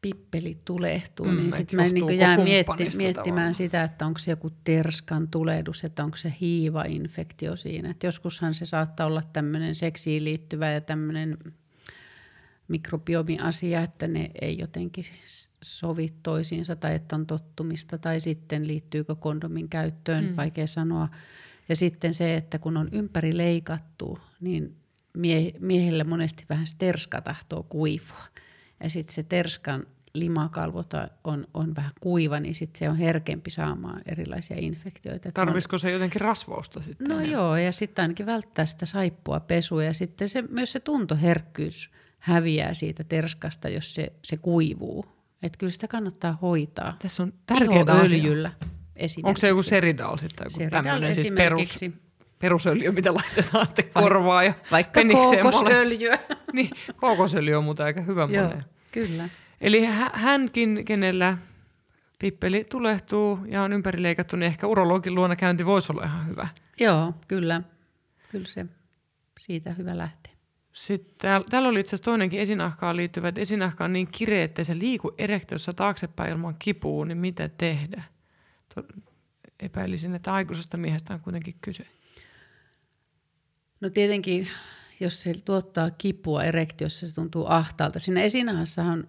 [0.02, 3.54] pippeli tulehtuu, Mm, niin sitten mä niin jään mietti, miettimään tavallaan?
[3.54, 7.90] sitä, että onko se joku terskan tulehdus, että onko se hiivainfektio siinä.
[7.90, 11.38] Et joskushan se saattaa olla tämmöinen seksiin liittyvä ja tämmöinen
[12.68, 15.04] mikrobiomi-asia, että ne ei jotenkin
[15.62, 20.36] sovi toisiinsa tai että on tottumista tai sitten liittyykö kondomin käyttöön, mm.
[20.36, 21.08] vaikea sanoa.
[21.68, 24.76] Ja sitten se, että kun on ympäri leikattu, niin
[25.16, 28.24] mie- miehelle monesti vähän se terska tahtoo kuivua.
[28.82, 34.02] Ja sitten se terskan limakalvota on, on vähän kuiva, niin sitten se on herkempi saamaan
[34.06, 35.32] erilaisia infektioita.
[35.32, 37.08] Tarvisiko se jotenkin rasvausta sitten?
[37.08, 41.90] No joo, ja sitten ainakin välttää sitä saippua pesua ja sitten se, myös se tuntoherkkyys
[42.18, 45.19] häviää siitä terskasta, jos se, se kuivuu.
[45.42, 46.96] Että kyllä sitä kannattaa hoitaa.
[46.98, 47.80] Tässä on tärkeää.
[47.80, 48.52] Ihoöljyllä
[48.96, 49.28] esimerkiksi.
[49.28, 50.44] Onko se joku Seridal sitten?
[50.44, 51.80] Joku Seridal tämmöinen siis perus,
[52.38, 56.18] perusöljy, mitä laitetaan sitten korvaan ja Vaikka kookosöljyä.
[56.52, 58.64] Niin, kookosöljy on muuten aika hyvä Joo, moneen.
[58.92, 59.28] kyllä.
[59.60, 61.38] Eli hä- hänkin, kenellä
[62.18, 66.48] pippeli tulehtuu ja on ympärileikattu, niin ehkä urologin luona käynti voisi olla ihan hyvä.
[66.80, 67.62] Joo, kyllä.
[68.28, 68.66] Kyllä se
[69.38, 70.19] siitä hyvä lähteä.
[70.72, 74.64] Sitten täällä, täällä oli itse asiassa toinenkin esinahkaan liittyvä, että esinahka on niin kireä, että
[74.64, 78.02] se liiku erektiossa taaksepäin ilman kipua, niin mitä tehdä?
[79.60, 81.86] Epäilisin, että aikuisesta miehestä on kuitenkin kyse.
[83.80, 84.48] No tietenkin,
[85.00, 87.98] jos se tuottaa kipua erektiossa, se tuntuu ahtaalta.
[87.98, 89.08] Siinä esinahassahan,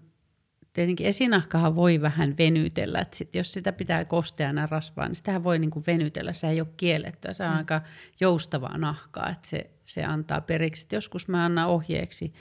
[0.73, 2.99] tietenkin esinahkahan voi vähän venytellä.
[2.99, 6.33] Että sit, jos sitä pitää kosteana rasvaa, niin sitähän voi niinku venytellä.
[6.33, 7.33] Se ei ole kiellettyä.
[7.33, 7.57] Se on mm.
[7.57, 7.81] aika
[8.19, 10.85] joustavaa nahkaa, että se, se antaa periksi.
[10.85, 12.33] Et joskus mä annan ohjeeksi,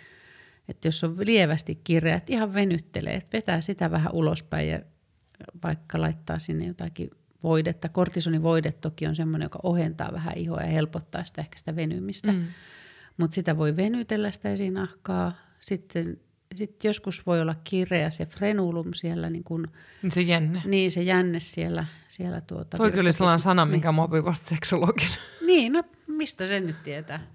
[0.68, 4.81] että jos on lievästi kireä, että ihan venyttelee, että vetää sitä vähän ulospäin ja
[5.64, 7.10] vaikka laittaa sinne jotakin
[7.43, 7.89] voidetta.
[7.89, 12.32] Kortisonivoide toki on semmoinen, joka ohentaa vähän ihoa ja helpottaa sitä ehkä sitä venymistä.
[12.32, 12.44] Mm.
[13.16, 15.32] Mutta sitä voi venytellä sitä esinahkaa.
[15.60, 16.20] Sitten
[16.55, 19.68] sit joskus voi olla kireä se frenulum siellä, niin, kun,
[20.02, 20.62] Niin se jänne.
[20.64, 21.86] niin se jänne siellä.
[22.09, 25.14] siellä tuota, Toi kyllä sellainen sana, minkä mä opin vasta seksologina.
[25.47, 27.27] Niin, no mistä sen nyt tietää?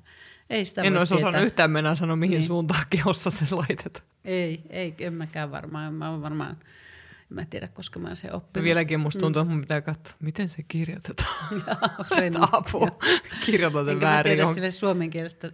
[0.50, 1.30] Ei sitä En olisi tietää.
[1.30, 2.44] osannut yhtään mennä sanoa, mihin Niin.
[2.48, 4.06] suuntaan kehossa se laitetaan.
[4.26, 5.94] Ei, ei, en mäkään varmaan.
[5.94, 8.64] Mä oon varmaan, en mä tiedä, koska mä oon se Ja oppinut.
[8.64, 11.36] vieläkin musta tuntuu, että mun pitää katsoa, miten se kirjoitetaan.
[11.68, 12.40] Jaa, Frenny.
[12.52, 12.98] Apua,
[13.46, 14.30] kirjoitan sen Enkä mä väärin.
[14.30, 14.62] tiedä johonkin.
[14.62, 15.52] sille suomenkielistä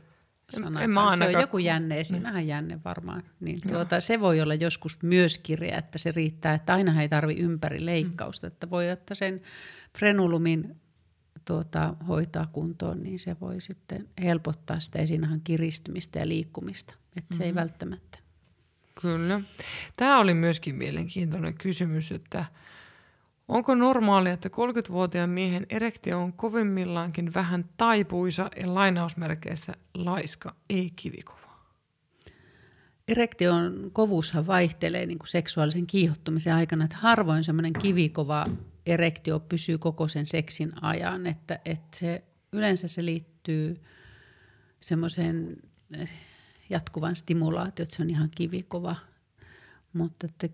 [0.50, 0.82] sanaa.
[0.82, 2.02] en mä se on joku jänne, Mm.
[2.02, 3.24] esiin vähän jänne varmaan.
[3.40, 7.34] Niin tuota, se voi olla joskus myös kireä, että se riittää, että aina ei tarvi
[7.36, 8.48] ympäri leikkausta.
[8.48, 9.42] Että voi ottaa sen
[9.98, 10.76] frenulumin
[11.46, 16.96] tuota, hoitaa kuntoon, niin se voi sitten helpottaa sitä esinahan kiristymistä ja liikkumista.
[17.18, 18.20] Että se ei välttämättä.
[19.02, 19.42] Kyllä.
[19.96, 22.46] Tämä oli myöskin mielenkiintoinen kysymys, että
[23.48, 31.42] onko normaalia, että 30-vuotiaan miehen erektio on kovimmillaankin vähän taipuisa ja lainausmerkeissä laiska, ei kivikova?
[33.08, 38.46] Erektion kovuushan vaihtelee niin kuin seksuaalisen kiihottumisen aikana, että harvoin semmoinen kivikova
[38.86, 43.82] erektio pysyy koko sen seksin ajan, että, että se, yleensä se liittyy
[44.82, 45.58] semmoiseen
[45.94, 46.10] eh,
[46.70, 48.96] jatkuvan stimulaatioon, että se on ihan kivikova,
[49.94, 50.50] mutta että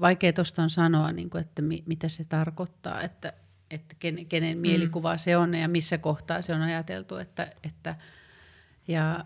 [0.00, 3.32] vaikea tuosta on sanoa, niin kuin, että mi, mitä se tarkoittaa, että,
[3.70, 7.96] että kenen, kenen mielikuva se on ja missä kohtaa se on ajateltu, että, että
[8.88, 9.24] ja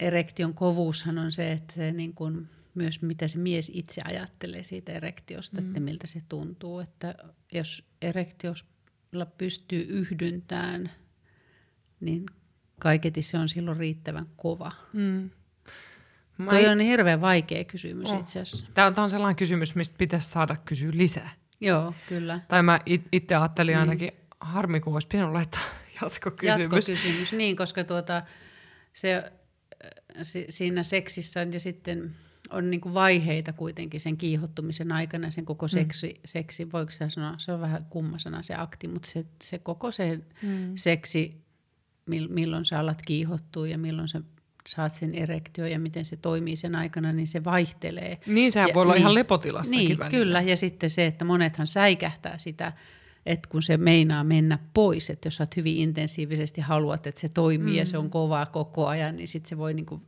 [0.00, 4.92] erektion kovuushan on se, että se niin kuin myös mitä se mies itse ajattelee siitä
[4.92, 5.66] erektiosta, mm.
[5.66, 6.80] että miltä se tuntuu.
[6.80, 7.14] Että
[7.52, 10.90] jos erektiolla pystyy yhdyntään,
[12.00, 12.26] niin
[12.80, 14.72] kaiketi se on silloin riittävän kova.
[14.92, 15.30] Mm.
[16.38, 18.20] Mä Toi it- on hirveän vaikea kysymys Oh.
[18.20, 18.66] itse asiassa.
[18.74, 21.30] Tää on, tää on sellainen kysymys, mistä pitäisi saada kysyä lisää.
[21.60, 22.40] Joo, kyllä.
[22.48, 23.80] Tai mä it- itse ajattelin Niin.
[23.80, 24.10] ainakin,
[24.40, 25.60] harmi kun olisi pitänyt laittaa
[26.02, 26.58] jatkokysymys.
[26.58, 28.22] Jatkokysymys, niin, koska tuota,
[28.92, 29.30] se, äh,
[30.22, 32.16] si, siinä seksissä ja sitten
[32.50, 36.20] on niin kuin vaiheita kuitenkin sen kiihottumisen aikana, sen koko seksi, mm.
[36.24, 39.92] seksi voiko sitä sanoa, se on vähän kumma sana se akti, mutta se, se koko
[39.92, 40.72] se Mm.
[40.74, 41.40] seksi,
[42.06, 44.20] mil, milloin sä alat kiihottua ja milloin sä
[44.68, 48.20] saat sen erektio ja miten se toimii sen aikana, niin se vaihtelee.
[48.26, 49.00] Niin, sehän Ja- voi olla niin.
[49.00, 50.10] ihan lepotilassakin Niin, välillä.
[50.18, 50.40] kyllä.
[50.40, 52.72] Ja sitten se, että monethan säikähtää sitä,
[53.26, 57.28] että kun se meinaa mennä pois, että jos sä oot hyvin intensiivisesti haluat, että se
[57.28, 57.78] toimii mm.
[57.78, 60.02] ja se on kovaa koko ajan, niin sitten se voi niinku,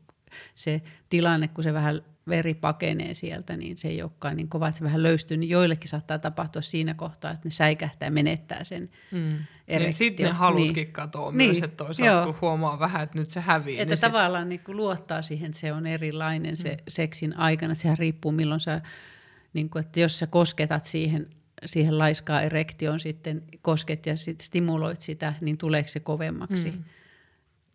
[0.55, 4.78] se tilanne, kun se vähän veri pakenee sieltä, niin se ei olekaan niin kova, että
[4.78, 8.90] se vähän löystyy, niin joillekin saattaa tapahtua siinä kohtaa, että ne säikähtää ja menettää sen.
[9.11, 9.39] Mm.
[9.69, 10.93] Niin sitten ne halutkin Niin.
[10.93, 12.24] katoa Niin, myös, että toisaalta joo.
[12.24, 13.78] kun huomaa vähän, että nyt se hävii.
[13.81, 17.74] Että niin sit- tavallaan niin kuin luottaa siihen, että se on erilainen se seksin aikana.
[17.74, 18.81] Sehän riippuu milloin sä,
[19.53, 21.27] niin kuin, että jos sä kosketat siihen,
[21.66, 26.70] siihen laiskaa erektioon sitten kosket ja sit stimuloit sitä, niin tuleeko se kovemmaksi.
[26.70, 26.85] Mm.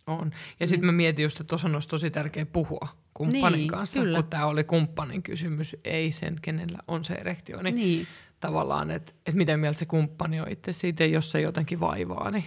[0.07, 0.31] On.
[0.59, 2.87] Ja sitten mä mietin just, että tuossa olisi tosi tärkeä puhua
[3.17, 4.21] kumppanin Niin, kanssa, kyllä.
[4.21, 7.61] kun tämä oli kumppanin kysymys, ei sen, kenellä on se erektio.
[7.61, 8.07] Niin, niin.
[8.39, 12.31] Tavallaan, että, että miten mieltä se kumppani on itse siitä, jos se jotenkin vaivaa.
[12.31, 12.43] Niin.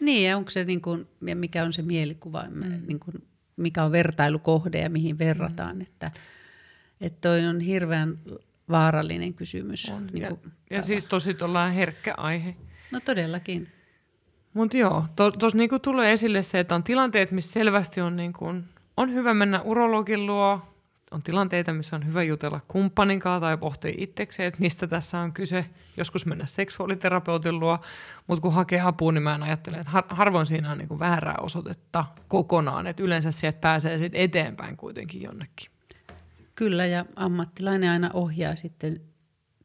[0.00, 2.82] Niin, ja onko se niin kuin, ja mikä on se mielikuva, mm.
[2.86, 3.14] niin kuin,
[3.56, 5.76] mikä on vertailukohde ja mihin verrataan.
[5.76, 5.82] Mm.
[5.82, 6.10] Että,
[7.00, 8.18] että toi on hirveän
[8.70, 9.90] vaarallinen kysymys.
[9.90, 10.06] On.
[10.12, 10.40] Niin ja, kuin,
[10.70, 11.36] ja siis tosi
[11.74, 12.56] herkkä aihe.
[12.92, 13.68] No todellakin.
[14.54, 18.54] Mutta joo, tuossa to, niinku tulee esille se, että on tilanteet, missä selvästi on, niinku,
[18.98, 20.60] on hyvä mennä urologin luo,
[21.10, 25.32] on tilanteita, missä on hyvä jutella kumppanin kanssa tai pohtia itsekseen, että mistä tässä on
[25.32, 25.66] kyse.
[25.96, 27.78] Joskus mennä seksuaaliterapeutin luo,
[28.26, 31.34] mutta kun hakee apua, niin mä en ajattele, että har, harvoin siinä on niinku väärää
[31.40, 35.70] osoitetta kokonaan, että yleensä sieltä pääsee sit eteenpäin kuitenkin jonnekin.
[36.54, 39.00] Kyllä, ja ammattilainen aina ohjaa sitten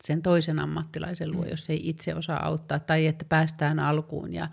[0.02, 1.50] sen toisen ammattilaisen luo, mm.
[1.50, 4.48] jos ei itse osaa auttaa, tai että päästään alkuun ja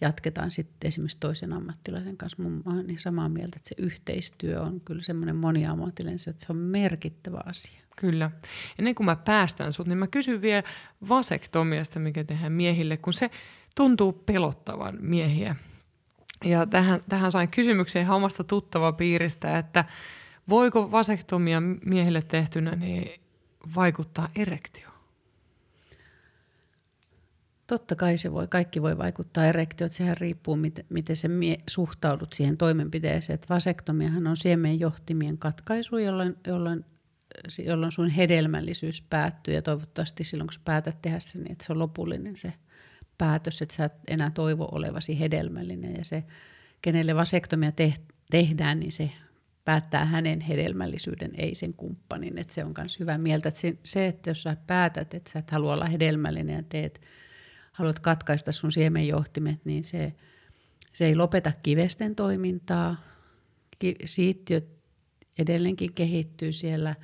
[0.00, 2.42] jatketaan sitten esimerkiksi toisen ammattilaisen kanssa.
[2.42, 6.56] Mun, olen niin samaa mieltä, että se yhteistyö on kyllä semmoinen moniammatillinen, että se on
[6.56, 7.80] merkittävä asia.
[7.96, 8.30] Kyllä.
[8.78, 10.62] Ennen kuin mä päästän sut, niin mä kysyn vielä
[11.08, 13.30] vasektomiasta, mikä tehdään miehille, kun se
[13.74, 15.56] tuntuu pelottavan miehiä.
[16.44, 19.84] Ja tähän, tähän sain kysymyksen ihan omasta tuttava piiristä, että
[20.48, 23.20] voiko vasektomia miehille tehtynä niin
[23.74, 24.95] vaikuttaa erektioon?
[27.66, 32.32] Totta kai se voi, kaikki voi vaikuttaa erektioon, sehän riippuu, miten, miten se mie, suhtaudut
[32.32, 33.34] siihen toimenpiteeseen.
[33.34, 36.84] Että vasektomiahan on siemenjohtimien katkaisu, jolloin, jolloin,
[37.64, 41.72] jolloin sun hedelmällisyys päättyy ja toivottavasti silloin, kun sä päätät tehdä sen, niin että se
[41.72, 42.52] on lopullinen se
[43.18, 46.24] päätös, että sä et enää toivo olevasi hedelmällinen ja se,
[46.82, 47.94] kenelle vasektomia te,
[48.30, 49.10] tehdään, niin se
[49.64, 52.38] päättää hänen hedelmällisyyden, ei sen kumppanin.
[52.38, 53.48] Että se on myös hyvä mieltä.
[53.48, 57.00] Että se, että jos sä päätät, että sä et halua olla hedelmällinen ja teet,
[57.76, 60.12] haluat katkaista sun siemenjohtimet, niin se,
[60.92, 62.96] se ei lopeta kivesten toimintaa.
[63.78, 64.64] Ki, siittiöt
[65.38, 66.94] edelleenkin kehittyy siellä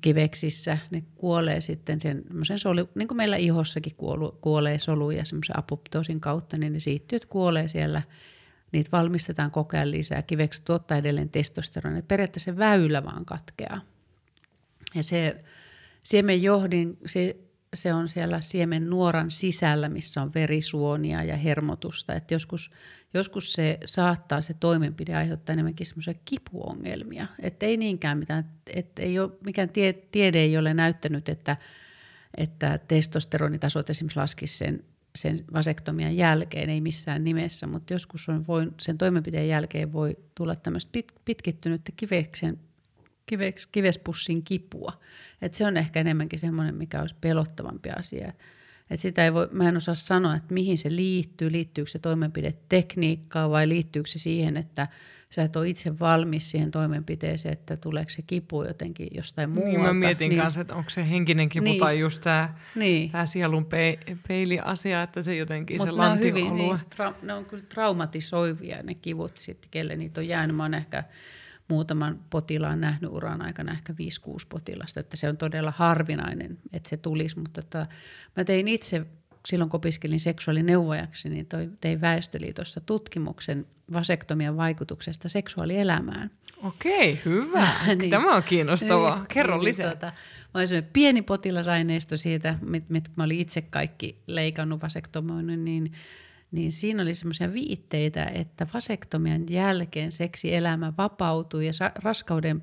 [0.00, 0.78] kiveksissä.
[0.90, 2.24] Ne kuolee sitten sen
[2.56, 7.68] solu, niin kuin meillä ihossakin kuolu, kuolee soluja semmoisen apoptoosin kautta, niin ne siittiöt kuolee
[7.68, 8.02] siellä
[8.72, 10.22] niitä valmistetaan koko ajan lisää.
[10.22, 12.02] Kiveksi tuottaa edelleen testosteronia.
[12.02, 13.80] Periaatteessa se väylä vaan katkeaa.
[14.94, 15.44] Ja se
[16.00, 17.36] siemenjohdin, se,
[17.74, 22.14] se on siellä siemen nuoran sisällä, missä on verisuonia ja hermotusta.
[22.14, 22.70] Et joskus,
[23.14, 27.26] joskus se saattaa se toimenpide aiheuttaa enemmänkin semmoisia kipuongelmia.
[27.42, 31.56] Että ei niinkään mitään, että ei ole, mikään tie, tiede ei ole näyttänyt, että,
[32.36, 34.84] että testosteronitasot esimerkiksi laskisi sen
[35.16, 40.56] sen vasektomian jälkeen, ei missään nimessä, mutta joskus on voi, sen toimenpiteen jälkeen voi tulla
[40.56, 42.58] tämmöistä pit, pitkittynyttä kiveksen,
[43.26, 44.92] kiveks, kivespussin kipua.
[45.42, 48.32] Et se on ehkä enemmänkin semmoinen, mikä olisi pelottavampi asia.
[48.90, 52.54] Et sitä ei voi, mä en osaa sanoa, että mihin se liittyy, liittyykö se toimenpide
[52.68, 54.88] tekniikkaan vai liittyykö se siihen, että
[55.30, 59.70] sä et ole itse valmis siihen toimenpiteeseen, että tuleeko se kipu jotenkin jostain muualta.
[59.70, 60.40] Niin, mä mietin niin.
[60.40, 61.80] kanssa, että onko se henkinen kipu Niin.
[61.80, 63.10] tai just tämä Niin.
[63.10, 63.98] tää sielun pe-
[64.28, 68.82] peiliasia, että se jotenkin Mut se ne on, hyvin, niin, tra- ne on kyllä traumatisoivia
[68.82, 70.56] ne kivut sitten, kelle niitä on jäänyt.
[70.56, 71.04] Mä oon ehkä
[71.68, 73.96] muutaman potilaan nähnyt uran aikana, ehkä 5-6
[74.48, 77.38] potilasta, että se on todella harvinainen, että se tulisi.
[77.38, 77.86] Mutta että
[78.36, 79.06] mä tein itse,
[79.46, 86.30] silloin kun opiskelin seksuaalineuvojaksi, niin toi, tein Väestöliitossa tutkimuksen vasektomian vaikutuksesta seksuaalielämään.
[86.62, 87.68] Okei, hyvä.
[87.98, 88.10] Niin.
[88.10, 89.16] Tämä on kiinnostavaa.
[89.16, 89.90] Niin, Kerro niin, lisää.
[89.90, 90.12] Tota,
[90.54, 95.92] mä olin pieni potilasaineisto siitä, mit, mit mä olin itse kaikki leikannut vasektomoinut, niin,
[96.54, 102.62] niin siinä oli semmoisia viitteitä, että vasektomian jälkeen seksielämä vapautui ja raskauden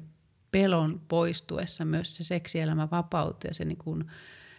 [0.52, 4.06] pelon poistuessa myös se seksielämä vapautui ja se niin kuin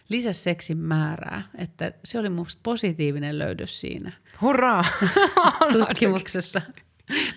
[0.09, 1.43] lisäsi seksin määrää.
[1.57, 4.11] Että se oli minusta positiivinen löydös siinä.
[4.41, 4.85] Hurraa!
[5.71, 6.61] Tutkimuksessa.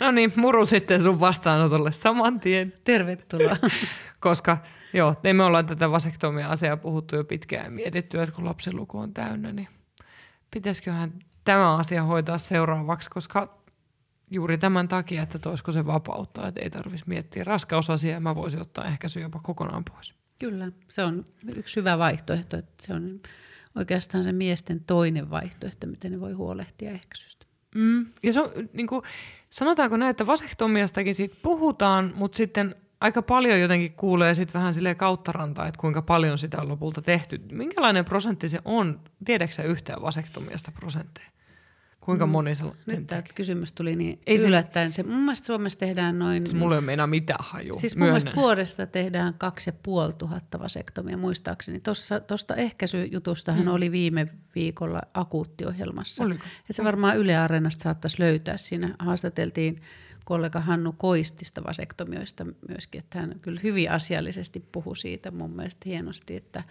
[0.01, 2.73] No niin, muru sitten sun vastaanotolle saman tien.
[2.85, 3.57] Tervetuloa.
[4.21, 4.59] Koska
[4.93, 9.15] joo, me ollaan tätä vasektomia-asiaa puhuttu jo pitkään ja mietitty, että kun lapsen luku on
[9.15, 9.69] täynnä, niin
[10.51, 11.13] pitäisiköhän
[11.47, 13.59] tämä asia hoitaa seuraavaksi, koska
[14.31, 18.61] juuri tämän takia, että toisko se vapauttaa, että ei tarvitsisi miettiä raskausasiaa ja mä voisin
[18.61, 20.15] ottaa ehkäisy jopa kokonaan pois.
[20.39, 21.25] Kyllä, se on
[21.57, 23.21] yksi hyvä vaihtoehto, että se on
[23.75, 27.47] oikeastaan se miesten toinen vaihtoehto, miten ne voi huolehtia ehkäisystä.
[27.75, 28.07] Mm.
[28.23, 29.03] Ja se on, niin kuin,
[29.51, 34.95] sanotaanko näin, että vasektomiastakin siitä puhutaan, mutta sitten aika paljon jotenkin kuulee sitten vähän sille
[34.95, 37.41] kauttaranta, että kuinka paljon sitä on lopulta tehty.
[37.53, 39.01] Minkälainen prosentti se on?
[39.25, 41.36] Tiedätkö yhtään vasektomiasta prosentteja?
[42.07, 42.31] Kuinka mm.
[42.31, 44.93] moni se Nyt tämä kysymys tuli niin ei yllättäen.
[44.93, 46.47] Se, mun mielestä Suomessa tehdään noin...
[46.47, 47.81] Siis mulla ei ole meinaa mitään hajua.
[47.81, 51.81] Siis mun mielestä vuodesta tehdään kaksi ja puoli tuhatta vasektomia muistaakseni.
[52.27, 53.69] Tuosta ehkäisyjutustahan mm.
[53.69, 56.25] oli viime viikolla akuuttiohjelmassa.
[56.25, 56.45] Oliko?
[56.71, 58.57] Se varmaan Yle Areenasta saattaisi löytää.
[58.57, 59.81] Siinä haastateltiin
[60.25, 66.37] kollega Hannu Koistista vasektomioista myöskin, että hän kyllä hyvin asiallisesti puhui siitä mun mielestä hienosti,
[66.37, 66.65] että,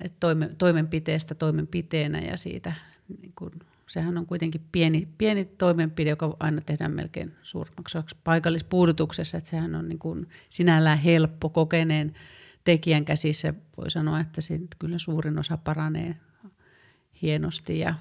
[0.00, 2.72] että toimen, toimenpiteestä toimenpiteenä ja siitä
[3.20, 3.52] niin kuin
[3.92, 9.88] sehän on kuitenkin pieni, pieni toimenpide, joka aina tehdään melkein suurimmaksi paikallispuudutuksessa, että sehän on
[9.88, 12.14] niin kuin sinällään helppo kokeneen
[12.64, 13.54] tekijän käsissä.
[13.76, 16.16] Voi sanoa, että siitä kyllä suurin osa paranee
[17.22, 17.94] hienosti ja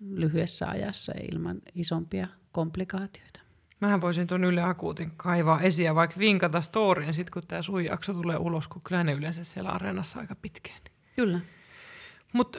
[0.00, 3.40] lyhyessä ajassa ilman isompia komplikaatioita.
[3.80, 7.84] Mähän voisin tuon Yle Akuutin kaivaa esiin ja vaikka vinkata storyin, sit kun tämä sun
[7.84, 10.80] jakso tulee ulos, kun kyllä ne yleensä siellä areenassa aika pitkään.
[11.16, 11.40] Kyllä.
[12.34, 12.58] Mutta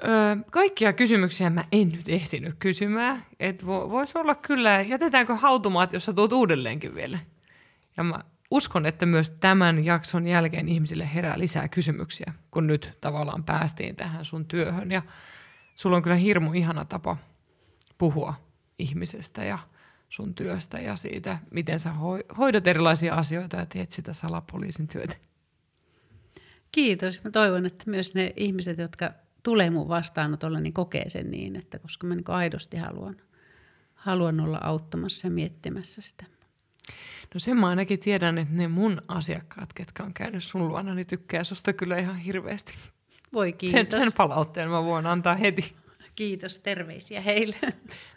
[0.51, 3.23] kaikkia kysymyksiä mä en nyt ehtinyt kysymään.
[3.39, 7.19] Et vo, voisi olla kyllä, jätetäänkö hautumaat, jos sä tuut uudelleenkin vielä.
[7.97, 8.19] Ja mä
[8.51, 14.25] uskon, että myös tämän jakson jälkeen ihmisille herää lisää kysymyksiä, kun nyt tavallaan päästiin tähän
[14.25, 14.91] sun työhön.
[14.91, 15.01] Ja
[15.75, 17.17] sulla on kyllä hirmu ihana tapa
[17.97, 18.33] puhua
[18.79, 19.59] ihmisestä ja
[20.09, 21.93] sun työstä ja siitä, miten sä
[22.37, 25.15] hoidat erilaisia asioita ja teet sitä salapoliisin työtä.
[26.71, 27.23] Kiitos.
[27.23, 29.11] Mä toivon, että myös ne ihmiset, jotka
[29.45, 33.15] tulee mun vastaanotolle, niin kokee sen niin, että koska mä niin aidosti haluan,
[33.93, 36.25] haluan olla auttamassa ja miettimässä sitä.
[37.33, 41.07] No sen mä ainakin tiedän, että ne mun asiakkaat, ketkä on käynyt sun luona, niin
[41.07, 42.73] tykkää susta kyllä ihan hirveästi.
[43.33, 43.91] Voi kiitos.
[43.91, 45.75] Sen, sen palautteen mä voin antaa heti.
[46.15, 47.55] Kiitos, terveisiä heille.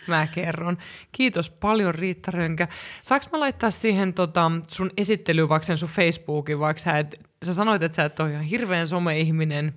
[0.09, 0.78] Mä kerron.
[1.12, 2.68] Kiitos paljon Riitta Rönkä.
[3.02, 7.55] Saanko mä laittaa siihen tota, sun esittelyyn vaikka sen sun Facebookin, vaikka sä, et, sä
[7.55, 9.74] sanoit, että sä et ole ihan hirveän some-ihminen,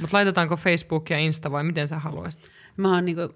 [0.00, 2.42] mutta laitetaanko Facebook ja Insta vai miten sä haluaisit?
[2.76, 3.34] Mä oon niinku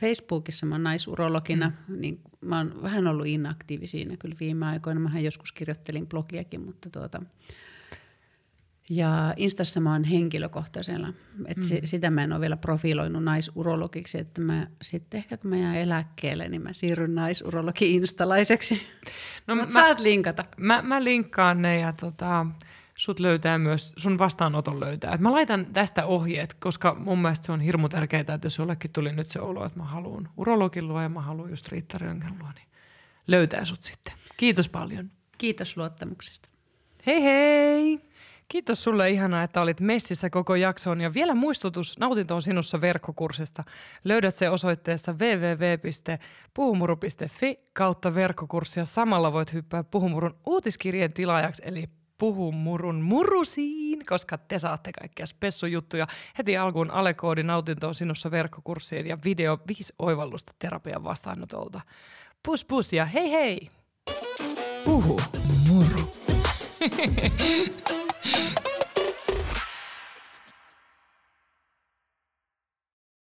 [0.00, 2.00] Facebookissa mä oon naisurologina, mm.
[2.00, 5.00] niin mä oon vähän ollut inaktiivi siinä kyllä viime aikoina.
[5.00, 7.22] Mähän joskus kirjoittelin blogiakin, mutta tuota,
[8.88, 11.08] ja Instassa mä oon henkilökohtaisella,
[11.46, 11.80] että mm.
[11.84, 16.48] sitä mä en ole vielä profiloinut naisurologiksi, että mä sitten ehkä kun mä jään eläkkeelle,
[16.48, 18.80] niin mä siirryn naisurologi-instalaiseksi.
[19.46, 20.44] No, Mutta saat linkata.
[20.56, 22.46] Mä, mä linkkaan ne ja tota,
[22.96, 25.14] sut löytää myös, sun vastaanoton löytää.
[25.14, 28.92] Et mä laitan tästä ohjeet, koska mun mielestä se on hirmu tärkeää, että jos jollekin
[28.92, 32.38] tuli nyt se olo, että mä haluan urologin luo ja mä haluan just Riitta Röngän
[32.38, 32.68] luo, niin
[33.26, 34.14] löytää sut sitten.
[34.36, 35.10] Kiitos paljon.
[35.38, 36.48] Kiitos luottamuksesta.
[37.06, 38.00] Hei hei!
[38.48, 43.64] Kiitos sulle ihanaa, että olit messissä koko jaksoon ja vielä muistutus Nautinto on sinussa verkkokurssista.
[44.04, 48.84] Löydät se osoitteessa www.puhumuru.fi kautta verkkokurssia.
[48.84, 51.88] Samalla voit hyppää Puhumurun uutiskirjeen tilaajaksi eli
[52.18, 56.06] Puhumurun murusiin, koska te saatte kaikkia spessujuttuja.
[56.38, 61.80] Heti alkuun alekoodi nautinto on sinussa verkkokurssiin ja video viisi oivallusta terapian vastaanotolta.
[62.42, 63.70] Pus pus ja hei hei!
[64.84, 65.20] Puhu
[65.68, 66.10] muru.